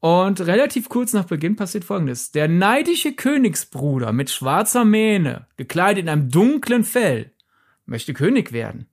und 0.00 0.42
relativ 0.42 0.90
kurz 0.90 1.14
nach 1.14 1.24
Beginn 1.24 1.56
passiert 1.56 1.84
folgendes. 1.84 2.30
Der 2.30 2.46
neidische 2.46 3.14
Königsbruder 3.14 4.12
mit 4.12 4.28
schwarzer 4.28 4.84
Mähne, 4.84 5.46
gekleidet 5.56 6.02
in 6.02 6.10
einem 6.10 6.28
dunklen 6.28 6.84
Fell, 6.84 7.32
möchte 7.86 8.12
König 8.12 8.52
werden. 8.52 8.90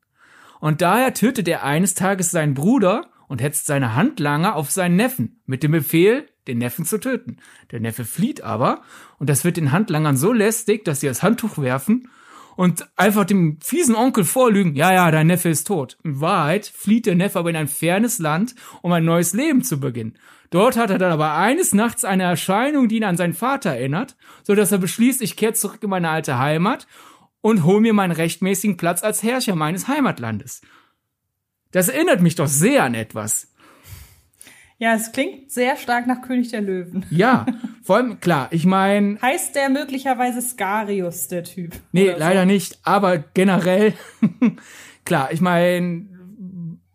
Und 0.62 0.82
daher 0.82 1.14
tötet 1.14 1.48
er 1.50 1.64
eines 1.64 1.96
Tages 1.96 2.32
seinen 2.32 2.54
Bruder 2.54 3.08
und 3.28 3.42
hetzt 3.42 3.66
seine 3.66 3.96
Handlanger 3.96 4.56
auf 4.56 4.72
seinen 4.72 4.96
Neffen 4.96 5.42
mit 5.46 5.64
dem 5.64 5.72
Befehl, 5.72 6.28
den 6.48 6.60
Neffen 6.60 6.86
zu 6.86 7.00
töten. 7.00 7.38
Der 7.72 7.80
Neffe 7.80 8.06
flieht 8.06 8.42
aber 8.42 8.82
und 9.20 9.30
das 9.30 9.44
wird 9.44 9.58
den 9.58 9.72
Handlangern 9.72 10.18
so 10.18 10.32
lästig, 10.32 10.86
dass 10.86 11.02
sie 11.02 11.08
das 11.08 11.24
Handtuch 11.24 11.58
werfen 11.58 12.10
und 12.56 12.88
einfach 12.96 13.26
dem 13.26 13.60
fiesen 13.62 13.96
Onkel 13.96 14.24
vorlügen, 14.24 14.76
ja, 14.76 14.94
ja, 14.94 15.10
dein 15.10 15.28
Neffe 15.28 15.50
ist 15.50 15.66
tot. 15.66 15.98
In 16.04 16.22
Wahrheit 16.22 16.68
flieht 16.68 17.06
der 17.06 17.16
Neffe 17.16 17.40
aber 17.40 17.50
in 17.50 17.56
ein 17.56 17.68
fernes 17.68 18.20
Land, 18.20 18.56
um 18.82 18.92
ein 18.92 19.06
neues 19.06 19.34
Leben 19.34 19.64
zu 19.64 19.80
beginnen. 19.80 20.16
Dort 20.52 20.76
hat 20.76 20.90
er 20.90 20.98
dann 20.98 21.14
aber 21.14 21.36
eines 21.36 21.74
Nachts 21.74 22.04
eine 22.04 22.24
Erscheinung, 22.24 22.88
die 22.90 22.98
ihn 22.98 23.06
an 23.06 23.18
seinen 23.18 23.34
Vater 23.34 23.72
erinnert, 23.72 24.18
so 24.44 24.54
dass 24.54 24.72
er 24.72 24.78
beschließt, 24.78 25.22
ich 25.22 25.38
kehre 25.38 25.54
zurück 25.54 25.82
in 25.82 25.90
meine 25.90 26.10
alte 26.10 26.38
Heimat 26.38 26.88
und 27.42 27.66
hol 27.66 27.82
mir 27.82 27.94
meinen 27.94 28.12
rechtmäßigen 28.12 28.78
Platz 28.78 29.04
als 29.04 29.24
Herrscher 29.24 29.56
meines 29.56 29.88
Heimatlandes. 29.88 30.62
Das 31.72 31.90
erinnert 31.90 32.22
mich 32.22 32.36
doch 32.36 32.48
sehr 32.48 32.84
an 32.84 32.94
etwas. 32.94 33.48
Ja, 34.78 34.94
es 34.96 35.12
klingt 35.12 35.52
sehr 35.52 35.76
stark 35.78 36.06
nach 36.08 36.22
König 36.22 36.50
der 36.50 36.62
Löwen. 36.62 37.06
Ja, 37.12 37.46
vor 37.84 37.98
allem, 37.98 38.20
klar, 38.20 38.48
ich 38.50 38.66
meine. 38.66 39.22
Heißt 39.22 39.56
der 39.56 39.70
möglicherweise 39.70 40.42
Scarius, 40.42 41.28
der 41.28 41.44
Typ? 41.44 41.76
Nee, 41.92 42.16
leider 42.18 42.42
so? 42.42 42.48
nicht, 42.48 42.80
aber 42.84 43.20
generell, 43.20 43.94
klar, 45.06 45.32
ich 45.32 45.40
meine, 45.40 46.08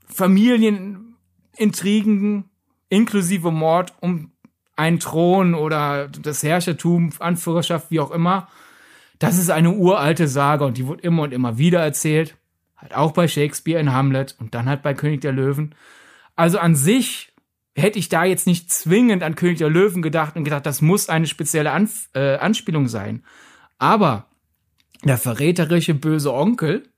Familienintrigen 0.09 2.51
inklusive 2.89 3.53
Mord 3.53 3.95
um 4.01 4.33
einen 4.75 4.99
Thron 4.99 5.55
oder 5.55 6.09
das 6.09 6.43
Herrschertum, 6.43 7.13
Anführerschaft, 7.19 7.91
wie 7.91 8.01
auch 8.01 8.11
immer, 8.11 8.49
das 9.19 9.39
ist 9.39 9.51
eine 9.51 9.73
uralte 9.73 10.29
Sage 10.29 10.65
und 10.65 10.77
die 10.77 10.87
wird 10.89 11.01
immer 11.01 11.23
und 11.23 11.33
immer 11.33 11.59
wieder 11.59 11.81
erzählt. 11.81 12.37
Halt 12.77 12.95
auch 12.95 13.13
bei 13.13 13.29
Shakespeare 13.29 13.81
in 13.81 13.93
Hamlet 13.93 14.37
und 14.39 14.55
dann 14.55 14.67
halt 14.67 14.83
bei 14.83 14.95
König 14.95 15.23
der 15.23 15.33
Löwen. 15.33 15.75
Also 16.35 16.59
an 16.59 16.75
sich 16.75 17.33
hätte 17.75 17.99
ich 17.99 18.09
da 18.09 18.25
jetzt 18.25 18.47
nicht 18.47 18.71
zwingend 18.71 19.23
an 19.23 19.35
König 19.35 19.59
der 19.59 19.71
Löwen 19.71 20.03
gedacht 20.03 20.37
und 20.37 20.45
gedacht, 20.45 20.67
das 20.67 20.83
muss 20.83 21.09
eine 21.09 21.27
spezielle 21.27 21.73
Anf 21.73 22.09
äh, 22.15 22.37
Anspielung 22.37 22.89
sein. 22.89 23.23
Aber 23.79 24.27
der 25.05 25.19
verräterische 25.19 25.95
böse 25.95 26.33
Onkel 26.33 26.89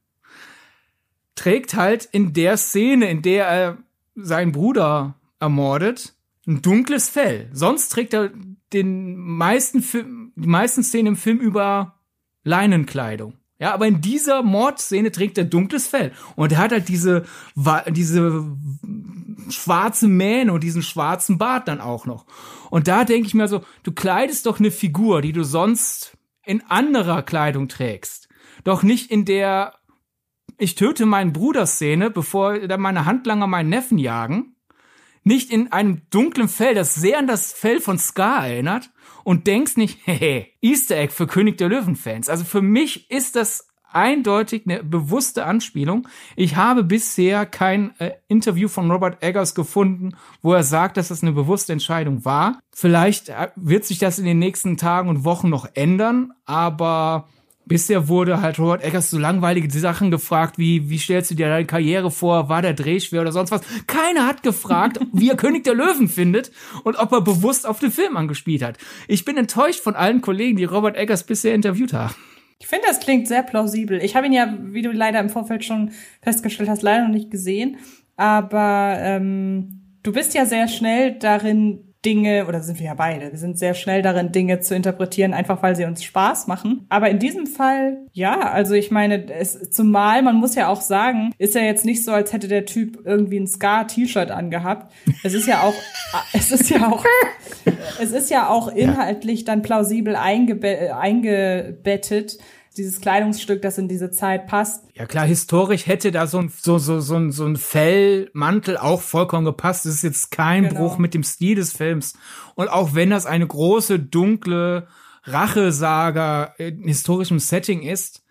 trägt 1.34 1.74
halt 1.74 2.04
in 2.04 2.32
der 2.32 2.56
Szene, 2.56 3.10
in 3.10 3.22
der 3.22 3.46
er 3.46 3.78
seinen 4.14 4.52
Bruder 4.52 5.14
ermordet, 5.40 6.14
ein 6.46 6.62
dunkles 6.62 7.08
Fell. 7.08 7.48
Sonst 7.52 7.90
trägt 7.90 8.14
er 8.14 8.30
den 8.72 9.16
meisten 9.16 9.82
Film, 9.82 10.32
die 10.36 10.48
meisten 10.48 10.82
Szenen 10.82 11.08
im 11.08 11.16
Film 11.16 11.38
über 11.38 11.97
Leinenkleidung. 12.44 13.34
Ja, 13.60 13.74
aber 13.74 13.88
in 13.88 14.00
dieser 14.00 14.42
Mordszene 14.42 15.10
trägt 15.10 15.36
er 15.36 15.44
dunkles 15.44 15.88
Fell. 15.88 16.12
Und 16.36 16.52
er 16.52 16.58
hat 16.58 16.70
halt 16.70 16.88
diese, 16.88 17.24
diese 17.88 18.56
schwarze 19.48 20.06
Mähne 20.06 20.52
und 20.52 20.62
diesen 20.62 20.82
schwarzen 20.82 21.38
Bart 21.38 21.66
dann 21.66 21.80
auch 21.80 22.06
noch. 22.06 22.26
Und 22.70 22.86
da 22.86 23.04
denke 23.04 23.26
ich 23.26 23.34
mir 23.34 23.48
so, 23.48 23.62
du 23.82 23.90
kleidest 23.92 24.46
doch 24.46 24.60
eine 24.60 24.70
Figur, 24.70 25.22
die 25.22 25.32
du 25.32 25.42
sonst 25.42 26.16
in 26.44 26.62
anderer 26.68 27.22
Kleidung 27.22 27.68
trägst. 27.68 28.28
Doch 28.62 28.84
nicht 28.84 29.10
in 29.10 29.24
der 29.24 29.74
ich 30.58 30.74
töte 30.74 31.06
meinen 31.06 31.32
Bruder 31.32 31.66
Szene, 31.66 32.10
bevor 32.10 32.58
dann 32.58 32.80
meine 32.80 33.06
Handlanger 33.06 33.46
meinen 33.46 33.68
Neffen 33.68 33.96
jagen. 33.96 34.56
Nicht 35.28 35.50
in 35.50 35.70
einem 35.72 36.00
dunklen 36.08 36.48
Fell, 36.48 36.74
das 36.74 36.94
sehr 36.94 37.18
an 37.18 37.26
das 37.26 37.52
Fell 37.52 37.82
von 37.82 37.98
Scar 37.98 38.48
erinnert, 38.48 38.88
und 39.24 39.46
denkst 39.46 39.76
nicht, 39.76 39.98
hehe, 40.06 40.46
Easter 40.62 40.96
Egg 40.96 41.12
für 41.12 41.26
König 41.26 41.58
der 41.58 41.68
Löwen-Fans. 41.68 42.30
Also 42.30 42.44
für 42.44 42.62
mich 42.62 43.10
ist 43.10 43.36
das 43.36 43.68
eindeutig 43.92 44.62
eine 44.64 44.82
bewusste 44.82 45.44
Anspielung. 45.44 46.08
Ich 46.34 46.56
habe 46.56 46.82
bisher 46.82 47.44
kein 47.44 47.94
äh, 48.00 48.12
Interview 48.28 48.68
von 48.68 48.90
Robert 48.90 49.22
Eggers 49.22 49.54
gefunden, 49.54 50.16
wo 50.40 50.54
er 50.54 50.62
sagt, 50.62 50.96
dass 50.96 51.08
das 51.08 51.22
eine 51.22 51.32
bewusste 51.32 51.74
Entscheidung 51.74 52.24
war. 52.24 52.60
Vielleicht 52.74 53.28
äh, 53.28 53.48
wird 53.54 53.84
sich 53.84 53.98
das 53.98 54.18
in 54.18 54.24
den 54.24 54.38
nächsten 54.38 54.78
Tagen 54.78 55.10
und 55.10 55.24
Wochen 55.26 55.50
noch 55.50 55.68
ändern, 55.74 56.32
aber 56.46 57.28
Bisher 57.68 58.08
wurde 58.08 58.40
halt 58.40 58.58
Robert 58.58 58.82
Eggers 58.82 59.10
so 59.10 59.18
langweilige 59.18 59.70
Sachen 59.70 60.10
gefragt, 60.10 60.58
wie, 60.58 60.88
wie 60.88 60.98
stellst 60.98 61.30
du 61.30 61.34
dir 61.34 61.48
deine 61.48 61.66
Karriere 61.66 62.10
vor, 62.10 62.48
war 62.48 62.62
der 62.62 62.72
Dreh 62.72 62.98
schwer 62.98 63.20
oder 63.20 63.32
sonst 63.32 63.50
was. 63.50 63.60
Keiner 63.86 64.26
hat 64.26 64.42
gefragt, 64.42 64.98
wie 65.12 65.28
er 65.28 65.36
König 65.36 65.64
der 65.64 65.74
Löwen 65.74 66.08
findet 66.08 66.50
und 66.84 66.96
ob 66.96 67.12
er 67.12 67.20
bewusst 67.20 67.66
auf 67.66 67.78
den 67.78 67.90
Film 67.90 68.16
angespielt 68.16 68.62
hat. 68.62 68.78
Ich 69.06 69.24
bin 69.24 69.36
enttäuscht 69.36 69.80
von 69.80 69.94
allen 69.94 70.22
Kollegen, 70.22 70.56
die 70.56 70.64
Robert 70.64 70.96
Eggers 70.96 71.24
bisher 71.24 71.54
interviewt 71.54 71.92
haben. 71.92 72.14
Ich 72.58 72.66
finde, 72.66 72.86
das 72.88 73.00
klingt 73.00 73.28
sehr 73.28 73.42
plausibel. 73.42 74.02
Ich 74.02 74.16
habe 74.16 74.26
ihn 74.26 74.32
ja, 74.32 74.56
wie 74.60 74.82
du 74.82 74.90
leider 74.90 75.20
im 75.20 75.28
Vorfeld 75.28 75.64
schon 75.64 75.92
festgestellt 76.22 76.68
hast, 76.68 76.82
leider 76.82 77.04
noch 77.04 77.14
nicht 77.14 77.30
gesehen. 77.30 77.76
Aber 78.16 78.96
ähm, 78.98 79.98
du 80.02 80.12
bist 80.12 80.34
ja 80.34 80.44
sehr 80.44 80.66
schnell 80.66 81.18
darin, 81.18 81.87
Dinge, 82.04 82.46
oder 82.46 82.60
sind 82.62 82.78
wir 82.78 82.86
ja 82.86 82.94
beide, 82.94 83.32
wir 83.32 83.38
sind 83.38 83.58
sehr 83.58 83.74
schnell 83.74 84.02
darin, 84.02 84.30
Dinge 84.30 84.60
zu 84.60 84.76
interpretieren, 84.76 85.34
einfach 85.34 85.62
weil 85.62 85.74
sie 85.74 85.84
uns 85.84 86.04
Spaß 86.04 86.46
machen. 86.46 86.86
Aber 86.88 87.10
in 87.10 87.18
diesem 87.18 87.46
Fall, 87.46 87.98
ja, 88.12 88.38
also 88.38 88.74
ich 88.74 88.92
meine, 88.92 89.28
es, 89.32 89.70
zumal, 89.70 90.22
man 90.22 90.36
muss 90.36 90.54
ja 90.54 90.68
auch 90.68 90.80
sagen, 90.80 91.32
ist 91.38 91.56
ja 91.56 91.62
jetzt 91.62 91.84
nicht 91.84 92.04
so, 92.04 92.12
als 92.12 92.32
hätte 92.32 92.46
der 92.46 92.66
Typ 92.66 93.00
irgendwie 93.04 93.40
ein 93.40 93.48
Scar-T-Shirt 93.48 94.30
angehabt. 94.30 94.92
Es 95.24 95.34
ist 95.34 95.48
ja 95.48 95.62
auch, 95.62 95.74
es 96.32 96.52
ist 96.52 96.70
ja 96.70 96.88
auch, 96.88 97.04
es 98.00 98.12
ist 98.12 98.30
ja 98.30 98.48
auch 98.48 98.68
inhaltlich 98.68 99.44
dann 99.44 99.62
plausibel 99.62 100.14
eingebe 100.14 100.96
eingebettet, 100.96 102.38
dieses 102.78 103.00
Kleidungsstück, 103.00 103.60
das 103.60 103.76
in 103.76 103.88
diese 103.88 104.10
Zeit 104.10 104.46
passt. 104.46 104.84
Ja 104.94 105.06
klar, 105.06 105.26
historisch 105.26 105.86
hätte 105.86 106.12
da 106.12 106.26
so 106.26 106.38
ein, 106.38 106.52
so, 106.56 106.78
so, 106.78 107.00
so 107.00 107.16
ein, 107.16 107.32
so 107.32 107.44
ein 107.44 107.56
Fellmantel 107.56 108.78
auch 108.78 109.02
vollkommen 109.02 109.44
gepasst. 109.44 109.84
Das 109.84 109.94
ist 109.94 110.02
jetzt 110.02 110.30
kein 110.30 110.68
genau. 110.68 110.80
Bruch 110.80 110.98
mit 110.98 111.14
dem 111.14 111.22
Stil 111.22 111.56
des 111.56 111.72
Films. 111.72 112.14
Und 112.54 112.68
auch 112.68 112.94
wenn 112.94 113.10
das 113.10 113.26
eine 113.26 113.46
große, 113.46 113.98
dunkle 113.98 114.86
Rachesaga 115.24 116.54
in 116.58 116.84
historischem 116.84 117.38
Setting 117.38 117.82
ist, 117.82 118.22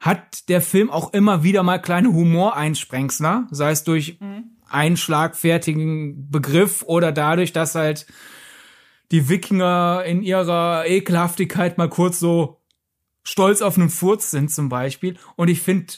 hat 0.00 0.48
der 0.48 0.60
Film 0.60 0.90
auch 0.90 1.12
immer 1.12 1.44
wieder 1.44 1.62
mal 1.62 1.78
kleine 1.78 2.12
Humoreinsprengsler, 2.12 3.46
sei 3.50 3.70
es 3.70 3.84
durch 3.84 4.18
mhm. 4.20 4.56
einen 4.68 4.96
schlagfertigen 4.96 6.30
Begriff 6.30 6.82
oder 6.82 7.12
dadurch, 7.12 7.52
dass 7.52 7.74
halt 7.74 8.06
die 9.12 9.28
Wikinger 9.28 10.02
in 10.04 10.22
ihrer 10.22 10.86
Ekelhaftigkeit 10.86 11.78
mal 11.78 11.88
kurz 11.88 12.18
so 12.18 12.61
stolz 13.22 13.62
auf 13.62 13.76
einen 13.76 13.90
Furz 13.90 14.30
sind 14.30 14.50
zum 14.50 14.68
Beispiel. 14.68 15.16
Und 15.36 15.48
ich 15.48 15.60
finde, 15.60 15.94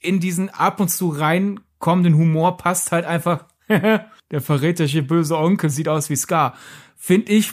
in 0.00 0.20
diesen 0.20 0.48
ab 0.48 0.80
und 0.80 0.88
zu 0.88 1.08
reinkommenden 1.08 2.16
Humor 2.16 2.56
passt 2.56 2.92
halt 2.92 3.04
einfach, 3.04 3.46
der 3.68 4.40
verräterische 4.40 5.02
böse 5.02 5.36
Onkel 5.36 5.70
sieht 5.70 5.88
aus 5.88 6.10
wie 6.10 6.16
Scar. 6.16 6.54
Finde 6.96 7.32
ich 7.32 7.52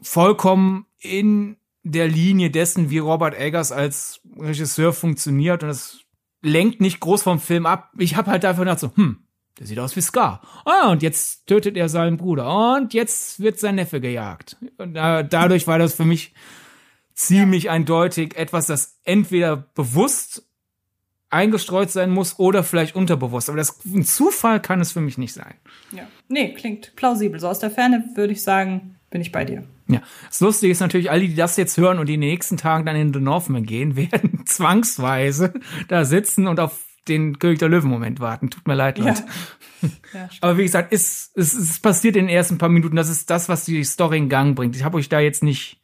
vollkommen 0.00 0.86
in 0.98 1.56
der 1.82 2.08
Linie 2.08 2.50
dessen, 2.50 2.90
wie 2.90 2.98
Robert 2.98 3.34
Eggers 3.38 3.72
als 3.72 4.20
Regisseur 4.36 4.92
funktioniert 4.92 5.62
und 5.62 5.70
es 5.70 6.00
lenkt 6.42 6.80
nicht 6.80 7.00
groß 7.00 7.22
vom 7.22 7.40
Film 7.40 7.66
ab. 7.66 7.92
Ich 7.98 8.16
habe 8.16 8.30
halt 8.30 8.44
einfach 8.44 8.62
gedacht 8.62 8.80
so, 8.80 8.92
hm, 8.94 9.18
der 9.58 9.66
sieht 9.66 9.78
aus 9.78 9.94
wie 9.96 10.00
Scar. 10.00 10.40
Ah, 10.64 10.90
und 10.90 11.02
jetzt 11.02 11.46
tötet 11.46 11.76
er 11.76 11.88
seinen 11.88 12.16
Bruder. 12.16 12.76
Und 12.76 12.94
jetzt 12.94 13.40
wird 13.40 13.58
sein 13.58 13.76
Neffe 13.76 14.00
gejagt. 14.00 14.56
Und 14.78 14.96
äh, 14.96 15.26
dadurch 15.28 15.66
war 15.66 15.78
das 15.78 15.94
für 15.94 16.04
mich 16.04 16.32
ziemlich 17.14 17.64
ja. 17.64 17.72
eindeutig 17.72 18.36
etwas, 18.36 18.66
das 18.66 18.98
entweder 19.04 19.56
bewusst 19.56 20.44
eingestreut 21.30 21.90
sein 21.90 22.10
muss 22.10 22.38
oder 22.38 22.62
vielleicht 22.62 22.94
unterbewusst. 22.94 23.48
Aber 23.48 23.56
das 23.56 23.78
ein 23.86 24.04
Zufall 24.04 24.60
kann 24.60 24.80
es 24.80 24.92
für 24.92 25.00
mich 25.00 25.16
nicht 25.16 25.32
sein. 25.32 25.54
Ja. 25.92 26.06
Nee, 26.28 26.52
klingt 26.54 26.94
plausibel. 26.94 27.40
So 27.40 27.48
aus 27.48 27.58
der 27.58 27.70
Ferne 27.70 28.04
würde 28.14 28.32
ich 28.32 28.42
sagen, 28.42 28.96
bin 29.10 29.20
ich 29.20 29.32
bei 29.32 29.44
dir. 29.44 29.64
Ja. 29.88 30.02
Das 30.28 30.40
Lustige 30.40 30.72
ist 30.72 30.80
natürlich, 30.80 31.10
alle, 31.10 31.26
die 31.26 31.34
das 31.34 31.56
jetzt 31.56 31.76
hören 31.78 31.98
und 31.98 32.06
die 32.06 32.14
in 32.14 32.20
den 32.20 32.30
nächsten 32.30 32.56
Tagen 32.56 32.84
dann 32.86 32.96
in 32.96 33.12
The 33.12 33.20
Northman 33.20 33.64
gehen, 33.64 33.96
werden 34.12 34.44
zwangsweise 34.46 35.54
da 35.88 36.04
sitzen 36.04 36.46
und 36.46 36.60
auf 36.60 36.78
den 37.08 37.38
König 37.38 37.58
der 37.58 37.68
Löwen-Moment 37.68 38.20
warten. 38.20 38.50
Tut 38.50 38.66
mir 38.66 38.74
leid, 38.74 38.98
Leute. 38.98 39.24
Ja. 39.80 39.88
ja 40.14 40.28
Aber 40.40 40.56
wie 40.56 40.62
gesagt, 40.62 40.92
es, 40.92 41.32
es, 41.34 41.52
es 41.54 41.80
passiert 41.80 42.16
in 42.16 42.26
den 42.26 42.34
ersten 42.34 42.58
paar 42.58 42.68
Minuten. 42.68 42.94
Das 42.94 43.08
ist 43.08 43.28
das, 43.30 43.48
was 43.48 43.64
die 43.64 43.82
Story 43.84 44.18
in 44.18 44.28
Gang 44.28 44.54
bringt. 44.54 44.76
Ich 44.76 44.84
habe 44.84 44.98
euch 44.98 45.08
da 45.08 45.18
jetzt 45.18 45.42
nicht, 45.42 45.81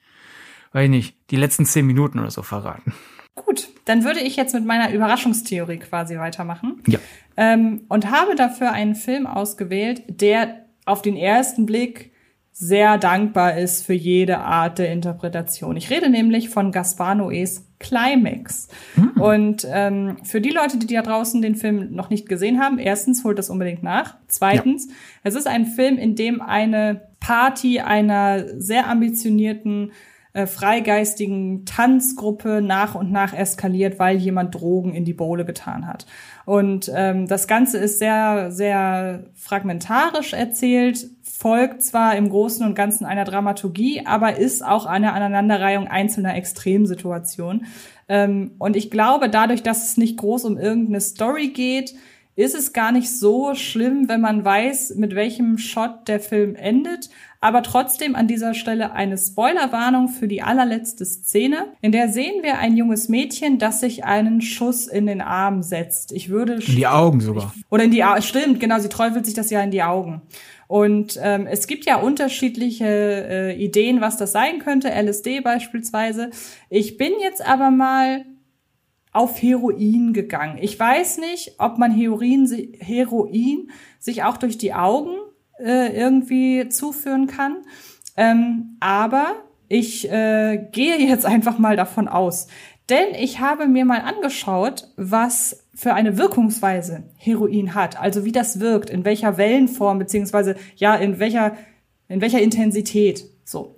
weiß 0.72 0.84
ich 0.84 0.90
nicht, 0.90 1.16
die 1.30 1.36
letzten 1.36 1.64
zehn 1.64 1.86
Minuten 1.86 2.18
oder 2.18 2.30
so 2.30 2.42
verraten. 2.42 2.92
Gut, 3.34 3.68
dann 3.84 4.04
würde 4.04 4.20
ich 4.20 4.36
jetzt 4.36 4.54
mit 4.54 4.64
meiner 4.64 4.92
Überraschungstheorie 4.92 5.78
quasi 5.78 6.18
weitermachen. 6.18 6.82
Ja. 6.86 6.98
Ähm, 7.36 7.82
und 7.88 8.10
habe 8.10 8.34
dafür 8.34 8.72
einen 8.72 8.94
Film 8.94 9.26
ausgewählt, 9.26 10.02
der 10.08 10.64
auf 10.84 11.02
den 11.02 11.16
ersten 11.16 11.66
Blick 11.66 12.12
sehr 12.52 12.98
dankbar 12.98 13.56
ist 13.56 13.86
für 13.86 13.94
jede 13.94 14.38
Art 14.38 14.80
der 14.80 14.90
Interpretation. 14.90 15.76
Ich 15.76 15.90
rede 15.90 16.10
nämlich 16.10 16.48
von 16.48 16.72
Gaspar 16.72 17.14
Noés 17.14 17.62
Climax. 17.78 18.66
Mhm. 18.96 19.20
Und 19.20 19.66
ähm, 19.70 20.16
für 20.24 20.40
die 20.40 20.50
Leute, 20.50 20.78
die 20.78 20.92
da 20.92 21.02
draußen 21.02 21.40
den 21.40 21.54
Film 21.54 21.94
noch 21.94 22.10
nicht 22.10 22.28
gesehen 22.28 22.58
haben, 22.60 22.80
erstens 22.80 23.22
holt 23.22 23.38
das 23.38 23.50
unbedingt 23.50 23.84
nach. 23.84 24.16
Zweitens, 24.26 24.88
ja. 24.88 24.94
es 25.22 25.36
ist 25.36 25.46
ein 25.46 25.66
Film, 25.66 25.98
in 25.98 26.16
dem 26.16 26.40
eine 26.40 27.08
Party 27.20 27.78
einer 27.78 28.60
sehr 28.60 28.88
ambitionierten 28.88 29.92
äh, 30.32 30.46
freigeistigen 30.46 31.64
Tanzgruppe 31.64 32.60
nach 32.62 32.94
und 32.94 33.10
nach 33.10 33.32
eskaliert, 33.32 33.98
weil 33.98 34.16
jemand 34.16 34.54
Drogen 34.54 34.94
in 34.94 35.04
die 35.04 35.14
Bowle 35.14 35.44
getan 35.44 35.86
hat. 35.86 36.06
Und 36.44 36.90
ähm, 36.94 37.26
das 37.26 37.46
Ganze 37.46 37.78
ist 37.78 37.98
sehr, 37.98 38.50
sehr 38.50 39.24
fragmentarisch 39.34 40.32
erzählt, 40.32 41.08
folgt 41.22 41.82
zwar 41.82 42.16
im 42.16 42.30
Großen 42.30 42.66
und 42.66 42.74
Ganzen 42.74 43.04
einer 43.04 43.24
Dramaturgie, 43.24 44.04
aber 44.04 44.36
ist 44.36 44.64
auch 44.64 44.86
eine 44.86 45.12
Aneinanderreihung 45.12 45.86
einzelner 45.86 46.34
Extremsituationen. 46.34 47.66
Ähm, 48.08 48.52
und 48.58 48.76
ich 48.76 48.90
glaube, 48.90 49.28
dadurch, 49.28 49.62
dass 49.62 49.88
es 49.88 49.96
nicht 49.96 50.16
groß 50.18 50.44
um 50.44 50.58
irgendeine 50.58 51.00
Story 51.00 51.48
geht, 51.48 51.94
ist 52.38 52.54
es 52.54 52.72
gar 52.72 52.92
nicht 52.92 53.10
so 53.10 53.56
schlimm, 53.56 54.08
wenn 54.08 54.20
man 54.20 54.44
weiß, 54.44 54.94
mit 54.94 55.16
welchem 55.16 55.58
Shot 55.58 56.06
der 56.06 56.20
Film 56.20 56.54
endet. 56.54 57.10
Aber 57.40 57.64
trotzdem 57.64 58.14
an 58.14 58.28
dieser 58.28 58.54
Stelle 58.54 58.92
eine 58.92 59.18
Spoilerwarnung 59.18 60.06
für 60.06 60.28
die 60.28 60.40
allerletzte 60.40 61.04
Szene. 61.04 61.72
In 61.80 61.90
der 61.90 62.08
sehen 62.10 62.44
wir 62.44 62.58
ein 62.58 62.76
junges 62.76 63.08
Mädchen, 63.08 63.58
das 63.58 63.80
sich 63.80 64.04
einen 64.04 64.40
Schuss 64.40 64.86
in 64.86 65.06
den 65.06 65.20
Arm 65.20 65.64
setzt. 65.64 66.12
Ich 66.12 66.28
würde. 66.28 66.54
In 66.54 66.76
die 66.76 66.86
Augen 66.86 67.20
sogar. 67.20 67.52
Oder 67.70 67.84
in 67.84 67.90
die 67.90 68.04
Augen. 68.04 68.22
Stimmt, 68.22 68.60
genau, 68.60 68.78
sie 68.78 68.88
träufelt 68.88 69.26
sich 69.26 69.34
das 69.34 69.50
ja 69.50 69.60
in 69.60 69.72
die 69.72 69.82
Augen. 69.82 70.22
Und 70.68 71.18
ähm, 71.20 71.48
es 71.48 71.66
gibt 71.66 71.86
ja 71.86 71.96
unterschiedliche 71.96 72.86
äh, 72.86 73.56
Ideen, 73.56 74.00
was 74.00 74.16
das 74.16 74.30
sein 74.30 74.60
könnte, 74.60 74.90
LSD 74.90 75.40
beispielsweise. 75.40 76.30
Ich 76.70 76.98
bin 76.98 77.14
jetzt 77.20 77.44
aber 77.44 77.72
mal 77.72 78.24
auf 79.12 79.40
Heroin 79.42 80.12
gegangen. 80.12 80.58
Ich 80.60 80.78
weiß 80.78 81.18
nicht, 81.18 81.54
ob 81.58 81.78
man 81.78 81.92
Heroin, 81.92 82.46
Heroin 82.78 83.70
sich 83.98 84.22
auch 84.22 84.36
durch 84.36 84.58
die 84.58 84.74
Augen 84.74 85.16
äh, 85.58 85.96
irgendwie 85.96 86.68
zuführen 86.68 87.26
kann. 87.26 87.58
Ähm, 88.16 88.76
aber 88.80 89.34
ich 89.68 90.10
äh, 90.10 90.68
gehe 90.72 90.98
jetzt 90.98 91.26
einfach 91.26 91.58
mal 91.58 91.76
davon 91.76 92.08
aus. 92.08 92.48
Denn 92.88 93.14
ich 93.14 93.40
habe 93.40 93.66
mir 93.66 93.84
mal 93.84 94.00
angeschaut, 94.00 94.88
was 94.96 95.66
für 95.74 95.94
eine 95.94 96.16
Wirkungsweise 96.16 97.04
Heroin 97.16 97.74
hat, 97.74 98.00
also 98.00 98.24
wie 98.24 98.32
das 98.32 98.60
wirkt, 98.60 98.88
in 98.88 99.04
welcher 99.04 99.36
Wellenform, 99.36 99.98
beziehungsweise 99.98 100.56
ja, 100.76 100.94
in 100.94 101.18
welcher, 101.18 101.56
in 102.08 102.20
welcher 102.22 102.40
Intensität. 102.40 103.24
So. 103.44 103.76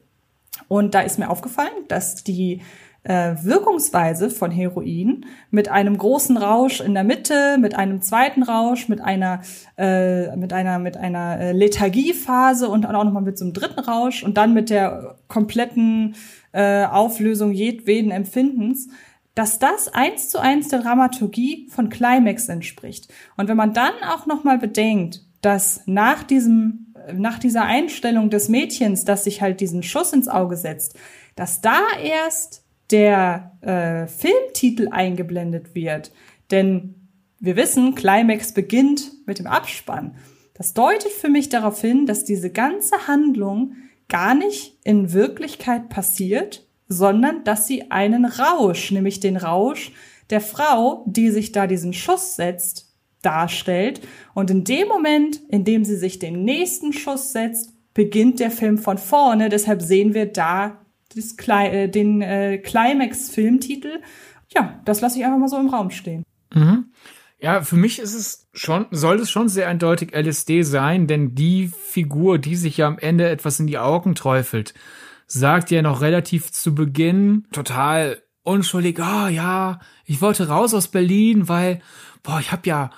Und 0.69 0.95
da 0.95 1.01
ist 1.01 1.19
mir 1.19 1.29
aufgefallen, 1.29 1.73
dass 1.89 2.23
die 2.23 2.61
äh, 3.03 3.35
Wirkungsweise 3.43 4.31
von 4.31 4.51
Heroin 4.51 5.27
mit 5.51 5.69
einem 5.69 5.97
großen 5.97 6.37
Rausch 6.37 6.81
in 6.81 6.95
der 6.95 7.05
Mitte, 7.05 7.57
mit 7.59 7.75
einem 7.75 8.03
zweiten 8.03 8.43
Rausch, 8.43 8.89
mit 8.89 9.01
einer 9.01 9.41
äh, 9.79 10.37
mit 10.37 10.53
einer 10.53 10.79
mit 10.79 10.97
einer 10.97 11.39
äh, 11.41 11.53
Lethargiephase 11.53 12.69
und 12.69 12.87
auch 12.87 13.05
nochmal 13.05 13.23
mit 13.23 13.39
so 13.39 13.45
einem 13.45 13.55
dritten 13.55 13.81
Rausch 13.81 14.23
und 14.23 14.37
dann 14.37 14.53
mit 14.53 14.71
der 14.71 15.17
kompletten 15.29 16.15
äh, 16.53 16.85
Auflösung 16.85 17.53
jedweden 17.53 18.11
Empfindens 18.11 18.89
dass 19.35 19.59
das 19.59 19.89
eins 19.89 20.29
zu 20.29 20.39
eins 20.39 20.69
der 20.69 20.81
Dramaturgie 20.81 21.69
von 21.71 21.89
Climax 21.89 22.49
entspricht. 22.49 23.13
Und 23.37 23.49
wenn 23.49 23.57
man 23.57 23.73
dann 23.73 23.95
auch 24.07 24.27
noch 24.27 24.45
mal 24.45 24.59
bedenkt, 24.59 25.23
dass 25.41 25.83
nach 25.87 26.23
diesem, 26.25 26.95
nach 27.15 27.39
dieser 27.39 27.63
Einstellung 27.63 28.31
des 28.31 28.49
Mädchens, 28.49 29.05
dass 29.05 29.25
sich 29.25 29.41
halt 29.41 29.61
diesen 29.61 29.83
Schuss 29.83 30.13
ins 30.13 30.29
Auge 30.29 30.57
setzt, 30.57 30.99
dass 31.37 31.61
da 31.61 31.81
erst 32.03 32.65
der 32.91 33.57
äh, 33.61 34.07
Filmtitel 34.07 34.89
eingeblendet 34.91 35.75
wird. 35.75 36.13
Denn 36.51 36.95
wir 37.39 37.57
wissen, 37.57 37.95
Climax 37.95 38.53
beginnt 38.53 39.13
mit 39.27 39.39
dem 39.39 39.47
Abspann. 39.47 40.17
Das 40.55 40.75
deutet 40.75 41.11
für 41.11 41.31
mich 41.31 41.49
darauf 41.49 41.81
hin, 41.81 42.05
dass 42.05 42.25
diese 42.25 42.51
ganze 42.51 43.07
Handlung 43.07 43.73
gar 44.09 44.35
nicht 44.35 44.77
in 44.85 45.13
Wirklichkeit 45.13 45.89
passiert, 45.89 46.67
sondern 46.87 47.45
dass 47.45 47.67
sie 47.67 47.91
einen 47.91 48.27
Rausch, 48.27 48.91
nämlich 48.91 49.21
den 49.21 49.37
Rausch 49.37 49.93
der 50.29 50.41
Frau, 50.41 51.05
die 51.07 51.31
sich 51.31 51.53
da 51.53 51.67
diesen 51.67 51.93
Schuss 51.93 52.37
setzt, 52.37 52.95
darstellt. 53.23 54.01
Und 54.35 54.51
in 54.51 54.65
dem 54.65 54.89
Moment, 54.89 55.41
in 55.49 55.65
dem 55.65 55.85
sie 55.85 55.97
sich 55.97 56.19
den 56.19 56.45
nächsten 56.45 56.93
Schuss 56.93 57.33
setzt, 57.33 57.73
beginnt 57.95 58.41
der 58.41 58.51
Film 58.51 58.79
von 58.79 58.99
vorne. 58.99 59.49
Deshalb 59.49 59.83
sehen 59.83 60.15
wir 60.15 60.27
da 60.27 60.85
das, 61.15 61.37
äh, 61.49 61.89
den 61.89 62.23
äh, 62.23 62.59
Climax-Filmtitel. 62.59 64.01
Ja, 64.55 64.81
das 64.85 65.01
lasse 65.01 65.19
ich 65.19 65.25
einfach 65.25 65.39
mal 65.39 65.49
so 65.49 65.59
im 65.59 65.69
Raum 65.69 65.91
stehen. 65.91 66.25
Mhm. 66.55 66.87
Ja, 67.41 67.63
für 67.63 67.77
mich 67.77 67.99
ist 67.99 68.15
es 68.15 68.49
schon, 68.53 68.87
soll 68.91 69.19
es 69.21 69.31
schon 69.31 69.49
sehr 69.49 69.69
eindeutig 69.69 70.15
LSD 70.15 70.63
sein, 70.63 71.07
denn 71.07 71.35
die 71.35 71.69
Figur, 71.69 72.39
die 72.39 72.57
sich 72.57 72.77
ja 72.77 72.87
am 72.87 72.99
Ende 72.99 73.29
etwas 73.29 73.59
in 73.61 73.67
die 73.67 73.79
Augen 73.79 74.15
träufelt, 74.15 74.75
sagt 75.27 75.71
ja 75.71 75.81
noch 75.81 76.03
relativ 76.03 76.53
zu 76.53 76.75
Beginn 76.75 77.47
total 77.53 78.23
unschuldig, 78.43 79.01
ah 79.01 79.27
oh, 79.27 79.29
ja, 79.29 79.81
ich 80.05 80.21
wollte 80.21 80.49
raus 80.49 80.75
aus 80.75 80.89
Berlin, 80.89 81.49
weil, 81.49 81.81
boah, 82.23 82.41
ich 82.41 82.53
hab 82.53 82.67
ja 82.67 82.91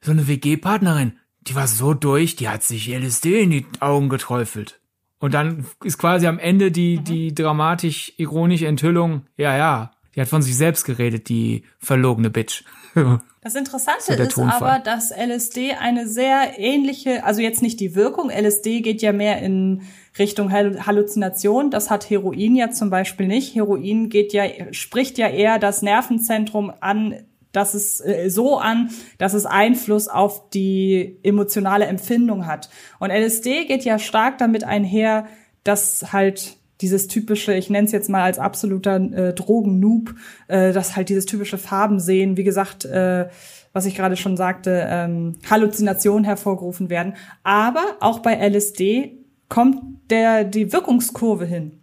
so 0.00 0.12
eine 0.12 0.28
WG-Partnerin, 0.28 1.18
die 1.40 1.54
war 1.54 1.66
so 1.66 1.94
durch, 1.94 2.36
die 2.36 2.48
hat 2.48 2.62
sich 2.62 2.88
LSD 2.88 3.42
in 3.42 3.50
die 3.50 3.66
Augen 3.80 4.08
geträufelt. 4.08 4.77
Und 5.20 5.34
dann 5.34 5.66
ist 5.82 5.98
quasi 5.98 6.26
am 6.26 6.38
Ende 6.38 6.70
die, 6.70 6.98
mhm. 6.98 7.04
die 7.04 7.34
dramatisch-ironische 7.34 8.66
Enthüllung, 8.66 9.22
ja, 9.36 9.56
ja, 9.56 9.90
die 10.14 10.20
hat 10.20 10.28
von 10.28 10.42
sich 10.42 10.56
selbst 10.56 10.84
geredet, 10.84 11.28
die 11.28 11.64
verlogene 11.78 12.30
Bitch. 12.30 12.64
Das 13.40 13.54
Interessante 13.54 14.16
so 14.16 14.22
ist 14.22 14.38
aber, 14.38 14.80
dass 14.80 15.10
LSD 15.10 15.74
eine 15.80 16.08
sehr 16.08 16.58
ähnliche, 16.58 17.24
also 17.24 17.40
jetzt 17.40 17.62
nicht 17.62 17.78
die 17.78 17.94
Wirkung, 17.94 18.30
LSD 18.30 18.80
geht 18.80 19.00
ja 19.00 19.12
mehr 19.12 19.40
in 19.40 19.82
Richtung 20.18 20.52
Halluzination. 20.52 21.70
Das 21.70 21.88
hat 21.88 22.10
Heroin 22.10 22.56
ja 22.56 22.70
zum 22.70 22.90
Beispiel 22.90 23.26
nicht. 23.26 23.54
Heroin 23.54 24.10
geht 24.10 24.32
ja, 24.32 24.44
spricht 24.72 25.16
ja 25.18 25.28
eher 25.28 25.58
das 25.58 25.82
Nervenzentrum 25.82 26.72
an, 26.80 27.14
dass 27.58 27.74
es 27.74 28.00
äh, 28.00 28.28
so 28.30 28.58
an, 28.58 28.90
dass 29.18 29.34
es 29.34 29.44
Einfluss 29.44 30.06
auf 30.06 30.48
die 30.50 31.18
emotionale 31.24 31.86
Empfindung 31.86 32.46
hat. 32.46 32.70
Und 33.00 33.10
LSD 33.10 33.64
geht 33.64 33.84
ja 33.84 33.98
stark 33.98 34.38
damit 34.38 34.62
einher, 34.62 35.26
dass 35.64 36.12
halt 36.12 36.56
dieses 36.80 37.08
typische, 37.08 37.54
ich 37.54 37.68
nenne 37.68 37.86
es 37.86 37.92
jetzt 37.92 38.08
mal 38.08 38.22
als 38.22 38.38
absoluter 38.38 38.96
äh, 38.96 39.34
Drogen-Noob, 39.34 40.14
äh, 40.46 40.72
dass 40.72 40.94
halt 40.94 41.08
dieses 41.08 41.26
typische 41.26 41.58
Farben 41.58 41.98
sehen, 41.98 42.36
wie 42.36 42.44
gesagt, 42.44 42.84
äh, 42.84 43.28
was 43.72 43.86
ich 43.86 43.96
gerade 43.96 44.16
schon 44.16 44.36
sagte, 44.36 44.86
ähm, 44.88 45.34
Halluzinationen 45.50 46.24
hervorgerufen 46.24 46.90
werden. 46.90 47.14
Aber 47.42 47.82
auch 47.98 48.20
bei 48.20 48.34
LSD 48.34 49.18
kommt 49.48 49.82
der, 50.10 50.44
die 50.44 50.72
Wirkungskurve 50.72 51.44
hin. 51.44 51.77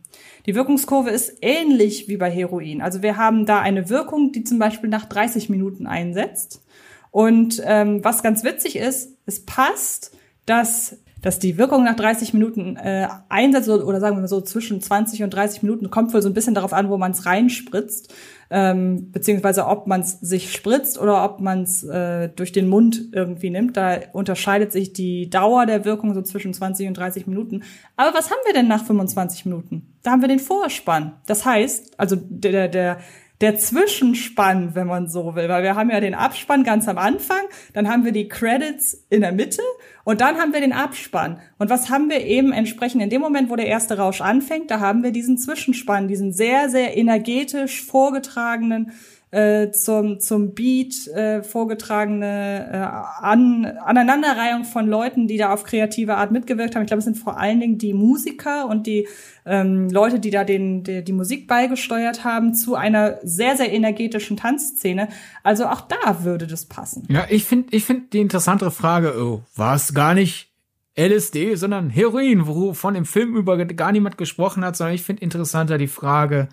Die 0.45 0.55
Wirkungskurve 0.55 1.09
ist 1.09 1.37
ähnlich 1.41 2.07
wie 2.07 2.17
bei 2.17 2.29
Heroin. 2.29 2.81
Also 2.81 3.01
wir 3.01 3.17
haben 3.17 3.45
da 3.45 3.59
eine 3.59 3.89
Wirkung, 3.89 4.31
die 4.31 4.43
zum 4.43 4.59
Beispiel 4.59 4.89
nach 4.89 5.05
30 5.05 5.49
Minuten 5.49 5.87
einsetzt. 5.87 6.63
Und 7.11 7.61
ähm, 7.65 8.03
was 8.03 8.23
ganz 8.23 8.43
witzig 8.43 8.75
ist, 8.75 9.17
es 9.25 9.45
passt, 9.45 10.15
dass 10.45 10.97
dass 11.26 11.39
die 11.39 11.57
Wirkung 11.57 11.84
nach 11.84 11.95
30 11.95 12.36
Minuten 12.36 12.78
äh, 12.78 13.07
einsetzt 13.30 13.67
oder 13.67 13.99
sagen 13.99 14.15
wir 14.15 14.21
mal 14.21 14.28
so 14.28 14.41
zwischen 14.41 14.80
20 14.80 15.23
und 15.23 15.34
30 15.34 15.63
Minuten 15.63 15.89
kommt 15.89 16.13
wohl 16.13 16.21
so 16.21 16.30
ein 16.30 16.36
bisschen 16.36 16.53
darauf 16.53 16.71
an, 16.71 16.88
wo 16.88 16.97
man 16.97 17.13
es 17.13 17.26
reinspritzt, 17.26 18.13
ähm, 18.51 19.11
beziehungsweise 19.11 19.65
ob 19.65 19.88
man 19.88 20.01
es 20.01 20.19
sich 20.19 20.53
spritzt 20.53 21.01
oder 21.01 21.26
ob 21.26 21.41
man 21.41 21.63
es 21.63 21.84
äh, 21.84 22.30
durch 22.30 22.51
den 22.51 22.67
Mund 22.67 23.09
irgendwie 23.11 23.49
nimmt. 23.49 23.76
Da 23.76 23.97
unterscheidet 24.13 24.71
sich 24.71 24.93
die 24.93 25.28
Dauer 25.32 25.65
der 25.65 25.84
Wirkung 25.84 26.13
so 26.13 26.21
zwischen 26.21 26.53
20 26.53 26.89
und 26.89 26.93
30 26.95 27.26
Minuten. 27.26 27.63
Aber 27.95 28.15
was 28.15 28.30
haben 28.30 28.41
wir 28.45 28.53
denn 28.53 28.67
nach 28.67 28.86
25 28.86 29.45
Minuten? 29.45 29.95
Da 30.03 30.11
haben 30.11 30.21
wir 30.21 30.28
den 30.28 30.38
Vorspann. 30.38 31.13
Das 31.26 31.43
heißt, 31.43 31.99
also 31.99 32.17
der 32.19 32.67
der 32.67 32.99
der 33.45 33.57
Zwischenspann, 33.57 34.73
wenn 34.73 34.87
man 34.87 35.07
so 35.07 35.35
will, 35.35 35.47
weil 35.49 35.61
wir 35.61 35.75
haben 35.75 35.91
ja 35.91 35.99
den 35.99 36.15
Abspann 36.15 36.63
ganz 36.63 36.87
am 36.87 36.97
Anfang, 36.97 37.43
dann 37.73 37.87
haben 37.87 38.03
wir 38.03 38.11
die 38.11 38.27
Credits 38.27 39.05
in 39.11 39.21
der 39.21 39.33
Mitte 39.33 39.61
und 40.03 40.19
dann 40.19 40.37
haben 40.39 40.51
wir 40.51 40.61
den 40.61 40.73
Abspann. 40.73 41.39
Und 41.59 41.69
was 41.69 41.91
haben 41.91 42.09
wir 42.09 42.21
eben 42.21 42.51
entsprechend 42.51 43.03
in 43.03 43.11
dem 43.11 43.21
Moment, 43.21 43.51
wo 43.51 43.55
der 43.55 43.67
erste 43.67 43.99
Rausch 43.99 44.19
anfängt, 44.19 44.71
da 44.71 44.79
haben 44.79 45.03
wir 45.03 45.11
diesen 45.11 45.37
Zwischenspann, 45.37 46.07
diesen 46.07 46.33
sehr, 46.33 46.69
sehr 46.69 46.97
energetisch 46.97 47.85
vorgetragenen 47.85 48.93
äh, 49.36 49.71
zum, 49.71 50.21
zum 50.21 50.53
Beat 50.53 51.07
äh, 51.07 51.43
vorgetragene 51.43 52.69
äh, 52.71 53.23
An 53.25 53.65
Aneinanderreihung 53.65 54.63
von 54.63 54.88
Leuten, 54.88 55.27
die 55.27 55.36
da 55.36 55.51
auf 55.51 55.65
kreative 55.65 56.15
Art 56.15 56.31
mitgewirkt 56.31 56.73
haben. 56.73 56.83
Ich 56.83 56.88
glaube, 56.88 56.99
es 56.99 57.05
sind 57.05 57.17
vor 57.17 57.38
allen 57.38 57.59
Dingen 57.59 57.77
die 57.77 57.93
Musiker 57.93 58.69
und 58.69 58.88
die 58.88 59.09
ähm, 59.45 59.89
Leute, 59.89 60.21
die 60.21 60.29
da 60.29 60.45
den, 60.45 60.83
die, 60.83 61.03
die 61.03 61.11
Musik 61.11 61.49
beigesteuert 61.49 62.23
haben 62.23 62.53
zu 62.53 62.75
einer 62.75 63.19
sehr, 63.23 63.57
sehr 63.57 63.73
energetischen 63.73 64.38
Tanzszene. 64.38 65.09
Also 65.43 65.65
auch 65.65 65.81
da 65.81 66.23
würde 66.23 66.47
das 66.47 66.65
passen. 66.65 67.03
Ja, 67.09 67.25
ich 67.29 67.43
finde 67.43 67.75
ich 67.75 67.83
finde 67.83 68.05
die 68.13 68.21
interessantere 68.21 68.71
Frage, 68.71 69.21
oh, 69.21 69.43
war 69.53 69.75
es 69.75 69.93
gar 69.93 70.13
nicht 70.13 70.53
LSD, 70.97 71.55
sondern 71.55 71.89
Heroin, 71.89 72.47
wovon 72.47 72.95
im 72.95 73.03
Film 73.03 73.36
über 73.36 73.57
gar 73.65 73.91
niemand 73.91 74.17
gesprochen 74.17 74.63
hat, 74.63 74.77
sondern 74.77 74.95
ich 74.95 75.03
finde 75.03 75.23
interessanter 75.23 75.77
die 75.77 75.88
Frage, 75.88 76.47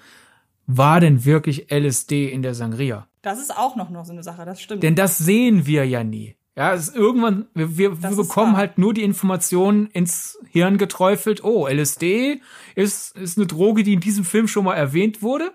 war 0.66 1.00
denn 1.00 1.24
wirklich 1.24 1.70
LSD 1.70 2.30
in 2.30 2.42
der 2.42 2.54
Sangria? 2.54 3.06
Das 3.22 3.40
ist 3.40 3.56
auch 3.56 3.76
noch, 3.76 3.90
noch 3.90 4.04
so 4.04 4.12
eine 4.12 4.22
Sache, 4.22 4.44
das 4.44 4.60
stimmt. 4.60 4.82
Denn 4.82 4.94
das 4.94 5.18
sehen 5.18 5.66
wir 5.66 5.86
ja 5.86 6.02
nie. 6.04 6.36
Ja, 6.56 6.74
es 6.74 6.88
ist 6.88 6.96
irgendwann, 6.96 7.46
wir, 7.54 7.78
wir, 7.78 8.02
wir 8.02 8.16
bekommen 8.16 8.56
halt 8.56 8.76
nur 8.76 8.92
die 8.92 9.02
Informationen 9.02 9.86
ins 9.86 10.38
Hirn 10.50 10.76
geträufelt. 10.76 11.42
Oh, 11.44 11.66
LSD 11.66 12.42
ist, 12.74 13.16
ist 13.16 13.38
eine 13.38 13.46
Droge, 13.46 13.84
die 13.84 13.94
in 13.94 14.00
diesem 14.00 14.24
Film 14.24 14.48
schon 14.48 14.64
mal 14.64 14.74
erwähnt 14.74 15.22
wurde. 15.22 15.52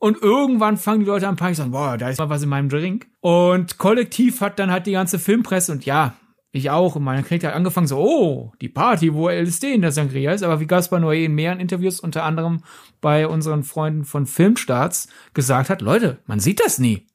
Und 0.00 0.20
irgendwann 0.20 0.78
fangen 0.78 1.00
die 1.00 1.06
Leute 1.06 1.28
an 1.28 1.36
Panik 1.36 1.54
sagen, 1.54 1.70
boah, 1.70 1.96
da 1.96 2.08
ist 2.08 2.18
mal 2.18 2.28
was 2.28 2.42
in 2.42 2.48
meinem 2.48 2.68
Drink. 2.68 3.06
Und 3.20 3.78
kollektiv 3.78 4.40
hat 4.40 4.58
dann 4.58 4.72
halt 4.72 4.86
die 4.86 4.92
ganze 4.92 5.20
Filmpresse 5.20 5.70
und 5.70 5.86
ja, 5.86 6.14
ich 6.52 6.70
auch. 6.70 6.96
Und 6.96 7.02
meine 7.02 7.22
Kritik 7.22 7.48
hat 7.48 7.54
angefangen 7.54 7.86
so, 7.86 7.98
oh, 7.98 8.52
die 8.60 8.68
Party, 8.68 9.14
wo 9.14 9.28
LSD 9.28 9.72
in 9.72 9.82
der 9.82 9.92
Sangria 9.92 10.32
ist. 10.32 10.42
Aber 10.42 10.60
wie 10.60 10.66
Gaspar 10.66 11.00
Noé 11.00 11.24
in 11.24 11.34
mehreren 11.34 11.60
Interviews, 11.60 11.98
unter 11.98 12.24
anderem 12.24 12.62
bei 13.00 13.26
unseren 13.26 13.64
Freunden 13.64 14.04
von 14.04 14.26
Filmstarts, 14.26 15.08
gesagt 15.34 15.70
hat, 15.70 15.82
Leute, 15.82 16.18
man 16.26 16.40
sieht 16.40 16.60
das 16.60 16.78
nie. 16.78 17.06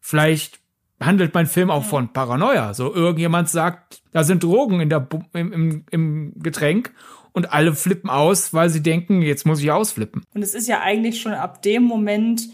Vielleicht 0.00 0.60
handelt 1.00 1.32
mein 1.34 1.46
Film 1.46 1.70
auch 1.70 1.84
von 1.84 2.12
Paranoia. 2.12 2.74
So 2.74 2.92
irgendjemand 2.92 3.48
sagt, 3.48 4.02
da 4.12 4.24
sind 4.24 4.42
Drogen 4.42 4.80
in 4.80 4.90
der, 4.90 5.08
im, 5.32 5.52
im, 5.52 5.84
im 5.90 6.32
Getränk 6.36 6.92
und 7.32 7.52
alle 7.52 7.74
flippen 7.74 8.10
aus, 8.10 8.52
weil 8.52 8.68
sie 8.68 8.82
denken, 8.82 9.22
jetzt 9.22 9.46
muss 9.46 9.62
ich 9.62 9.70
ausflippen. 9.70 10.24
Und 10.34 10.42
es 10.42 10.54
ist 10.54 10.68
ja 10.68 10.80
eigentlich 10.80 11.20
schon 11.20 11.32
ab 11.32 11.62
dem 11.62 11.84
Moment 11.84 12.48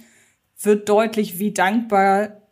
wird 0.60 0.88
deutlich, 0.88 1.38
wie 1.38 1.52
dankbar 1.52 2.42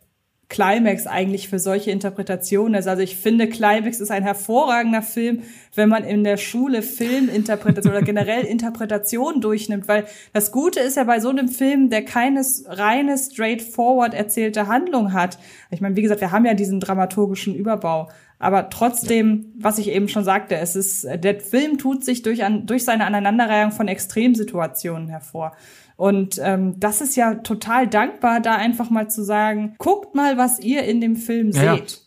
Climax 0.47 1.07
eigentlich 1.07 1.49
für 1.49 1.59
solche 1.59 1.91
Interpretationen 1.91 2.75
ist. 2.75 2.87
Also 2.87 3.01
ich 3.01 3.15
finde, 3.15 3.49
Climax 3.49 3.99
ist 3.99 4.11
ein 4.11 4.23
hervorragender 4.23 5.01
Film, 5.01 5.43
wenn 5.75 5.89
man 5.89 6.03
in 6.03 6.23
der 6.23 6.37
Schule 6.37 6.81
Filminterpretation 6.81 7.93
oder 7.93 8.05
generell 8.05 8.43
Interpretation 8.45 9.41
durchnimmt, 9.41 9.87
weil 9.87 10.05
das 10.33 10.51
Gute 10.51 10.79
ist 10.79 10.97
ja 10.97 11.03
bei 11.03 11.19
so 11.19 11.29
einem 11.29 11.47
Film, 11.47 11.89
der 11.89 12.03
keine 12.03 12.41
reine 12.67 13.17
straightforward 13.17 14.13
erzählte 14.13 14.67
Handlung 14.67 15.13
hat. 15.13 15.37
Ich 15.71 15.81
meine, 15.81 15.95
wie 15.95 16.01
gesagt, 16.01 16.21
wir 16.21 16.31
haben 16.31 16.45
ja 16.45 16.53
diesen 16.53 16.79
dramaturgischen 16.79 17.55
Überbau. 17.55 18.09
Aber 18.37 18.69
trotzdem, 18.69 19.53
was 19.57 19.77
ich 19.77 19.89
eben 19.89 20.09
schon 20.09 20.23
sagte, 20.23 20.55
es 20.55 20.75
ist, 20.75 21.05
der 21.05 21.39
Film 21.39 21.77
tut 21.77 22.03
sich 22.03 22.21
durch, 22.21 22.43
an, 22.43 22.65
durch 22.65 22.83
seine 22.83 23.05
Aneinanderreihung 23.05 23.71
von 23.71 23.87
Extremsituationen 23.87 25.07
hervor. 25.07 25.53
Und 25.95 26.39
ähm, 26.43 26.77
das 26.77 26.99
ist 26.99 27.15
ja 27.15 27.35
total 27.35 27.87
dankbar, 27.87 28.41
da 28.41 28.55
einfach 28.55 28.89
mal 28.89 29.09
zu 29.09 29.23
sagen, 29.23 29.75
guckt 29.77 30.15
mal, 30.15 30.37
was 30.37 30.59
ihr 30.59 30.83
in 30.83 30.99
dem 30.99 31.15
Film 31.15 31.51
ja. 31.51 31.75
seht. 31.75 32.04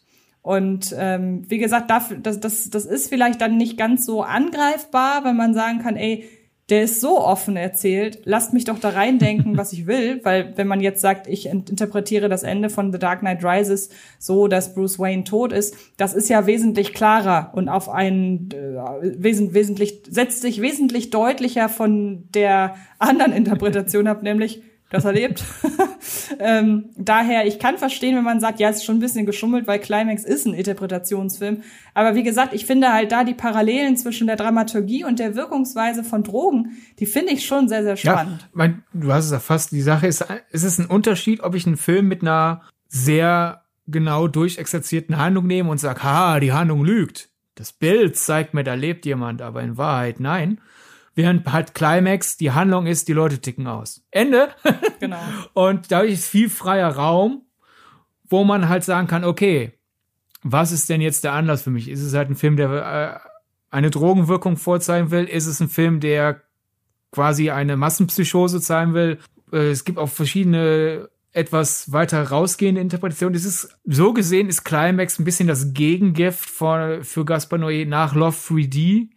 Und 0.49 0.95
ähm, 0.99 1.43
wie 1.47 1.59
gesagt, 1.59 1.91
das, 1.91 2.41
das, 2.41 2.71
das 2.71 2.87
ist 2.87 3.11
vielleicht 3.11 3.43
dann 3.43 3.59
nicht 3.59 3.77
ganz 3.77 4.07
so 4.07 4.23
angreifbar, 4.23 5.23
wenn 5.25 5.37
man 5.37 5.53
sagen 5.53 5.81
kann, 5.81 5.97
ey, 5.97 6.25
der 6.71 6.85
ist 6.85 7.03
so 7.03 7.21
offen 7.21 7.59
erzählt, 7.59 8.21
lasst 8.25 8.55
mich 8.55 8.65
doch 8.65 8.79
da 8.79 8.89
reindenken, 8.89 9.59
was 9.59 9.75
ich 9.75 9.87
will, 9.87 10.21
weil 10.25 10.55
wenn 10.57 10.67
man 10.67 10.81
jetzt 10.81 11.03
sagt, 11.03 11.27
ich 11.27 11.45
interpretiere 11.45 12.31
das 12.31 12.45
Ende 12.45 12.71
von 12.71 12.93
The 12.93 12.99
Dark 12.99 13.21
Knight 13.21 13.45
Rises 13.45 13.91
so, 14.19 14.49
dass 14.49 14.73
Bruce 14.73 14.99
Wayne 14.99 15.25
tot 15.25 15.53
ist, 15.53 15.77
das 15.99 16.15
ist 16.15 16.31
ja 16.31 16.47
wesentlich 16.47 16.95
klarer 16.95 17.51
und 17.53 17.69
auf 17.69 17.91
einen 17.91 18.49
äh, 18.53 19.23
wesentlich, 19.23 19.53
wesentlich 19.53 20.03
setzt 20.09 20.41
sich 20.41 20.63
wesentlich 20.63 21.11
deutlicher 21.11 21.69
von 21.69 22.27
der 22.33 22.75
anderen 22.99 23.35
Interpretation 23.35 24.07
ab, 24.07 24.23
nämlich 24.23 24.63
das 24.91 25.05
erlebt. 25.05 25.45
ähm, 26.39 26.91
daher, 26.97 27.47
ich 27.47 27.59
kann 27.59 27.77
verstehen, 27.77 28.17
wenn 28.17 28.25
man 28.25 28.41
sagt, 28.41 28.59
ja, 28.59 28.71
es 28.71 28.77
ist 28.77 28.85
schon 28.85 28.97
ein 28.97 29.01
bisschen 29.01 29.27
geschummelt, 29.27 29.67
weil 29.67 29.79
Climax 29.79 30.25
ist 30.25 30.47
ein 30.47 30.55
Interpretationsfilm. 30.55 31.63
Aber 31.95 32.15
wie 32.15 32.23
gesagt, 32.23 32.55
ich 32.55 32.65
finde 32.65 32.93
halt 32.93 33.13
da 33.13 33.25
die 33.25 33.35
Parallelen 33.35 33.97
zwischen 33.97 34.27
der 34.27 34.37
Dramaturgie 34.37 35.05
und 35.05 35.19
der 35.19 35.35
Wirkungsweise 35.35 36.05
von 36.05 36.23
Drogen, 36.23 36.79
die 36.99 37.07
finde 37.07 37.33
ich 37.33 37.45
schon 37.45 37.69
sehr, 37.69 37.83
sehr 37.83 37.97
spannend. 37.97 38.43
Ja, 38.43 38.49
mein, 38.53 38.83
du 38.95 39.13
hast 39.13 39.27
es 39.27 39.33
erfasst. 39.33 39.73
Die 39.73 39.83
Sache 39.83 40.07
ist, 40.07 40.25
es 40.51 40.65
ist 40.65 40.79
ein 40.79 40.87
Unterschied, 40.87 41.41
ob 41.43 41.55
ich 41.55 41.67
einen 41.67 41.77
Film 41.77 42.09
mit 42.09 42.23
einer 42.23 42.63
sehr 42.89 43.65
genau 43.87 44.27
durchexerzierten 44.27 45.19
Handlung 45.19 45.47
nehme 45.47 45.71
und 45.71 45.79
sage, 45.79 46.03
ha, 46.03 46.41
die 46.41 46.53
Handlung 46.53 46.85
lügt. 46.85 47.29
Das 47.57 47.73
Bild 47.73 48.17
zeigt 48.17 48.55
mir, 48.55 48.65
da 48.65 48.75
lebt 48.75 49.05
jemand, 49.05 49.43
aber 49.43 49.63
in 49.63 49.77
Wahrheit 49.77 50.21
nein 50.21 50.61
während 51.19 51.53
halt 51.53 51.75
Climax 51.75 52.37
die 52.37 52.53
Handlung 52.53 52.87
ist, 52.87 53.09
die 53.09 53.13
Leute 53.13 53.41
ticken 53.41 53.67
aus. 53.67 54.05
Ende. 54.13 54.51
Genau. 55.01 55.19
und 55.53 55.93
dadurch 55.93 56.15
ist 56.15 56.29
viel 56.29 56.49
freier 56.49 56.89
Raum, 56.89 57.43
wo 58.29 58.43
man 58.43 58.69
halt 58.69 58.83
sagen 58.83 59.07
kann, 59.07 59.25
okay, 59.25 59.73
was 60.43 60.73
ist 60.73 60.89
denn 60.89 61.01
jetzt 61.01 61.23
der 61.23 61.35
Anlass 61.35 61.63
für 61.63 61.71
mich? 61.71 61.89
Ist 61.89 62.03
es 62.03 62.15
halt 62.15 62.31
ein 62.31 62.37
Film, 62.37 62.57
der 62.57 62.71
äh, 62.71 63.29
eine 63.71 63.91
Drogenwirkung 63.91 64.57
vorzeigen 64.57 65.13
will? 65.13 65.25
Ist 65.25 65.47
es 65.47 65.61
ein 65.61 65.69
Film, 65.69 66.01
der 66.01 66.43
quasi 67.13 67.51
eine 67.51 67.77
Massenpsychose 67.77 68.61
zeigen 68.61 68.95
will? 68.95 69.19
Äh, 69.53 69.71
es 69.71 69.85
gibt 69.85 69.99
auch 69.99 70.09
verschiedene 70.09 71.09
etwas 71.33 71.93
weiter 71.93 72.23
rausgehende 72.23 72.81
Interpretationen. 72.81 73.37
Es 73.37 73.45
ist 73.45 73.77
so 73.85 74.13
gesehen 74.13 74.49
ist 74.49 74.65
Climax 74.65 75.19
ein 75.19 75.25
bisschen 75.25 75.49
das 75.49 75.75
Gegengift 75.75 76.49
für, 76.49 77.05
für 77.05 77.25
Gaspar 77.25 77.59
Noé 77.59 77.87
nach 77.87 78.15
Love 78.15 78.37
3D 78.37 79.11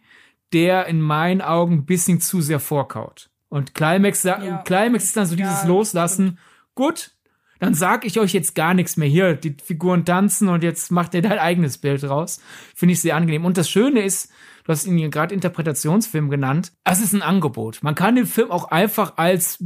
der 0.52 0.86
in 0.86 1.00
meinen 1.00 1.40
Augen 1.40 1.74
ein 1.74 1.86
bisschen 1.86 2.20
zu 2.20 2.40
sehr 2.40 2.60
vorkaut. 2.60 3.30
Und 3.48 3.74
Climax, 3.74 4.22
ja, 4.22 4.58
Climax 4.64 5.04
ist 5.04 5.16
dann 5.16 5.26
so 5.26 5.36
dieses 5.36 5.62
ja, 5.62 5.68
Loslassen. 5.68 6.38
Gut, 6.74 7.10
dann 7.58 7.74
sag 7.74 8.04
ich 8.04 8.18
euch 8.18 8.32
jetzt 8.32 8.54
gar 8.54 8.74
nichts 8.74 8.96
mehr. 8.96 9.08
Hier, 9.08 9.34
die 9.34 9.56
Figuren 9.62 10.04
tanzen 10.04 10.48
und 10.48 10.64
jetzt 10.64 10.90
macht 10.90 11.14
ihr 11.14 11.22
dein 11.22 11.38
eigenes 11.38 11.78
Bild 11.78 12.02
raus. 12.02 12.40
Finde 12.74 12.94
ich 12.94 13.00
sehr 13.00 13.14
angenehm. 13.14 13.44
Und 13.44 13.58
das 13.58 13.70
Schöne 13.70 14.02
ist, 14.02 14.32
du 14.64 14.72
hast 14.72 14.86
ihn 14.86 15.10
gerade 15.10 15.34
Interpretationsfilm 15.34 16.30
genannt. 16.30 16.72
Es 16.84 17.00
ist 17.00 17.12
ein 17.12 17.22
Angebot. 17.22 17.80
Man 17.82 17.94
kann 17.94 18.16
den 18.16 18.26
Film 18.26 18.50
auch 18.50 18.70
einfach 18.70 19.16
als 19.16 19.62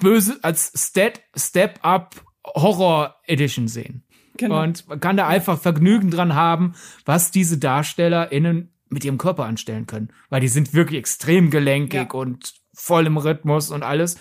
böse, 0.00 0.38
als 0.42 0.72
Step, 0.76 1.20
Step 1.34 1.80
Up 1.82 2.14
Horror 2.46 3.16
Edition 3.26 3.68
sehen. 3.68 4.04
Genau. 4.36 4.62
Und 4.62 4.88
man 4.88 5.00
kann 5.00 5.16
da 5.16 5.26
einfach 5.26 5.58
Vergnügen 5.58 6.10
dran 6.10 6.34
haben, 6.34 6.74
was 7.04 7.30
diese 7.30 7.58
DarstellerInnen 7.58 8.72
mit 8.90 9.04
ihrem 9.04 9.18
Körper 9.18 9.44
anstellen 9.44 9.86
können. 9.86 10.10
Weil 10.28 10.40
die 10.40 10.48
sind 10.48 10.74
wirklich 10.74 10.98
extrem 10.98 11.50
gelenkig 11.50 12.12
ja. 12.12 12.18
und 12.18 12.54
voll 12.74 13.06
im 13.06 13.16
Rhythmus 13.16 13.70
und 13.70 13.82
alles. 13.82 14.16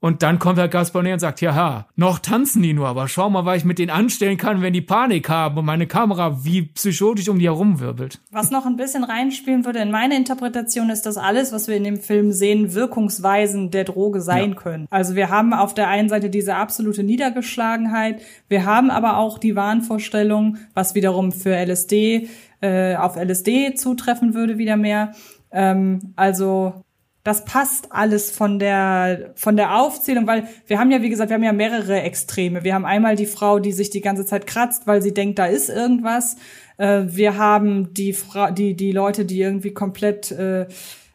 Und 0.00 0.22
dann 0.22 0.38
kommt 0.38 0.58
Herr 0.58 0.68
Gaspar 0.68 1.04
und 1.04 1.18
sagt, 1.18 1.40
ja, 1.40 1.88
noch 1.96 2.20
tanzen 2.20 2.62
die 2.62 2.72
nur, 2.72 2.86
aber 2.86 3.08
schau 3.08 3.28
mal, 3.30 3.44
was 3.44 3.58
ich 3.58 3.64
mit 3.64 3.80
denen 3.80 3.90
anstellen 3.90 4.36
kann, 4.36 4.62
wenn 4.62 4.72
die 4.72 4.80
Panik 4.80 5.28
haben 5.28 5.58
und 5.58 5.64
meine 5.64 5.88
Kamera 5.88 6.44
wie 6.44 6.62
psychotisch 6.62 7.28
um 7.28 7.40
die 7.40 7.46
herumwirbelt. 7.46 8.20
Was 8.30 8.52
noch 8.52 8.64
ein 8.64 8.76
bisschen 8.76 9.02
reinspielen 9.02 9.64
würde 9.64 9.80
in 9.80 9.90
meine 9.90 10.16
Interpretation 10.16 10.90
ist, 10.90 11.02
dass 11.02 11.16
alles, 11.16 11.52
was 11.52 11.66
wir 11.66 11.76
in 11.76 11.82
dem 11.82 11.96
Film 11.96 12.30
sehen, 12.30 12.74
Wirkungsweisen 12.74 13.72
der 13.72 13.82
Droge 13.82 14.20
sein 14.20 14.50
ja. 14.50 14.54
können. 14.54 14.86
Also 14.90 15.16
wir 15.16 15.30
haben 15.30 15.52
auf 15.52 15.74
der 15.74 15.88
einen 15.88 16.08
Seite 16.08 16.30
diese 16.30 16.54
absolute 16.54 17.02
Niedergeschlagenheit, 17.02 18.22
wir 18.48 18.64
haben 18.64 18.90
aber 18.90 19.16
auch 19.16 19.38
die 19.38 19.56
Wahnvorstellung, 19.56 20.58
was 20.74 20.94
wiederum 20.94 21.32
für 21.32 21.56
LSD 21.56 22.28
äh, 22.60 22.96
auf 22.96 23.16
LSD 23.16 23.74
zutreffen 23.74 24.34
würde 24.34 24.58
wieder 24.58 24.76
mehr. 24.76 25.12
Ähm, 25.50 26.12
also 26.16 26.84
das 27.24 27.44
passt 27.44 27.92
alles 27.92 28.30
von 28.30 28.58
der 28.58 29.32
von 29.34 29.56
der 29.56 29.76
Aufzählung, 29.76 30.26
weil 30.26 30.48
wir 30.66 30.78
haben 30.78 30.90
ja 30.90 31.02
wie 31.02 31.10
gesagt, 31.10 31.30
wir 31.30 31.34
haben 31.34 31.42
ja 31.42 31.52
mehrere 31.52 32.00
Extreme. 32.00 32.64
Wir 32.64 32.74
haben 32.74 32.86
einmal 32.86 33.16
die 33.16 33.26
Frau, 33.26 33.58
die 33.58 33.72
sich 33.72 33.90
die 33.90 34.00
ganze 34.00 34.24
Zeit 34.24 34.46
kratzt, 34.46 34.86
weil 34.86 35.02
sie 35.02 35.12
denkt, 35.12 35.38
da 35.38 35.46
ist 35.46 35.68
irgendwas. 35.68 36.36
Äh, 36.78 37.04
wir 37.06 37.36
haben 37.36 37.92
die 37.92 38.12
Fra 38.12 38.50
die 38.50 38.74
die 38.74 38.92
Leute, 38.92 39.24
die 39.24 39.40
irgendwie 39.40 39.74
komplett 39.74 40.30
äh, 40.32 40.66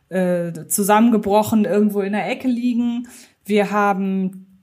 äh, 0.09 0.67
zusammengebrochen 0.67 1.65
irgendwo 1.65 2.01
in 2.01 2.13
der 2.13 2.29
Ecke 2.29 2.47
liegen. 2.47 3.07
Wir 3.45 3.71
haben 3.71 4.53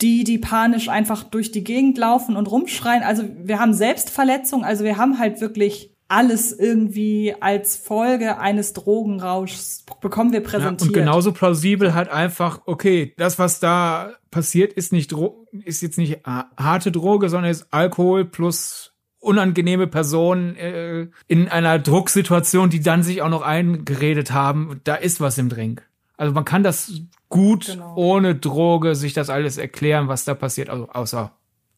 die, 0.00 0.24
die 0.24 0.38
panisch 0.38 0.88
einfach 0.88 1.24
durch 1.24 1.52
die 1.52 1.64
Gegend 1.64 1.98
laufen 1.98 2.36
und 2.36 2.50
rumschreien. 2.50 3.02
Also 3.02 3.24
wir 3.42 3.58
haben 3.58 3.74
Selbstverletzung, 3.74 4.64
also 4.64 4.84
wir 4.84 4.96
haben 4.96 5.18
halt 5.18 5.40
wirklich 5.40 5.94
alles 6.10 6.52
irgendwie 6.52 7.34
als 7.40 7.76
Folge 7.76 8.38
eines 8.38 8.72
Drogenrauschs 8.72 9.84
bekommen 10.00 10.32
wir 10.32 10.42
präsentiert. 10.42 10.80
Ja, 10.80 10.86
und 10.88 10.92
genauso 10.92 11.32
plausibel 11.32 11.94
halt 11.94 12.08
einfach, 12.08 12.62
okay, 12.66 13.14
das, 13.16 13.38
was 13.38 13.60
da 13.60 14.14
passiert, 14.32 14.72
ist 14.72 14.92
nicht 14.92 15.12
Dro 15.12 15.46
ist 15.64 15.82
jetzt 15.82 15.98
nicht 15.98 16.20
harte 16.24 16.90
Droge, 16.90 17.28
sondern 17.28 17.50
ist 17.50 17.68
Alkohol 17.72 18.24
plus 18.24 18.92
unangenehme 19.20 19.86
Personen 19.86 20.56
äh, 20.56 21.08
in 21.28 21.48
einer 21.48 21.78
Drucksituation, 21.78 22.70
die 22.70 22.80
dann 22.80 23.02
sich 23.04 23.22
auch 23.22 23.28
noch 23.28 23.42
eingeredet 23.42 24.32
haben, 24.32 24.80
da 24.84 24.96
ist 24.96 25.20
was 25.20 25.38
im 25.38 25.48
Drink. 25.48 25.86
Also 26.16 26.32
man 26.32 26.44
kann 26.44 26.62
das 26.64 26.92
gut 27.28 27.66
genau. 27.66 27.94
ohne 27.96 28.34
Droge 28.34 28.96
sich 28.96 29.12
das 29.12 29.30
alles 29.30 29.58
erklären, 29.58 30.08
was 30.08 30.24
da 30.24 30.34
passiert, 30.34 30.70
also 30.70 30.88
außer 30.88 31.32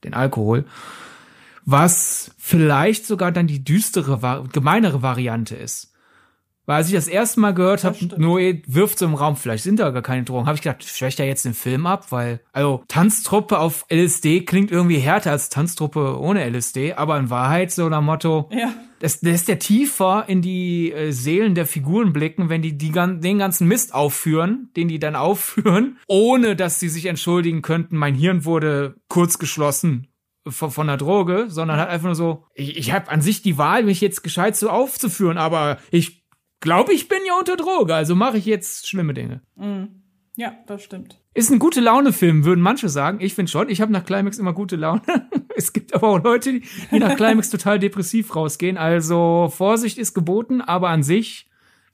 den 0.04 0.14
Alkohol 0.14 0.64
was 1.64 2.32
vielleicht 2.38 3.06
sogar 3.06 3.32
dann 3.32 3.46
die 3.46 3.64
düstere, 3.64 4.48
gemeinere 4.52 5.02
Variante 5.02 5.54
ist. 5.54 5.92
Weil 6.64 6.76
als 6.76 6.88
ich 6.88 6.94
das 6.94 7.08
erste 7.08 7.40
Mal 7.40 7.54
gehört 7.54 7.82
habe, 7.82 7.96
Noé 7.96 8.62
wirft 8.66 8.98
so 8.98 9.06
im 9.06 9.14
Raum, 9.14 9.34
vielleicht 9.36 9.64
sind 9.64 9.80
da 9.80 9.90
gar 9.90 10.02
keine 10.02 10.22
Drogen, 10.22 10.46
habe 10.46 10.54
ich 10.54 10.62
gedacht, 10.62 10.84
schwächt 10.84 11.18
er 11.18 11.26
jetzt 11.26 11.44
den 11.44 11.54
Film 11.54 11.86
ab, 11.86 12.12
weil, 12.12 12.40
also 12.52 12.84
Tanztruppe 12.86 13.58
auf 13.58 13.84
LSD 13.90 14.42
klingt 14.42 14.70
irgendwie 14.70 14.98
härter 14.98 15.32
als 15.32 15.48
Tanztruppe 15.48 16.20
ohne 16.20 16.48
LSD, 16.48 16.92
aber 16.92 17.18
in 17.18 17.30
Wahrheit 17.30 17.72
so 17.72 17.88
nach 17.88 18.00
Motto, 18.00 18.48
ja. 18.52 18.72
das, 19.00 19.18
das 19.20 19.34
ist 19.34 19.48
der 19.48 19.58
tiefer 19.58 20.24
in 20.28 20.40
die 20.40 20.92
äh, 20.92 21.10
Seelen 21.10 21.56
der 21.56 21.66
Figuren 21.66 22.12
blicken, 22.12 22.48
wenn 22.48 22.62
die, 22.62 22.78
die 22.78 22.92
den 22.92 23.38
ganzen 23.38 23.66
Mist 23.66 23.92
aufführen, 23.92 24.70
den 24.76 24.86
die 24.86 25.00
dann 25.00 25.16
aufführen, 25.22 25.98
ohne 26.06 26.54
dass 26.54 26.78
sie 26.78 26.88
sich 26.88 27.06
entschuldigen 27.06 27.62
könnten, 27.62 27.96
mein 27.96 28.14
Hirn 28.14 28.44
wurde 28.44 28.94
kurz 29.08 29.38
geschlossen 29.38 30.11
von, 30.46 30.70
von 30.70 30.86
der 30.86 30.96
Droge, 30.96 31.46
sondern 31.48 31.78
halt 31.78 31.90
einfach 31.90 32.06
nur 32.06 32.14
so, 32.14 32.44
ich, 32.54 32.76
ich 32.76 32.92
habe 32.92 33.10
an 33.10 33.20
sich 33.20 33.42
die 33.42 33.58
Wahl, 33.58 33.84
mich 33.84 34.00
jetzt 34.00 34.22
gescheit 34.22 34.56
so 34.56 34.70
aufzuführen, 34.70 35.38
aber 35.38 35.78
ich 35.90 36.24
glaube, 36.60 36.92
ich 36.92 37.08
bin 37.08 37.18
ja 37.26 37.38
unter 37.38 37.56
Droge, 37.56 37.94
also 37.94 38.14
mache 38.14 38.38
ich 38.38 38.46
jetzt 38.46 38.88
schlimme 38.88 39.14
Dinge. 39.14 39.42
Mhm. 39.56 40.02
Ja, 40.36 40.54
das 40.66 40.82
stimmt. 40.82 41.20
Ist 41.34 41.50
ein 41.50 41.58
gute 41.58 41.80
Laune-Film, 41.80 42.44
würden 42.44 42.62
manche 42.62 42.88
sagen. 42.88 43.18
Ich 43.20 43.34
finde 43.34 43.50
schon. 43.50 43.68
Ich 43.68 43.80
habe 43.80 43.92
nach 43.92 44.04
Climax 44.04 44.38
immer 44.38 44.54
gute 44.54 44.76
Laune. 44.76 45.02
es 45.56 45.72
gibt 45.74 45.94
aber 45.94 46.08
auch 46.08 46.22
Leute, 46.22 46.60
die 46.60 46.98
nach 46.98 47.16
Climax 47.16 47.50
total 47.50 47.78
depressiv 47.78 48.34
rausgehen. 48.34 48.78
Also 48.78 49.52
Vorsicht 49.54 49.98
ist 49.98 50.14
geboten, 50.14 50.62
aber 50.62 50.88
an 50.88 51.02
sich, 51.02 51.50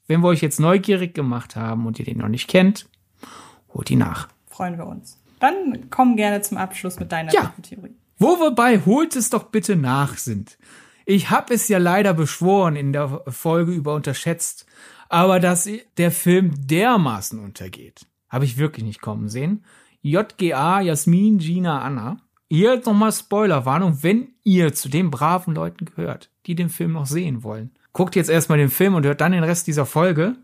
wenn 0.07 0.21
wir 0.21 0.29
euch 0.29 0.41
jetzt 0.41 0.61
neugierig 0.61 1.15
gemacht 1.15 1.57
haben 1.57 1.87
und 1.87 1.99
ihr 1.99 2.05
den 2.05 2.19
noch 2.19 2.29
nicht 2.29 2.49
kennt, 2.49 2.89
holt 3.75 3.89
die 3.89 3.97
nach. 3.97 4.29
Freuen 4.47 4.79
wir 4.79 4.87
uns. 4.87 5.21
Dann 5.41 5.91
komm 5.91 6.17
gerne 6.17 6.41
zum 6.41 6.59
Abschluss 6.59 6.99
mit 6.99 7.11
deiner 7.11 7.33
ja. 7.33 7.53
Theorie. 7.63 7.97
Wo 8.19 8.41
wir 8.41 8.51
bei 8.51 8.81
holt 8.85 9.15
es 9.15 9.31
doch 9.31 9.45
bitte 9.45 9.77
nach 9.77 10.17
sind. 10.17 10.59
Ich 11.07 11.31
hab 11.31 11.51
es 11.51 11.69
ja 11.69 11.79
leider 11.79 12.15
beschworen 12.15 12.77
in 12.77 12.93
der 12.93 13.23
Folge 13.29 13.73
über 13.73 13.95
unterschätzt, 13.95 14.67
aber 15.09 15.41
dass 15.41 15.69
der 15.97 16.11
Film 16.11 16.53
dermaßen 16.67 17.39
untergeht, 17.39 18.07
habe 18.29 18.45
ich 18.45 18.59
wirklich 18.59 18.85
nicht 18.85 19.01
kommen 19.01 19.29
sehen. 19.29 19.65
JGA, 20.03 20.81
Jasmin, 20.81 21.39
Gina, 21.39 21.81
Anna. 21.81 22.21
Hier 22.51 22.77
nochmal 22.85 23.13
Spoilerwarnung, 23.13 24.03
wenn 24.03 24.33
ihr 24.43 24.75
zu 24.75 24.89
den 24.89 25.11
braven 25.11 25.55
Leuten 25.55 25.85
gehört, 25.85 26.31
die 26.47 26.55
den 26.55 26.71
Film 26.71 26.93
noch 26.93 27.07
sehen 27.07 27.43
wollen. 27.43 27.71
Guckt 27.93 28.17
jetzt 28.17 28.31
erstmal 28.31 28.59
den 28.59 28.71
Film 28.71 28.95
und 28.95 29.07
hört 29.07 29.21
dann 29.21 29.33
den 29.33 29.45
Rest 29.45 29.67
dieser 29.67 29.87
Folge, 29.87 30.37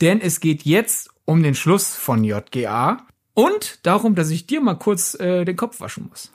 denn 0.00 0.20
es 0.20 0.40
geht 0.40 0.64
jetzt 0.64 1.10
um 1.24 1.42
den 1.42 1.54
Schluss 1.54 1.94
von 1.94 2.24
JGA 2.24 3.06
und 3.34 3.86
darum, 3.86 4.14
dass 4.14 4.30
ich 4.30 4.46
dir 4.46 4.60
mal 4.60 4.74
kurz 4.74 5.14
äh, 5.14 5.44
den 5.44 5.56
Kopf 5.56 5.80
waschen 5.80 6.08
muss. 6.08 6.32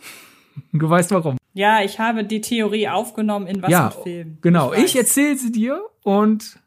Du 0.72 0.90
weißt 0.90 1.12
warum. 1.12 1.38
Ja, 1.54 1.82
ich 1.82 2.00
habe 2.00 2.24
die 2.24 2.42
Theorie 2.42 2.88
aufgenommen 2.88 3.48
in 3.48 3.62
was 3.62 3.72
ja, 3.72 3.90
Film. 3.90 4.38
Genau, 4.42 4.74
ich, 4.74 4.86
ich 4.86 4.96
erzähle 4.96 5.38
sie 5.38 5.52
dir 5.52 5.82
und 6.04 6.60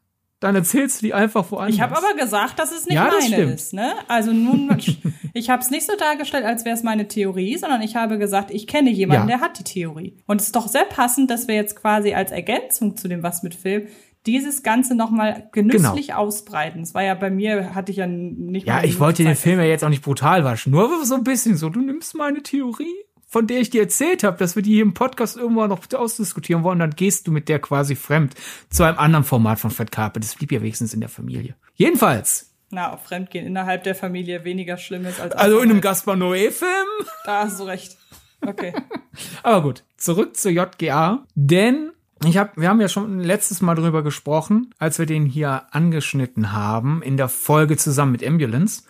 dann 0.43 0.55
erzählst 0.55 1.01
du 1.01 1.05
die 1.05 1.13
einfach 1.13 1.49
woanders. 1.51 1.73
Ich 1.73 1.81
habe 1.81 1.95
aber 1.95 2.13
gesagt, 2.19 2.59
dass 2.59 2.73
es 2.73 2.85
nicht 2.85 2.95
ja, 2.95 3.05
meine 3.05 3.25
stimmt. 3.25 3.53
ist. 3.53 3.73
Ne? 3.73 3.93
Also 4.09 4.33
nun, 4.33 4.77
ich 5.33 5.49
habe 5.49 5.61
es 5.61 5.71
nicht 5.71 5.85
so 5.85 5.95
dargestellt, 5.95 6.43
als 6.43 6.65
wäre 6.65 6.75
es 6.75 6.83
meine 6.83 7.07
Theorie, 7.07 7.57
sondern 7.57 7.81
ich 7.81 7.95
habe 7.95 8.17
gesagt, 8.17 8.51
ich 8.51 8.67
kenne 8.67 8.91
jemanden, 8.91 9.29
ja. 9.29 9.37
der 9.37 9.45
hat 9.45 9.57
die 9.57 9.63
Theorie. 9.63 10.17
Und 10.27 10.41
es 10.41 10.47
ist 10.47 10.55
doch 10.55 10.67
sehr 10.67 10.83
passend, 10.83 11.31
dass 11.31 11.47
wir 11.47 11.55
jetzt 11.55 11.77
quasi 11.77 12.13
als 12.13 12.31
Ergänzung 12.31 12.97
zu 12.97 13.07
dem 13.07 13.23
Was 13.23 13.41
mit 13.41 13.55
Film 13.55 13.87
dieses 14.25 14.63
Ganze 14.63 14.95
nochmal 14.95 15.47
genüsslich 15.53 16.07
genau. 16.07 16.19
ausbreiten. 16.19 16.81
Es 16.81 16.93
war 16.93 17.03
ja 17.03 17.13
bei 17.13 17.29
mir, 17.29 17.73
hatte 17.73 17.91
ich 17.91 17.97
ja 17.97 18.07
nicht 18.07 18.67
Ja, 18.67 18.83
ich 18.83 18.99
wollte 18.99 19.23
den 19.23 19.35
Film 19.35 19.59
ja 19.59 19.65
jetzt 19.65 19.83
auch 19.83 19.89
nicht 19.89 20.03
brutal 20.03 20.43
waschen. 20.43 20.71
Nur 20.71 21.05
so 21.05 21.15
ein 21.15 21.23
bisschen 21.23 21.55
so, 21.55 21.69
du 21.69 21.81
nimmst 21.81 22.15
meine 22.15 22.43
Theorie 22.43 22.93
von 23.33 23.47
der 23.47 23.61
ich 23.61 23.71
dir 23.71 23.81
erzählt 23.81 24.23
habe, 24.23 24.37
dass 24.37 24.55
wir 24.55 24.61
die 24.61 24.73
hier 24.73 24.83
im 24.83 24.93
Podcast 24.93 25.37
irgendwann 25.37 25.69
noch 25.69 25.81
ausdiskutieren 25.91 26.61
wollen, 26.61 26.77
dann 26.77 26.91
gehst 26.91 27.25
du 27.25 27.31
mit 27.31 27.49
der 27.49 27.57
quasi 27.57 27.95
fremd 27.95 28.35
zu 28.69 28.83
einem 28.83 28.99
anderen 28.99 29.23
Format 29.23 29.59
von 29.59 29.71
Fred 29.71 29.91
Carpet. 29.91 30.23
Das 30.23 30.35
blieb 30.35 30.51
ja 30.51 30.61
wenigstens 30.61 30.93
in 30.93 30.99
der 30.99 31.09
Familie. 31.09 31.55
Jedenfalls. 31.73 32.51
Na, 32.69 32.93
ob 32.93 33.03
Fremdgehen 33.03 33.47
innerhalb 33.47 33.85
der 33.85 33.95
Familie 33.95 34.43
weniger 34.43 34.77
schlimm 34.77 35.07
ist 35.07 35.19
als. 35.19 35.33
Also 35.33 35.57
in 35.61 35.71
einem 35.71 35.81
Gaspar 35.81 36.15
Noé-Film? 36.15 37.07
Da 37.25 37.45
hast 37.45 37.59
du 37.59 37.63
recht. 37.63 37.97
Okay. 38.45 38.75
Aber 39.41 39.63
gut, 39.63 39.83
zurück 39.97 40.37
zur 40.37 40.51
JGA. 40.51 41.25
Denn 41.33 41.89
ich 42.23 42.37
hab, 42.37 42.55
wir 42.55 42.69
haben 42.69 42.81
ja 42.81 42.87
schon 42.87 43.19
letztes 43.19 43.63
Mal 43.63 43.73
drüber 43.73 44.03
gesprochen, 44.03 44.75
als 44.77 44.99
wir 44.99 45.07
den 45.07 45.25
hier 45.25 45.63
angeschnitten 45.71 46.51
haben, 46.51 47.01
in 47.01 47.17
der 47.17 47.29
Folge 47.29 47.77
zusammen 47.77 48.11
mit 48.11 48.23
Ambulance 48.23 48.83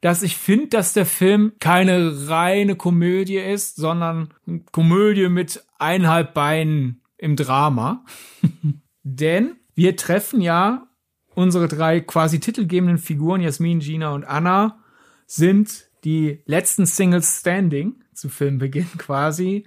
dass 0.00 0.22
ich 0.22 0.36
finde, 0.36 0.68
dass 0.68 0.92
der 0.92 1.06
Film 1.06 1.52
keine 1.58 2.28
reine 2.28 2.76
Komödie 2.76 3.36
ist, 3.36 3.76
sondern 3.76 4.32
Komödie 4.72 5.28
mit 5.28 5.64
eineinhalb 5.78 6.32
Beinen 6.32 7.02
im 7.18 7.36
Drama. 7.36 8.04
Denn 9.02 9.56
wir 9.74 9.96
treffen 9.96 10.40
ja 10.40 10.86
unsere 11.34 11.68
drei 11.68 12.00
quasi 12.00 12.40
titelgebenden 12.40 12.98
Figuren, 12.98 13.40
Jasmin, 13.40 13.80
Gina 13.80 14.12
und 14.12 14.24
Anna, 14.24 14.82
sind 15.26 15.90
die 16.04 16.42
letzten 16.46 16.86
Singles 16.86 17.40
Standing 17.40 18.02
zu 18.14 18.28
Filmbeginn 18.28 18.88
quasi 18.98 19.66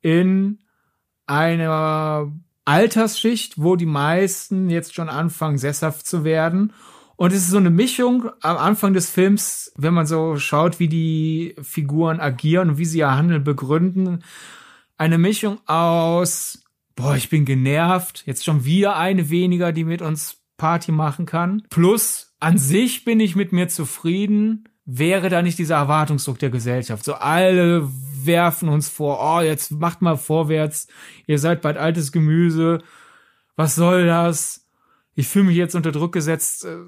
in 0.00 0.60
einer 1.26 2.32
Altersschicht, 2.64 3.60
wo 3.60 3.74
die 3.74 3.86
meisten 3.86 4.70
jetzt 4.70 4.94
schon 4.94 5.08
anfangen, 5.08 5.58
sesshaft 5.58 6.06
zu 6.06 6.24
werden 6.24 6.72
und 7.22 7.32
es 7.32 7.44
ist 7.44 7.50
so 7.50 7.58
eine 7.58 7.70
Mischung 7.70 8.30
am 8.40 8.56
Anfang 8.56 8.94
des 8.94 9.08
Films, 9.08 9.70
wenn 9.76 9.94
man 9.94 10.06
so 10.06 10.38
schaut, 10.38 10.80
wie 10.80 10.88
die 10.88 11.54
Figuren 11.62 12.18
agieren 12.18 12.70
und 12.70 12.78
wie 12.78 12.84
sie 12.84 12.98
ihr 12.98 13.14
Handeln 13.14 13.44
begründen. 13.44 14.24
Eine 14.96 15.18
Mischung 15.18 15.60
aus, 15.66 16.64
boah, 16.96 17.14
ich 17.14 17.30
bin 17.30 17.44
genervt, 17.44 18.24
jetzt 18.26 18.44
schon 18.44 18.64
wieder 18.64 18.96
eine 18.96 19.30
weniger, 19.30 19.70
die 19.70 19.84
mit 19.84 20.02
uns 20.02 20.38
Party 20.56 20.90
machen 20.90 21.24
kann. 21.24 21.62
Plus, 21.70 22.34
an 22.40 22.58
sich 22.58 23.04
bin 23.04 23.20
ich 23.20 23.36
mit 23.36 23.52
mir 23.52 23.68
zufrieden. 23.68 24.68
Wäre 24.84 25.28
da 25.28 25.42
nicht 25.42 25.60
dieser 25.60 25.76
Erwartungsdruck 25.76 26.40
der 26.40 26.50
Gesellschaft? 26.50 27.04
So 27.04 27.14
alle 27.14 27.88
werfen 28.24 28.68
uns 28.68 28.88
vor, 28.88 29.20
oh, 29.22 29.40
jetzt 29.40 29.70
macht 29.70 30.02
mal 30.02 30.16
vorwärts, 30.16 30.88
ihr 31.28 31.38
seid 31.38 31.62
bald 31.62 31.76
altes 31.76 32.10
Gemüse. 32.10 32.82
Was 33.54 33.76
soll 33.76 34.06
das? 34.06 34.66
Ich 35.14 35.28
fühle 35.28 35.44
mich 35.44 35.56
jetzt 35.56 35.74
unter 35.74 35.92
Druck 35.92 36.12
gesetzt 36.12 36.64
äh, 36.64 36.78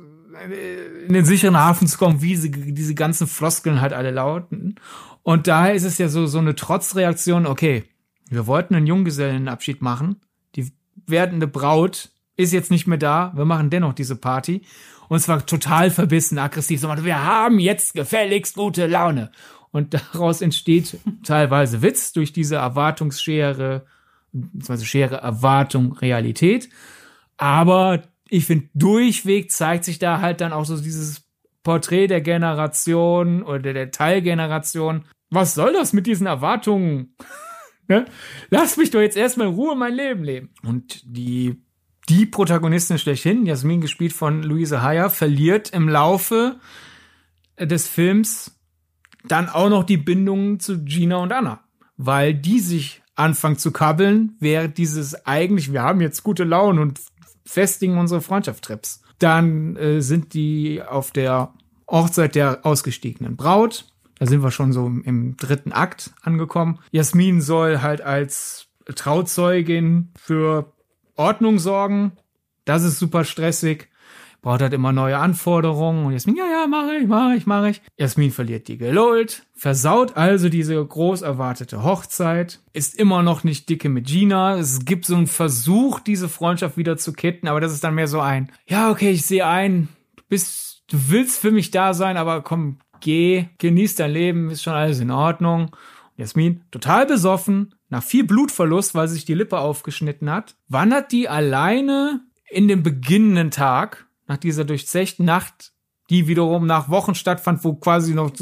in 1.06 1.12
den 1.12 1.24
sicheren 1.24 1.56
Hafen 1.56 1.86
zu 1.86 1.98
kommen, 1.98 2.22
wie 2.22 2.36
sie, 2.36 2.50
diese 2.50 2.94
ganzen 2.94 3.26
Floskeln 3.26 3.80
halt 3.80 3.92
alle 3.92 4.10
lauten. 4.10 4.76
Und 5.22 5.46
daher 5.46 5.74
ist 5.74 5.84
es 5.84 5.98
ja 5.98 6.08
so, 6.08 6.26
so 6.26 6.38
eine 6.38 6.54
Trotzreaktion, 6.54 7.46
okay, 7.46 7.84
wir 8.28 8.46
wollten 8.46 8.74
einen 8.74 8.86
Junggesellenabschied 8.86 9.82
machen, 9.82 10.20
die 10.56 10.72
werdende 11.06 11.46
Braut 11.46 12.10
ist 12.36 12.52
jetzt 12.52 12.70
nicht 12.70 12.86
mehr 12.86 12.98
da, 12.98 13.32
wir 13.34 13.44
machen 13.44 13.70
dennoch 13.70 13.94
diese 13.94 14.16
Party. 14.16 14.62
Und 15.08 15.20
zwar 15.20 15.44
total 15.46 15.90
verbissen, 15.90 16.38
aggressiv, 16.38 16.80
so, 16.80 16.88
wir 16.88 17.24
haben 17.24 17.58
jetzt 17.58 17.94
gefälligst 17.94 18.56
gute 18.56 18.86
Laune. 18.86 19.30
Und 19.70 19.94
daraus 19.94 20.40
entsteht 20.40 20.98
teilweise 21.24 21.82
Witz 21.82 22.12
durch 22.12 22.32
diese 22.32 22.56
Erwartungsschere, 22.56 23.86
beziehungsweise 24.32 24.86
Schere 24.86 25.16
Erwartung, 25.16 25.92
Realität. 25.92 26.68
Aber 27.36 28.02
ich 28.28 28.46
finde, 28.46 28.68
durchweg 28.74 29.50
zeigt 29.50 29.84
sich 29.84 29.98
da 29.98 30.20
halt 30.20 30.40
dann 30.40 30.52
auch 30.52 30.64
so 30.64 30.76
dieses 30.76 31.22
Porträt 31.62 32.08
der 32.08 32.20
Generation 32.20 33.42
oder 33.42 33.72
der 33.72 33.90
Teilgeneration. 33.90 35.04
Was 35.30 35.54
soll 35.54 35.72
das 35.72 35.92
mit 35.92 36.06
diesen 36.06 36.26
Erwartungen? 36.26 37.16
ne? 37.88 38.06
Lass 38.50 38.76
mich 38.76 38.90
doch 38.90 39.00
jetzt 39.00 39.16
erstmal 39.16 39.48
in 39.48 39.54
Ruhe 39.54 39.74
mein 39.74 39.94
Leben 39.94 40.24
leben. 40.24 40.50
Und 40.62 41.02
die, 41.04 41.62
die 42.08 42.26
Protagonistin 42.26 42.98
schlechthin, 42.98 43.46
Jasmin 43.46 43.80
gespielt 43.80 44.12
von 44.12 44.42
Luise 44.42 44.82
Heyer, 44.82 45.10
verliert 45.10 45.70
im 45.70 45.88
Laufe 45.88 46.60
des 47.58 47.88
Films 47.88 48.60
dann 49.26 49.48
auch 49.48 49.70
noch 49.70 49.84
die 49.84 49.96
Bindung 49.96 50.60
zu 50.60 50.84
Gina 50.84 51.16
und 51.16 51.32
Anna, 51.32 51.64
weil 51.96 52.34
die 52.34 52.60
sich 52.60 53.02
anfangen 53.14 53.58
zu 53.58 53.70
kabbeln, 53.70 54.36
während 54.40 54.76
dieses 54.76 55.26
eigentlich, 55.26 55.72
wir 55.72 55.82
haben 55.82 56.00
jetzt 56.00 56.22
gute 56.22 56.44
Laune 56.44 56.80
und 56.80 57.00
festigen 57.44 57.98
unsere 57.98 58.20
Freundschaft-Trips. 58.20 59.02
Dann 59.18 59.76
äh, 59.76 60.00
sind 60.00 60.34
die 60.34 60.82
auf 60.82 61.10
der 61.10 61.52
Hochzeit 61.88 62.34
der 62.34 62.64
ausgestiegenen 62.64 63.36
Braut. 63.36 63.86
Da 64.18 64.26
sind 64.26 64.42
wir 64.42 64.50
schon 64.50 64.72
so 64.72 64.86
im 64.86 65.36
dritten 65.36 65.72
Akt 65.72 66.12
angekommen. 66.22 66.78
Jasmin 66.90 67.40
soll 67.40 67.82
halt 67.82 68.00
als 68.00 68.68
Trauzeugin 68.94 70.10
für 70.16 70.72
Ordnung 71.16 71.58
sorgen. 71.58 72.12
Das 72.64 72.82
ist 72.84 72.98
super 72.98 73.24
stressig 73.24 73.88
braucht 74.44 74.60
halt 74.60 74.74
immer 74.74 74.92
neue 74.92 75.16
Anforderungen 75.16 76.04
und 76.04 76.12
Jasmin, 76.12 76.36
ja, 76.36 76.44
ja, 76.44 76.66
mache 76.66 76.96
ich, 76.96 77.08
mache 77.08 77.34
ich, 77.34 77.46
mache 77.46 77.70
ich. 77.70 77.82
Jasmin 77.96 78.30
verliert 78.30 78.68
die 78.68 78.76
Geduld, 78.76 79.46
versaut 79.56 80.18
also 80.18 80.50
diese 80.50 80.84
groß 80.84 81.22
erwartete 81.22 81.82
Hochzeit, 81.82 82.60
ist 82.74 82.94
immer 82.94 83.22
noch 83.22 83.42
nicht 83.42 83.70
dicke 83.70 83.88
mit 83.88 84.06
Gina. 84.06 84.58
Es 84.58 84.84
gibt 84.84 85.06
so 85.06 85.16
einen 85.16 85.28
Versuch, 85.28 85.98
diese 85.98 86.28
Freundschaft 86.28 86.76
wieder 86.76 86.98
zu 86.98 87.14
kitten, 87.14 87.48
aber 87.48 87.62
das 87.62 87.72
ist 87.72 87.82
dann 87.84 87.94
mehr 87.94 88.06
so 88.06 88.20
ein, 88.20 88.52
ja, 88.68 88.90
okay, 88.90 89.10
ich 89.10 89.24
sehe 89.24 89.46
ein, 89.46 89.88
du 90.14 90.22
bist, 90.28 90.84
du 90.90 90.98
willst 91.08 91.40
für 91.40 91.50
mich 91.50 91.70
da 91.70 91.94
sein, 91.94 92.18
aber 92.18 92.42
komm, 92.42 92.80
geh, 93.00 93.46
genieß 93.56 93.94
dein 93.94 94.10
Leben, 94.10 94.50
ist 94.50 94.62
schon 94.62 94.74
alles 94.74 95.00
in 95.00 95.10
Ordnung. 95.10 95.74
Jasmin, 96.18 96.60
total 96.70 97.06
besoffen, 97.06 97.74
nach 97.88 98.02
viel 98.02 98.24
Blutverlust, 98.24 98.94
weil 98.94 99.08
sich 99.08 99.24
die 99.24 99.34
Lippe 99.34 99.58
aufgeschnitten 99.58 100.30
hat, 100.30 100.54
wandert 100.68 101.12
die 101.12 101.30
alleine 101.30 102.20
in 102.50 102.68
den 102.68 102.82
beginnenden 102.82 103.50
Tag 103.50 104.03
nach 104.26 104.36
dieser 104.36 104.64
durchzechten 104.64 105.24
Nacht, 105.24 105.72
die 106.10 106.28
wiederum 106.28 106.66
nach 106.66 106.88
Wochen 106.88 107.14
stattfand, 107.14 107.64
wo 107.64 107.74
quasi 107.74 108.14
noch 108.14 108.32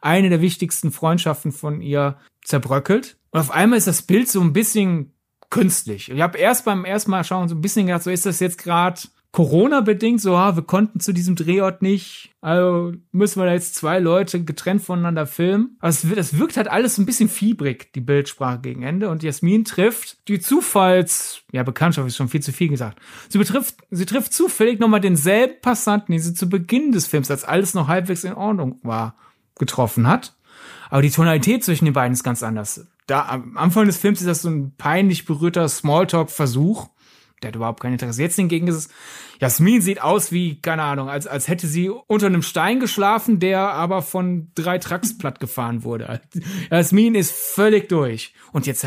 eine 0.00 0.28
der 0.28 0.40
wichtigsten 0.40 0.92
Freundschaften 0.92 1.52
von 1.52 1.80
ihr 1.80 2.18
zerbröckelt. 2.44 3.18
Und 3.30 3.40
auf 3.40 3.50
einmal 3.50 3.78
ist 3.78 3.86
das 3.86 4.02
Bild 4.02 4.28
so 4.28 4.40
ein 4.40 4.52
bisschen 4.52 5.14
künstlich. 5.50 6.10
Ich 6.10 6.20
habe 6.20 6.38
erst 6.38 6.64
beim 6.64 6.84
ersten 6.84 7.10
Mal 7.10 7.24
schauen 7.24 7.48
so 7.48 7.54
ein 7.54 7.60
bisschen 7.60 7.86
gedacht, 7.86 8.02
so 8.02 8.10
ist 8.10 8.26
das 8.26 8.40
jetzt 8.40 8.58
gerade 8.58 9.00
Corona-bedingt, 9.38 10.20
so, 10.20 10.34
ah, 10.34 10.56
wir 10.56 10.64
konnten 10.64 10.98
zu 10.98 11.12
diesem 11.12 11.36
Drehort 11.36 11.80
nicht, 11.80 12.34
also 12.40 12.92
müssen 13.12 13.40
wir 13.40 13.46
da 13.46 13.52
jetzt 13.52 13.76
zwei 13.76 14.00
Leute 14.00 14.42
getrennt 14.42 14.82
voneinander 14.82 15.26
filmen. 15.26 15.76
Aber 15.78 15.90
es, 15.90 16.02
es 16.02 16.40
wirkt 16.40 16.56
halt 16.56 16.66
alles 16.66 16.98
ein 16.98 17.06
bisschen 17.06 17.28
fiebrig, 17.28 17.92
die 17.92 18.00
Bildsprache 18.00 18.58
gegen 18.58 18.82
Ende. 18.82 19.08
Und 19.10 19.22
Jasmin 19.22 19.64
trifft 19.64 20.26
die 20.26 20.40
Zufalls, 20.40 21.42
ja, 21.52 21.62
Bekanntschaft 21.62 22.08
ist 22.08 22.16
schon 22.16 22.28
viel 22.28 22.42
zu 22.42 22.52
viel 22.52 22.68
gesagt. 22.68 22.98
Sie 23.28 23.38
betrifft, 23.38 23.76
sie 23.92 24.06
trifft 24.06 24.32
zufällig 24.32 24.80
nochmal 24.80 25.00
denselben 25.00 25.60
Passanten, 25.62 26.10
den 26.10 26.20
sie 26.20 26.34
zu 26.34 26.48
Beginn 26.48 26.90
des 26.90 27.06
Films, 27.06 27.30
als 27.30 27.44
alles 27.44 27.74
noch 27.74 27.86
halbwegs 27.86 28.24
in 28.24 28.34
Ordnung 28.34 28.80
war, 28.82 29.14
getroffen 29.56 30.08
hat. 30.08 30.34
Aber 30.90 31.02
die 31.02 31.10
Tonalität 31.10 31.62
zwischen 31.62 31.84
den 31.84 31.94
beiden 31.94 32.14
ist 32.14 32.24
ganz 32.24 32.42
anders. 32.42 32.88
Da, 33.06 33.28
am 33.28 33.56
Anfang 33.56 33.86
des 33.86 33.98
Films 33.98 34.18
ist 34.18 34.26
das 34.26 34.42
so 34.42 34.48
ein 34.48 34.72
peinlich 34.76 35.26
berührter 35.26 35.68
Smalltalk-Versuch 35.68 36.88
der 37.42 37.48
hat 37.48 37.56
überhaupt 37.56 37.80
kein 37.80 37.92
Interesse. 37.92 38.22
Jetzt 38.22 38.36
hingegen 38.36 38.66
ist 38.66 38.74
es, 38.74 38.88
Jasmin 39.40 39.80
sieht 39.80 40.02
aus 40.02 40.32
wie, 40.32 40.60
keine 40.60 40.82
Ahnung, 40.82 41.08
als, 41.08 41.26
als 41.26 41.48
hätte 41.48 41.66
sie 41.66 41.88
unter 41.88 42.26
einem 42.26 42.42
Stein 42.42 42.80
geschlafen, 42.80 43.38
der 43.38 43.60
aber 43.60 44.02
von 44.02 44.50
drei 44.54 44.78
Trucks 44.78 45.16
platt 45.16 45.40
gefahren 45.40 45.84
wurde. 45.84 46.20
Jasmin 46.70 47.14
ist 47.14 47.32
völlig 47.32 47.88
durch. 47.88 48.34
Und 48.52 48.66
jetzt 48.66 48.86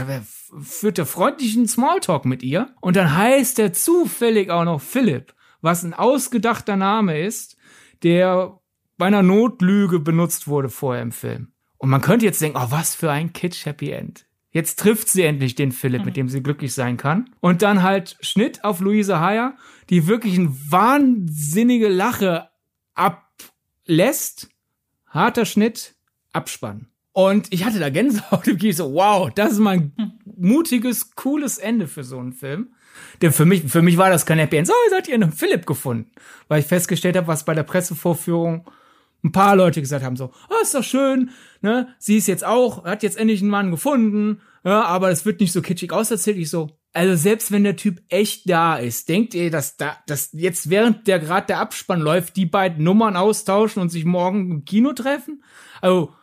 führt 0.61 0.99
er 0.99 1.05
freundlichen 1.05 1.67
Smalltalk 1.67 2.25
mit 2.25 2.43
ihr. 2.43 2.73
Und 2.81 2.95
dann 2.95 3.15
heißt 3.15 3.59
er 3.59 3.73
zufällig 3.73 4.49
auch 4.49 4.65
noch 4.65 4.81
Philipp, 4.81 5.33
was 5.61 5.83
ein 5.83 5.93
ausgedachter 5.93 6.75
Name 6.75 7.21
ist, 7.21 7.57
der 8.03 8.59
bei 8.97 9.07
einer 9.07 9.23
Notlüge 9.23 9.99
benutzt 9.99 10.47
wurde 10.47 10.69
vorher 10.69 11.01
im 11.01 11.11
Film. 11.11 11.53
Und 11.77 11.89
man 11.89 12.01
könnte 12.01 12.25
jetzt 12.25 12.41
denken, 12.41 12.59
oh, 12.61 12.67
was 12.69 12.93
für 12.93 13.09
ein 13.09 13.33
Kitsch-Happy 13.33 13.91
End. 13.91 14.27
Jetzt 14.51 14.79
trifft 14.79 15.07
sie 15.07 15.23
endlich 15.23 15.55
den 15.55 15.71
Philipp, 15.71 16.03
mit 16.03 16.17
dem 16.17 16.27
sie 16.27 16.43
glücklich 16.43 16.73
sein 16.73 16.97
kann. 16.97 17.29
Und 17.39 17.61
dann 17.61 17.83
halt 17.83 18.17
Schnitt 18.19 18.63
auf 18.65 18.81
Luise 18.81 19.21
Heyer, 19.21 19.55
die 19.89 20.07
wirklich 20.07 20.37
eine 20.37 20.53
wahnsinnige 20.69 21.87
Lache 21.87 22.49
ablässt. 22.93 24.49
Harter 25.07 25.45
Schnitt, 25.45 25.95
Abspann. 26.33 26.87
Und 27.13 27.51
ich 27.51 27.65
hatte 27.65 27.79
da 27.79 27.89
Gänsehaut 27.89 28.47
im 28.47 28.57
Kino, 28.57 28.73
so, 28.73 28.93
wow, 28.93 29.29
das 29.33 29.53
ist 29.53 29.59
mal 29.59 29.75
ein 29.75 29.93
hm. 29.97 30.11
mutiges, 30.37 31.15
cooles 31.15 31.57
Ende 31.57 31.87
für 31.87 32.03
so 32.03 32.19
einen 32.19 32.33
Film. 32.33 32.73
Denn 33.21 33.31
für 33.31 33.45
mich, 33.45 33.63
für 33.63 33.81
mich 33.81 33.97
war 33.97 34.09
das 34.09 34.25
kein 34.25 34.39
Happy 34.39 34.57
End. 34.57 34.67
So, 34.67 34.73
jetzt 34.85 34.97
hat 34.97 35.07
ihr 35.07 35.15
einen 35.15 35.31
Philipp 35.31 35.65
gefunden. 35.65 36.11
Weil 36.49 36.59
ich 36.59 36.67
festgestellt 36.67 37.15
habe, 37.15 37.27
was 37.27 37.45
bei 37.45 37.53
der 37.53 37.63
Pressevorführung 37.63 38.69
ein 39.23 39.31
paar 39.31 39.55
Leute 39.55 39.81
gesagt 39.81 40.03
haben 40.03 40.15
so, 40.15 40.31
ah, 40.49 40.61
ist 40.61 40.73
doch 40.73 40.83
schön, 40.83 41.29
ne, 41.61 41.89
sie 41.99 42.17
ist 42.17 42.27
jetzt 42.27 42.45
auch, 42.45 42.85
hat 42.85 43.03
jetzt 43.03 43.17
endlich 43.17 43.41
einen 43.41 43.51
Mann 43.51 43.71
gefunden, 43.71 44.41
ja, 44.63 44.83
aber 44.83 45.09
es 45.09 45.25
wird 45.25 45.39
nicht 45.39 45.51
so 45.51 45.61
kitschig 45.61 45.91
auserzählt. 45.91 46.37
Ich 46.37 46.49
so, 46.49 46.69
also 46.93 47.15
selbst 47.15 47.51
wenn 47.51 47.63
der 47.63 47.77
Typ 47.77 48.01
echt 48.09 48.49
da 48.49 48.75
ist, 48.75 49.09
denkt 49.09 49.33
ihr, 49.33 49.49
dass 49.49 49.77
da, 49.77 49.97
dass 50.07 50.31
jetzt 50.33 50.69
während 50.69 51.07
der 51.07 51.19
gerade 51.19 51.47
der 51.47 51.59
Abspann 51.59 52.01
läuft, 52.01 52.35
die 52.35 52.45
beiden 52.45 52.83
Nummern 52.83 53.15
austauschen 53.15 53.81
und 53.81 53.89
sich 53.89 54.05
morgen 54.05 54.51
im 54.51 54.65
Kino 54.65 54.93
treffen? 54.93 55.43
Also, 55.81 56.13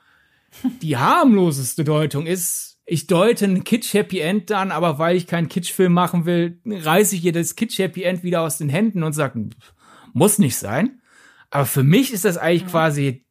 die 0.82 0.96
harmloseste 0.96 1.84
Deutung 1.84 2.26
ist, 2.26 2.80
ich 2.84 3.06
deute 3.06 3.44
ein 3.44 3.64
Kitsch-Happy 3.64 4.20
End 4.20 4.50
an, 4.52 4.70
aber 4.70 4.98
weil 4.98 5.16
ich 5.16 5.26
keinen 5.26 5.48
Kitsch-Film 5.48 5.92
machen 5.92 6.26
will, 6.26 6.60
reiße 6.64 7.16
ich 7.16 7.24
ihr 7.24 7.32
das 7.32 7.56
Kitsch-Happy 7.56 8.02
End 8.02 8.22
wieder 8.22 8.42
aus 8.42 8.58
den 8.58 8.68
Händen 8.68 9.02
und 9.02 9.12
sage, 9.12 9.48
muss 10.12 10.38
nicht 10.38 10.56
sein. 10.56 11.00
Aber 11.50 11.66
für 11.66 11.82
mich 11.82 12.12
ist 12.12 12.24
das 12.24 12.36
eigentlich 12.36 12.64
mhm. 12.64 12.70
quasi, 12.70 13.24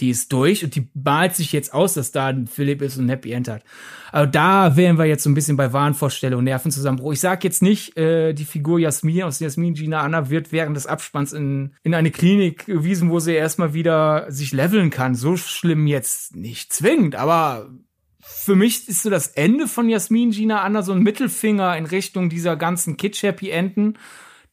die 0.00 0.10
ist 0.10 0.32
durch 0.32 0.64
und 0.64 0.74
die 0.74 0.88
malt 0.94 1.36
sich 1.36 1.52
jetzt 1.52 1.72
aus, 1.72 1.94
dass 1.94 2.10
da 2.10 2.26
ein 2.26 2.46
Philipp 2.46 2.82
ist 2.82 2.96
und 2.96 3.06
ein 3.06 3.10
Happy 3.10 3.32
End 3.32 3.48
hat. 3.48 3.62
Aber 4.10 4.26
da 4.26 4.76
wären 4.76 4.98
wir 4.98 5.04
jetzt 5.04 5.22
so 5.22 5.30
ein 5.30 5.34
bisschen 5.34 5.56
bei 5.56 5.72
Wahnvorstellung 5.72 6.38
und 6.38 6.44
Nervenzusammenbruch. 6.44 7.12
Ich 7.12 7.20
sag 7.20 7.44
jetzt 7.44 7.62
nicht, 7.62 7.96
äh, 7.96 8.32
die 8.32 8.44
Figur 8.44 8.78
Jasmin 8.78 9.22
aus 9.22 9.40
Jasmin 9.40 9.74
Gina 9.74 10.00
Anna 10.00 10.30
wird 10.30 10.52
während 10.52 10.76
des 10.76 10.86
Abspanns 10.86 11.32
in, 11.32 11.74
in 11.82 11.94
eine 11.94 12.10
Klinik 12.10 12.66
gewiesen, 12.66 13.10
wo 13.10 13.20
sie 13.20 13.34
erstmal 13.34 13.72
wieder 13.72 14.26
sich 14.30 14.52
leveln 14.52 14.90
kann. 14.90 15.14
So 15.14 15.36
schlimm 15.36 15.86
jetzt 15.86 16.36
nicht 16.36 16.72
zwingend, 16.72 17.14
aber 17.14 17.70
für 18.20 18.56
mich 18.56 18.88
ist 18.88 19.02
so 19.02 19.10
das 19.10 19.28
Ende 19.28 19.68
von 19.68 19.88
Jasmin 19.88 20.30
Gina 20.30 20.62
Anna 20.62 20.82
so 20.82 20.92
ein 20.92 21.02
Mittelfinger 21.02 21.76
in 21.76 21.86
Richtung 21.86 22.30
dieser 22.30 22.56
ganzen 22.56 22.96
Kitsch-Happy 22.96 23.50
Enden 23.50 23.98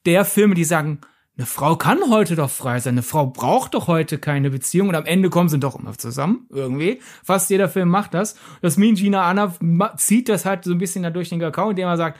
der 0.05 0.25
Filme, 0.25 0.55
die 0.55 0.63
sagen, 0.63 0.99
eine 1.37 1.45
Frau 1.45 1.75
kann 1.75 1.99
heute 2.09 2.35
doch 2.35 2.49
frei 2.49 2.79
sein. 2.79 2.95
Eine 2.95 3.03
Frau 3.03 3.27
braucht 3.27 3.73
doch 3.73 3.87
heute 3.87 4.17
keine 4.19 4.49
Beziehung 4.49 4.89
und 4.89 4.95
am 4.95 5.05
Ende 5.05 5.29
kommen 5.29 5.49
sie 5.49 5.59
doch 5.59 5.79
immer 5.79 5.97
zusammen. 5.97 6.47
Irgendwie. 6.49 7.01
Fast 7.23 7.49
jeder 7.49 7.69
Film 7.69 7.89
macht 7.89 8.13
das. 8.13 8.35
Das 8.61 8.77
Mean 8.77 8.95
Gina 8.95 9.23
Anna 9.23 9.55
zieht 9.97 10.29
das 10.29 10.45
halt 10.45 10.65
so 10.65 10.71
ein 10.71 10.77
bisschen 10.77 11.03
da 11.03 11.09
durch 11.09 11.29
den 11.29 11.39
Kakao, 11.39 11.69
indem 11.69 11.87
er 11.87 11.97
sagt, 11.97 12.19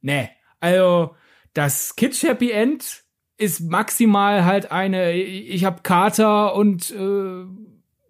nee, 0.00 0.30
also 0.60 1.16
das 1.54 1.96
Kitsch 1.96 2.22
Happy 2.22 2.50
End 2.50 3.04
ist 3.36 3.60
maximal 3.60 4.44
halt 4.44 4.70
eine, 4.70 5.12
ich 5.12 5.64
hab 5.64 5.84
Kater 5.84 6.54
und 6.54 6.90
äh, 6.92 7.42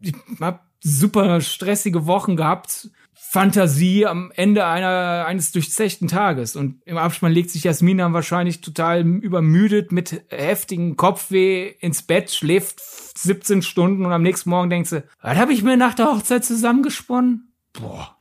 ich 0.01 0.15
hab 0.41 0.67
super 0.81 1.41
stressige 1.41 2.07
Wochen 2.07 2.37
gehabt 2.37 2.91
Fantasie 3.37 4.07
am 4.07 4.33
Ende 4.35 4.65
einer, 4.65 5.27
eines 5.27 5.53
durchzechten 5.53 6.09
Tages. 6.09 6.57
Und 6.57 6.81
im 6.87 6.97
Abspann 6.97 7.33
legt 7.33 7.51
sich 7.51 7.65
Jasmin 7.65 7.99
dann 7.99 8.15
wahrscheinlich 8.15 8.63
total 8.63 9.03
übermüdet 9.07 9.93
mit 9.93 10.23
heftigem 10.31 10.97
Kopfweh 10.97 11.69
ins 11.81 12.01
Bett, 12.01 12.31
schläft 12.31 12.81
17 12.81 13.61
Stunden 13.61 14.07
und 14.07 14.13
am 14.13 14.23
nächsten 14.23 14.49
Morgen 14.49 14.71
denkt 14.71 14.89
sie, 14.89 15.03
was 15.21 15.37
habe 15.37 15.53
ich 15.53 15.63
mir 15.63 15.77
nach 15.77 15.93
der 15.93 16.07
Hochzeit 16.07 16.47
zusammengesponnen? 16.47 17.53
Boah. 17.75 18.17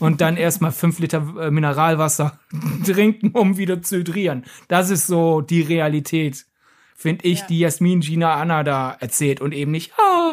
Und 0.00 0.20
dann 0.20 0.36
erstmal 0.36 0.72
fünf 0.72 0.98
Liter 0.98 1.24
äh, 1.38 1.52
Mineralwasser 1.52 2.40
trinken, 2.84 3.30
um 3.38 3.56
wieder 3.56 3.82
zu 3.82 3.98
hydrieren. 3.98 4.46
Das 4.66 4.90
ist 4.90 5.06
so 5.06 5.42
die 5.42 5.62
Realität, 5.62 6.44
finde 6.96 7.24
ich, 7.24 7.38
ja. 7.38 7.46
die 7.46 7.58
Jasmin 7.60 8.00
Gina 8.00 8.34
Anna 8.34 8.64
da 8.64 8.96
erzählt 8.98 9.40
und 9.40 9.52
eben 9.54 9.70
nicht, 9.70 9.92
ah, 9.96 10.32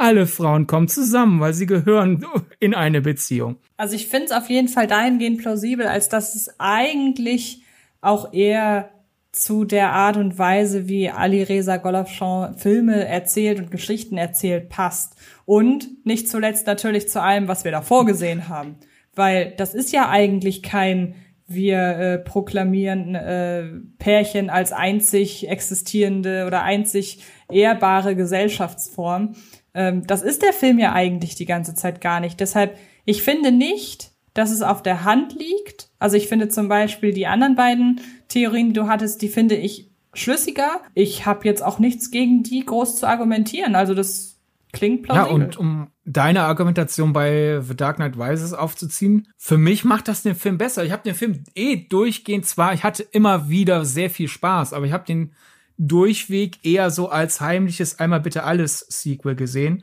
alle 0.00 0.26
Frauen 0.26 0.66
kommen 0.66 0.88
zusammen, 0.88 1.40
weil 1.40 1.54
sie 1.54 1.66
gehören 1.66 2.24
in 2.58 2.74
eine 2.74 3.00
Beziehung. 3.00 3.56
Also 3.76 3.94
ich 3.94 4.08
finde 4.08 4.26
es 4.26 4.32
auf 4.32 4.48
jeden 4.48 4.68
Fall 4.68 4.86
dahingehend 4.86 5.38
plausibel, 5.38 5.86
als 5.86 6.08
dass 6.08 6.34
es 6.34 6.54
eigentlich 6.58 7.62
auch 8.00 8.32
eher 8.32 8.90
zu 9.32 9.64
der 9.64 9.92
Art 9.92 10.16
und 10.16 10.38
Weise, 10.38 10.88
wie 10.88 11.08
Ali 11.08 11.42
Reza 11.42 11.76
Golafschon 11.76 12.56
Filme 12.56 13.06
erzählt 13.06 13.60
und 13.60 13.70
Geschichten 13.70 14.16
erzählt, 14.16 14.68
passt. 14.68 15.14
Und 15.44 16.04
nicht 16.04 16.28
zuletzt 16.28 16.66
natürlich 16.66 17.08
zu 17.08 17.22
allem, 17.22 17.46
was 17.46 17.64
wir 17.64 17.70
davor 17.70 18.06
gesehen 18.06 18.48
haben. 18.48 18.76
Weil 19.14 19.54
das 19.56 19.74
ist 19.74 19.92
ja 19.92 20.08
eigentlich 20.08 20.62
kein 20.62 21.14
wir 21.46 21.78
äh, 21.78 22.18
proklamieren 22.18 23.16
äh, 23.16 23.64
Pärchen 23.98 24.50
als 24.50 24.70
einzig 24.70 25.48
existierende 25.48 26.46
oder 26.46 26.62
einzig 26.62 27.24
ehrbare 27.50 28.14
Gesellschaftsform. 28.14 29.34
Ähm, 29.74 30.06
das 30.06 30.22
ist 30.22 30.42
der 30.42 30.52
Film 30.52 30.78
ja 30.78 30.92
eigentlich 30.92 31.34
die 31.34 31.46
ganze 31.46 31.74
Zeit 31.74 32.00
gar 32.00 32.20
nicht. 32.20 32.40
Deshalb, 32.40 32.76
ich 33.04 33.22
finde 33.22 33.52
nicht, 33.52 34.12
dass 34.34 34.50
es 34.50 34.62
auf 34.62 34.82
der 34.82 35.04
Hand 35.04 35.34
liegt. 35.34 35.90
Also 35.98 36.16
ich 36.16 36.28
finde 36.28 36.48
zum 36.48 36.68
Beispiel 36.68 37.12
die 37.12 37.26
anderen 37.26 37.56
beiden 37.56 38.00
Theorien, 38.28 38.68
die 38.68 38.74
du 38.74 38.86
hattest, 38.86 39.22
die 39.22 39.28
finde 39.28 39.56
ich 39.56 39.90
schlüssiger. 40.14 40.80
Ich 40.94 41.26
habe 41.26 41.44
jetzt 41.44 41.62
auch 41.62 41.78
nichts 41.78 42.10
gegen 42.10 42.42
die 42.42 42.64
groß 42.64 42.96
zu 42.96 43.06
argumentieren. 43.06 43.74
Also 43.74 43.94
das 43.94 44.38
klingt 44.72 45.02
plausibel. 45.02 45.28
Ja, 45.28 45.46
und 45.46 45.56
um 45.56 45.88
deine 46.04 46.42
Argumentation 46.42 47.12
bei 47.12 47.60
The 47.60 47.76
Dark 47.76 47.96
Knight 47.96 48.16
Rises 48.16 48.52
aufzuziehen, 48.52 49.28
für 49.36 49.58
mich 49.58 49.84
macht 49.84 50.08
das 50.08 50.22
den 50.22 50.34
Film 50.34 50.58
besser. 50.58 50.84
Ich 50.84 50.92
habe 50.92 51.02
den 51.02 51.14
Film 51.14 51.44
eh 51.54 51.76
durchgehend 51.76 52.46
zwar, 52.46 52.72
ich 52.74 52.84
hatte 52.84 53.02
immer 53.02 53.48
wieder 53.48 53.84
sehr 53.84 54.10
viel 54.10 54.28
Spaß, 54.28 54.72
aber 54.72 54.86
ich 54.86 54.92
habe 54.92 55.04
den 55.04 55.32
durchweg 55.80 56.58
eher 56.62 56.90
so 56.90 57.08
als 57.08 57.40
heimliches 57.40 57.98
Einmal 57.98 58.20
bitte 58.20 58.44
alles 58.44 58.80
Sequel 58.88 59.34
gesehen, 59.34 59.82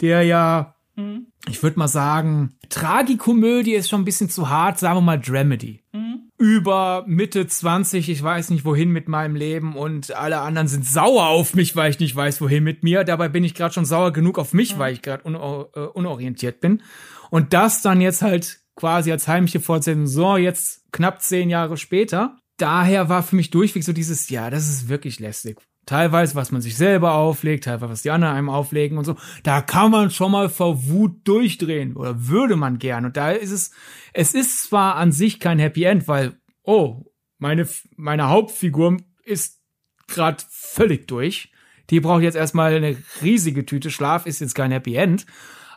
der 0.00 0.22
ja, 0.22 0.74
mhm. 0.96 1.26
ich 1.48 1.62
würde 1.62 1.78
mal 1.78 1.86
sagen, 1.88 2.54
Tragikomödie 2.70 3.74
ist 3.74 3.90
schon 3.90 4.00
ein 4.00 4.06
bisschen 4.06 4.30
zu 4.30 4.48
hart, 4.48 4.78
sagen 4.78 4.96
wir 4.96 5.02
mal 5.02 5.20
Dramedy. 5.20 5.84
Mhm. 5.92 6.30
Über 6.38 7.04
Mitte 7.06 7.46
20, 7.46 8.08
ich 8.08 8.22
weiß 8.22 8.50
nicht 8.50 8.64
wohin 8.64 8.90
mit 8.90 9.06
meinem 9.06 9.36
Leben 9.36 9.76
und 9.76 10.16
alle 10.16 10.40
anderen 10.40 10.66
sind 10.66 10.86
sauer 10.86 11.28
auf 11.28 11.54
mich, 11.54 11.76
weil 11.76 11.90
ich 11.90 12.00
nicht 12.00 12.16
weiß 12.16 12.40
wohin 12.40 12.64
mit 12.64 12.82
mir. 12.82 13.04
Dabei 13.04 13.28
bin 13.28 13.44
ich 13.44 13.54
gerade 13.54 13.74
schon 13.74 13.84
sauer 13.84 14.12
genug 14.12 14.38
auf 14.38 14.54
mich, 14.54 14.74
mhm. 14.74 14.78
weil 14.78 14.94
ich 14.94 15.02
gerade 15.02 15.24
un 15.24 15.34
äh, 15.34 15.80
unorientiert 15.80 16.60
bin. 16.60 16.82
Und 17.30 17.52
das 17.52 17.82
dann 17.82 18.00
jetzt 18.00 18.22
halt 18.22 18.60
quasi 18.76 19.12
als 19.12 19.28
heimliche 19.28 19.60
Fortsetzung, 19.60 20.06
so 20.06 20.36
jetzt 20.36 20.90
knapp 20.90 21.20
zehn 21.22 21.50
Jahre 21.50 21.76
später, 21.76 22.38
daher 22.56 23.08
war 23.08 23.22
für 23.22 23.36
mich 23.36 23.50
durchweg 23.50 23.84
so 23.84 23.92
dieses, 23.92 24.28
ja, 24.30 24.50
das 24.50 24.68
ist 24.68 24.88
wirklich 24.88 25.20
lästig. 25.20 25.60
Teilweise, 25.86 26.34
was 26.34 26.50
man 26.50 26.62
sich 26.62 26.76
selber 26.76 27.14
auflegt, 27.14 27.64
teilweise, 27.64 27.92
was 27.92 28.02
die 28.02 28.10
anderen 28.10 28.34
einem 28.34 28.48
auflegen 28.48 28.96
und 28.96 29.04
so. 29.04 29.16
Da 29.42 29.60
kann 29.60 29.90
man 29.90 30.10
schon 30.10 30.32
mal 30.32 30.48
vor 30.48 30.88
Wut 30.88 31.28
durchdrehen 31.28 31.94
oder 31.94 32.26
würde 32.26 32.56
man 32.56 32.78
gern. 32.78 33.04
Und 33.04 33.18
da 33.18 33.32
ist 33.32 33.50
es, 33.50 33.70
es 34.14 34.34
ist 34.34 34.62
zwar 34.62 34.96
an 34.96 35.12
sich 35.12 35.40
kein 35.40 35.58
Happy 35.58 35.84
End, 35.84 36.08
weil, 36.08 36.38
oh, 36.62 37.04
meine, 37.38 37.68
meine 37.96 38.30
Hauptfigur 38.30 38.96
ist 39.24 39.60
gerade 40.06 40.42
völlig 40.48 41.06
durch. 41.06 41.52
Die 41.90 42.00
braucht 42.00 42.22
jetzt 42.22 42.36
erstmal 42.36 42.74
eine 42.74 42.96
riesige 43.20 43.66
Tüte 43.66 43.90
Schlaf, 43.90 44.24
ist 44.24 44.40
jetzt 44.40 44.54
kein 44.54 44.70
Happy 44.70 44.94
End. 44.94 45.26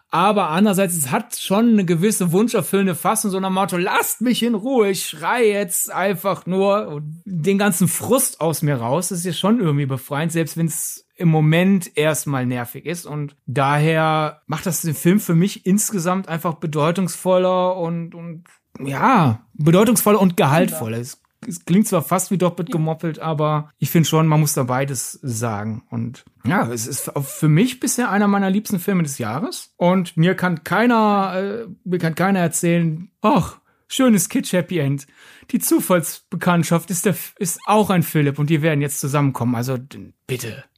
Aber 0.10 0.50
andererseits, 0.50 0.96
es 0.96 1.12
hat 1.12 1.36
schon 1.36 1.74
eine 1.74 1.84
gewisse 1.84 2.32
wunscherfüllende 2.32 2.96
Fassung, 2.96 3.30
so 3.30 3.40
nach 3.40 3.50
Motto, 3.50 3.76
lasst 3.76 4.22
mich 4.22 4.42
in 4.42 4.56
Ruhe, 4.56 4.92
ich 4.92 5.06
schrei 5.06 5.48
jetzt 5.48 5.92
einfach 5.92 6.46
nur 6.46 7.02
den 7.26 7.58
ganzen 7.58 7.90
Frust 7.90 8.40
aus 8.40 8.62
mir 8.62 8.76
raus. 8.76 9.10
Das 9.10 9.20
ist 9.20 9.26
ja 9.26 9.34
schon 9.34 9.60
irgendwie 9.60 9.86
befreiend, 9.86 10.32
selbst 10.32 10.56
wenn 10.56 10.68
es 10.68 11.08
im 11.16 11.28
Moment 11.28 11.98
erstmal 11.98 12.46
nervig 12.46 12.86
ist. 12.86 13.06
Und 13.06 13.36
daher 13.48 14.44
macht 14.46 14.66
das 14.66 14.82
den 14.82 14.96
Film 14.96 15.20
für 15.20 15.36
mich 15.36 15.66
insgesamt 15.66 16.30
einfach 16.30 16.54
bedeutungsvoller 16.56 17.76
und, 17.76 18.16
und 18.16 18.46
ja, 18.80 19.46
bedeutungsvoller 19.56 20.22
und 20.22 20.38
gehaltvoller. 20.38 21.00
Es 21.00 21.22
es 21.46 21.66
klingt 21.66 21.88
zwar 21.88 22.02
fast 22.02 22.32
wie 22.32 22.38
doppelt 22.38 22.72
gemoppelt, 22.72 23.20
aber 23.20 23.70
ich 23.78 23.90
finde 23.90 24.08
schon, 24.08 24.28
man 24.28 24.40
muss 24.40 24.54
da 24.54 24.64
beides 24.64 25.20
sagen. 25.22 25.84
Und 25.90 26.26
ja, 26.46 26.68
es 26.72 26.88
ist 26.88 27.12
für 27.22 27.48
mich 27.48 27.80
bisher 27.80 28.10
einer 28.10 28.28
meiner 28.28 28.50
liebsten 28.50 28.80
Filme 28.80 29.04
des 29.04 29.18
Jahres. 29.18 29.74
Und 29.78 30.18
mir 30.18 30.36
kann 30.36 30.64
keiner, 30.64 31.34
äh, 31.36 31.68
mir 31.84 32.00
kann 32.00 32.16
keiner 32.16 32.40
erzählen, 32.40 33.10
ach, 33.22 33.60
schönes 33.88 34.30
Kitsch 34.30 34.54
Happy 34.54 34.80
End. 34.80 35.08
Die 35.52 35.60
Zufallsbekanntschaft 35.60 36.90
ist 36.90 37.06
der, 37.06 37.16
ist 37.38 37.60
auch 37.66 37.90
ein 37.90 38.04
Philipp 38.04 38.40
und 38.40 38.50
die 38.50 38.62
werden 38.62 38.82
jetzt 38.82 39.00
zusammenkommen. 39.00 39.56
Also 39.56 39.78
bitte. 40.26 40.64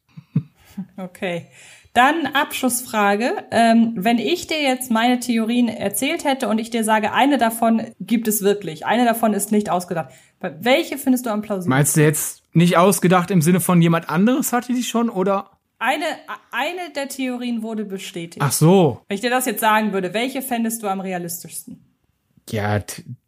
Okay. 0.96 1.48
Dann 1.94 2.28
Abschlussfrage. 2.28 3.32
Ähm, 3.52 3.94
wenn 3.96 4.20
ich 4.20 4.48
dir 4.48 4.62
jetzt 4.62 4.92
meine 4.92 5.20
Theorien 5.20 5.68
erzählt 5.68 6.24
hätte 6.24 6.48
und 6.48 6.60
ich 6.60 6.70
dir 6.70 6.84
sage, 6.84 7.14
eine 7.14 7.38
davon 7.38 7.82
gibt 8.00 8.28
es 8.28 8.42
wirklich, 8.42 8.86
eine 8.86 9.06
davon 9.06 9.34
ist 9.34 9.52
nicht 9.52 9.70
ausgedacht, 9.70 10.10
welche 10.40 10.98
findest 10.98 11.26
du 11.26 11.32
am 11.32 11.42
plausibelsten? 11.42 11.70
Meinst 11.70 11.98
du 11.98 12.02
jetzt 12.02 12.44
nicht 12.54 12.78
ausgedacht 12.78 13.32
im 13.32 13.42
Sinne 13.42 13.60
von 13.60 13.82
jemand 13.82 14.10
anderes 14.10 14.54
hatte 14.54 14.74
die 14.74 14.84
schon 14.84 15.10
oder? 15.10 15.52
Eine, 15.80 16.06
eine 16.52 16.92
der 16.94 17.08
Theorien 17.08 17.62
wurde 17.64 17.86
bestätigt. 17.86 18.42
Ach 18.42 18.52
so. 18.52 19.02
Wenn 19.08 19.16
ich 19.16 19.22
dir 19.22 19.30
das 19.30 19.46
jetzt 19.46 19.62
sagen 19.62 19.94
würde, 19.94 20.14
welche 20.14 20.42
fändest 20.42 20.84
du 20.84 20.88
am 20.88 21.00
realistischsten? 21.00 21.86
Ja, 22.50 22.80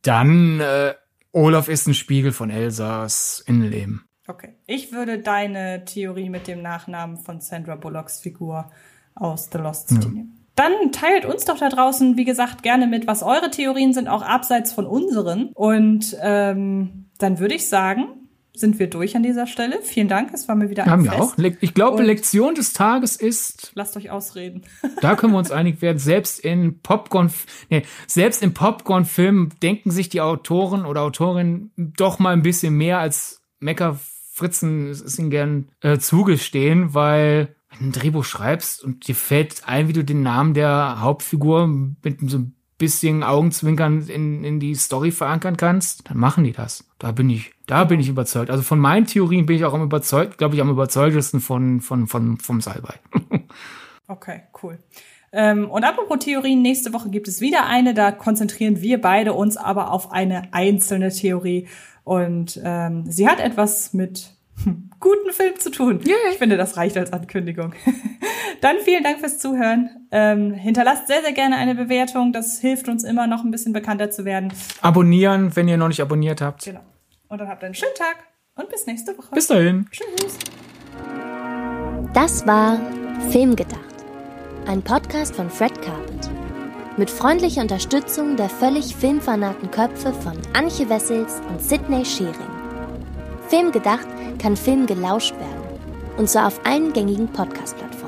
dann 0.02 0.60
äh, 0.60 0.94
Olaf 1.32 1.70
ist 1.70 1.88
ein 1.88 1.94
Spiegel 1.94 2.32
von 2.32 2.50
Elsas 2.50 3.44
Innenleben. 3.48 4.06
Okay. 4.28 4.56
Ich 4.68 4.92
würde 4.92 5.20
deine 5.20 5.86
Theorie 5.86 6.30
mit 6.30 6.48
dem 6.48 6.62
Nachnamen 6.62 7.18
von 7.18 7.42
Sandra 7.42 7.76
Bullocks 7.76 8.20
Figur 8.20 8.72
aus 9.16 9.50
The 9.52 9.58
Lost 9.58 9.90
City 9.90 10.08
ja. 10.08 10.14
nehmen. 10.14 10.38
Dann 10.56 10.92
teilt 10.92 11.26
uns 11.26 11.46
doch 11.46 11.58
da 11.58 11.70
draußen, 11.70 12.18
wie 12.18 12.26
gesagt, 12.26 12.62
gerne 12.62 12.86
mit, 12.86 13.08
was 13.08 13.24
eure 13.24 13.50
Theorien 13.50 13.94
sind, 13.94 14.08
auch 14.08 14.22
abseits 14.22 14.74
von 14.74 14.86
unseren. 14.86 15.50
Und 15.54 16.16
ähm, 16.22 17.06
dann 17.18 17.40
würde 17.40 17.56
ich 17.56 17.68
sagen, 17.68 18.22
sind 18.54 18.80
wir 18.80 18.90
durch 18.90 19.16
an 19.16 19.24
dieser 19.24 19.48
Stelle. 19.48 19.82
Vielen 19.82 20.10
Dank, 20.10 20.34
es 20.34 20.48
war 20.48 20.56
mir 20.56 20.70
wieder 20.70 20.84
ein 20.84 20.90
Haben 20.90 21.06
Fest. 21.06 21.38
wir 21.38 21.52
auch. 21.54 21.58
Ich 21.62 21.74
glaube, 21.74 21.98
Und 21.98 22.04
Lektion 22.06 22.54
des 22.54 22.74
Tages 22.74 23.16
ist. 23.16 23.72
Lasst 23.76 23.96
euch 23.96 24.12
ausreden. 24.12 24.64
da 25.02 25.16
können 25.16 25.34
wir 25.34 25.40
uns 25.40 25.52
einig 25.52 25.82
werden. 25.82 26.00
Selbst 26.00 26.40
in 26.40 26.82
Popcorn, 26.82 27.32
nee, 27.70 27.84
selbst 28.08 28.44
in 28.44 28.54
Popcorn-Filmen 28.54 29.54
denken 29.64 29.90
sich 29.90 30.10
die 30.10 30.22
Autoren 30.22 30.86
oder 30.86 31.02
Autorinnen 31.02 31.72
doch 31.78 32.20
mal 32.20 32.34
ein 32.34 32.42
bisschen 32.42 32.76
mehr 32.76 33.00
als 33.00 33.42
Mecker 33.60 33.98
Fritzen 34.42 34.90
es 34.90 35.20
ihnen 35.20 35.30
gern 35.30 35.68
äh, 35.82 36.00
zugestehen, 36.00 36.96
weil 36.96 37.56
wenn 37.70 37.80
du 37.80 37.86
ein 37.86 37.92
Drehbuch 37.92 38.26
schreibst 38.26 38.84
und 38.84 39.08
dir 39.08 39.14
fällt 39.14 39.68
ein, 39.68 39.88
wie 39.88 39.94
du 39.94 40.04
den 40.04 40.24
Namen 40.24 40.56
der 40.56 41.02
Hauptfigur 41.02 41.68
mit 41.68 42.20
so 42.28 42.40
ein 42.40 42.56
bisschen 42.80 43.22
Augenzwinkern 43.22 44.08
in, 44.08 44.44
in 44.44 44.60
die 44.60 44.74
Story 44.74 45.12
verankern 45.12 45.56
kannst, 45.56 46.10
dann 46.10 46.18
machen 46.18 46.44
die 46.44 46.52
das. 46.52 46.84
Da 46.98 47.12
bin 47.12 47.30
ich, 47.30 47.52
da 47.68 47.84
bin 47.84 48.00
ich 48.00 48.10
überzeugt. 48.10 48.50
Also 48.50 48.64
von 48.64 48.80
meinen 48.80 49.06
Theorien 49.06 49.46
bin 49.46 49.56
ich 49.56 49.66
auch 49.66 49.76
am 49.76 49.84
überzeugt, 49.84 50.40
glaube 50.40 50.56
ich, 50.56 50.62
am 50.62 50.72
überzeugtesten 50.72 51.40
von, 51.40 51.82
von, 51.82 52.08
von, 52.08 52.38
vom 52.38 52.60
Salbei. 52.60 52.96
okay, 54.08 54.42
cool. 54.64 54.80
Ähm, 55.32 55.70
und 55.70 55.84
apropos 55.84 56.20
Theorien, 56.20 56.62
nächste 56.62 56.92
Woche 56.92 57.10
gibt 57.10 57.28
es 57.28 57.40
wieder 57.40 57.68
eine, 57.68 57.94
da 57.94 58.12
konzentrieren 58.12 58.82
wir 58.82 59.00
beide 59.00 59.34
uns 59.34 59.58
aber 59.58 59.92
auf 59.92 60.12
eine 60.12 60.52
einzelne 60.52 61.10
Theorie. 61.10 61.68
Und 62.04 62.60
ähm, 62.64 63.06
sie 63.08 63.28
hat 63.28 63.40
etwas 63.40 63.94
mit 63.94 64.32
guten 65.00 65.32
Film 65.32 65.60
zu 65.60 65.72
tun. 65.72 66.02
Yeah. 66.06 66.18
Ich 66.32 66.38
finde, 66.38 66.58
das 66.58 66.78
reicht 66.78 66.98
als 66.98 67.14
Ankündigung. 67.14 67.74
Dann 68.62 68.78
vielen 68.84 69.04
Dank 69.04 69.20
fürs 69.20 69.40
Zuhören. 69.40 70.08
Ähm, 70.12 70.54
hinterlasst 70.54 71.08
sehr, 71.08 71.22
sehr 71.22 71.34
gerne 71.34 71.56
eine 71.58 71.74
Bewertung. 71.74 72.32
Das 72.32 72.60
hilft 72.60 72.88
uns 72.90 73.04
immer 73.04 73.26
noch 73.28 73.44
ein 73.44 73.52
bisschen 73.52 73.74
bekannter 73.74 74.12
zu 74.12 74.26
werden. 74.26 74.54
Abonnieren, 74.82 75.56
wenn 75.56 75.68
ihr 75.68 75.78
noch 75.78 75.88
nicht 75.88 76.02
abonniert 76.02 76.42
habt. 76.42 76.66
Genau. 76.66 76.82
Und 77.28 77.40
dann 77.40 77.48
habt 77.48 77.64
einen 77.64 77.74
schönen 77.74 77.96
Tag 77.96 78.18
und 78.56 78.70
bis 78.70 78.86
nächste 78.86 79.18
Woche. 79.18 79.34
Bis 79.34 79.48
dahin. 79.48 79.88
Tschüss. 79.90 80.38
Das 82.14 82.46
war 82.46 82.80
Filmgedacht. 83.32 83.80
Ein 84.68 84.82
Podcast 84.82 85.36
von 85.36 85.50
Fred 85.50 85.82
Carpet. 85.82 86.41
Mit 86.98 87.10
freundlicher 87.10 87.62
Unterstützung 87.62 88.36
der 88.36 88.50
völlig 88.50 88.94
filmfanatischen 88.94 89.72
Köpfe 89.72 90.12
von 90.12 90.34
Anche 90.52 90.90
Wessels 90.90 91.42
und 91.48 91.62
Sidney 91.62 92.04
Schering. 92.04 92.34
Filmgedacht 93.48 94.08
kann 94.40 94.58
Film 94.58 94.86
gelauscht 94.86 95.34
werden. 95.36 95.80
Und 96.18 96.30
zwar 96.30 96.48
auf 96.48 96.60
allen 96.66 96.92
gängigen 96.92 97.30
Podcast-Plattformen. 97.30 98.01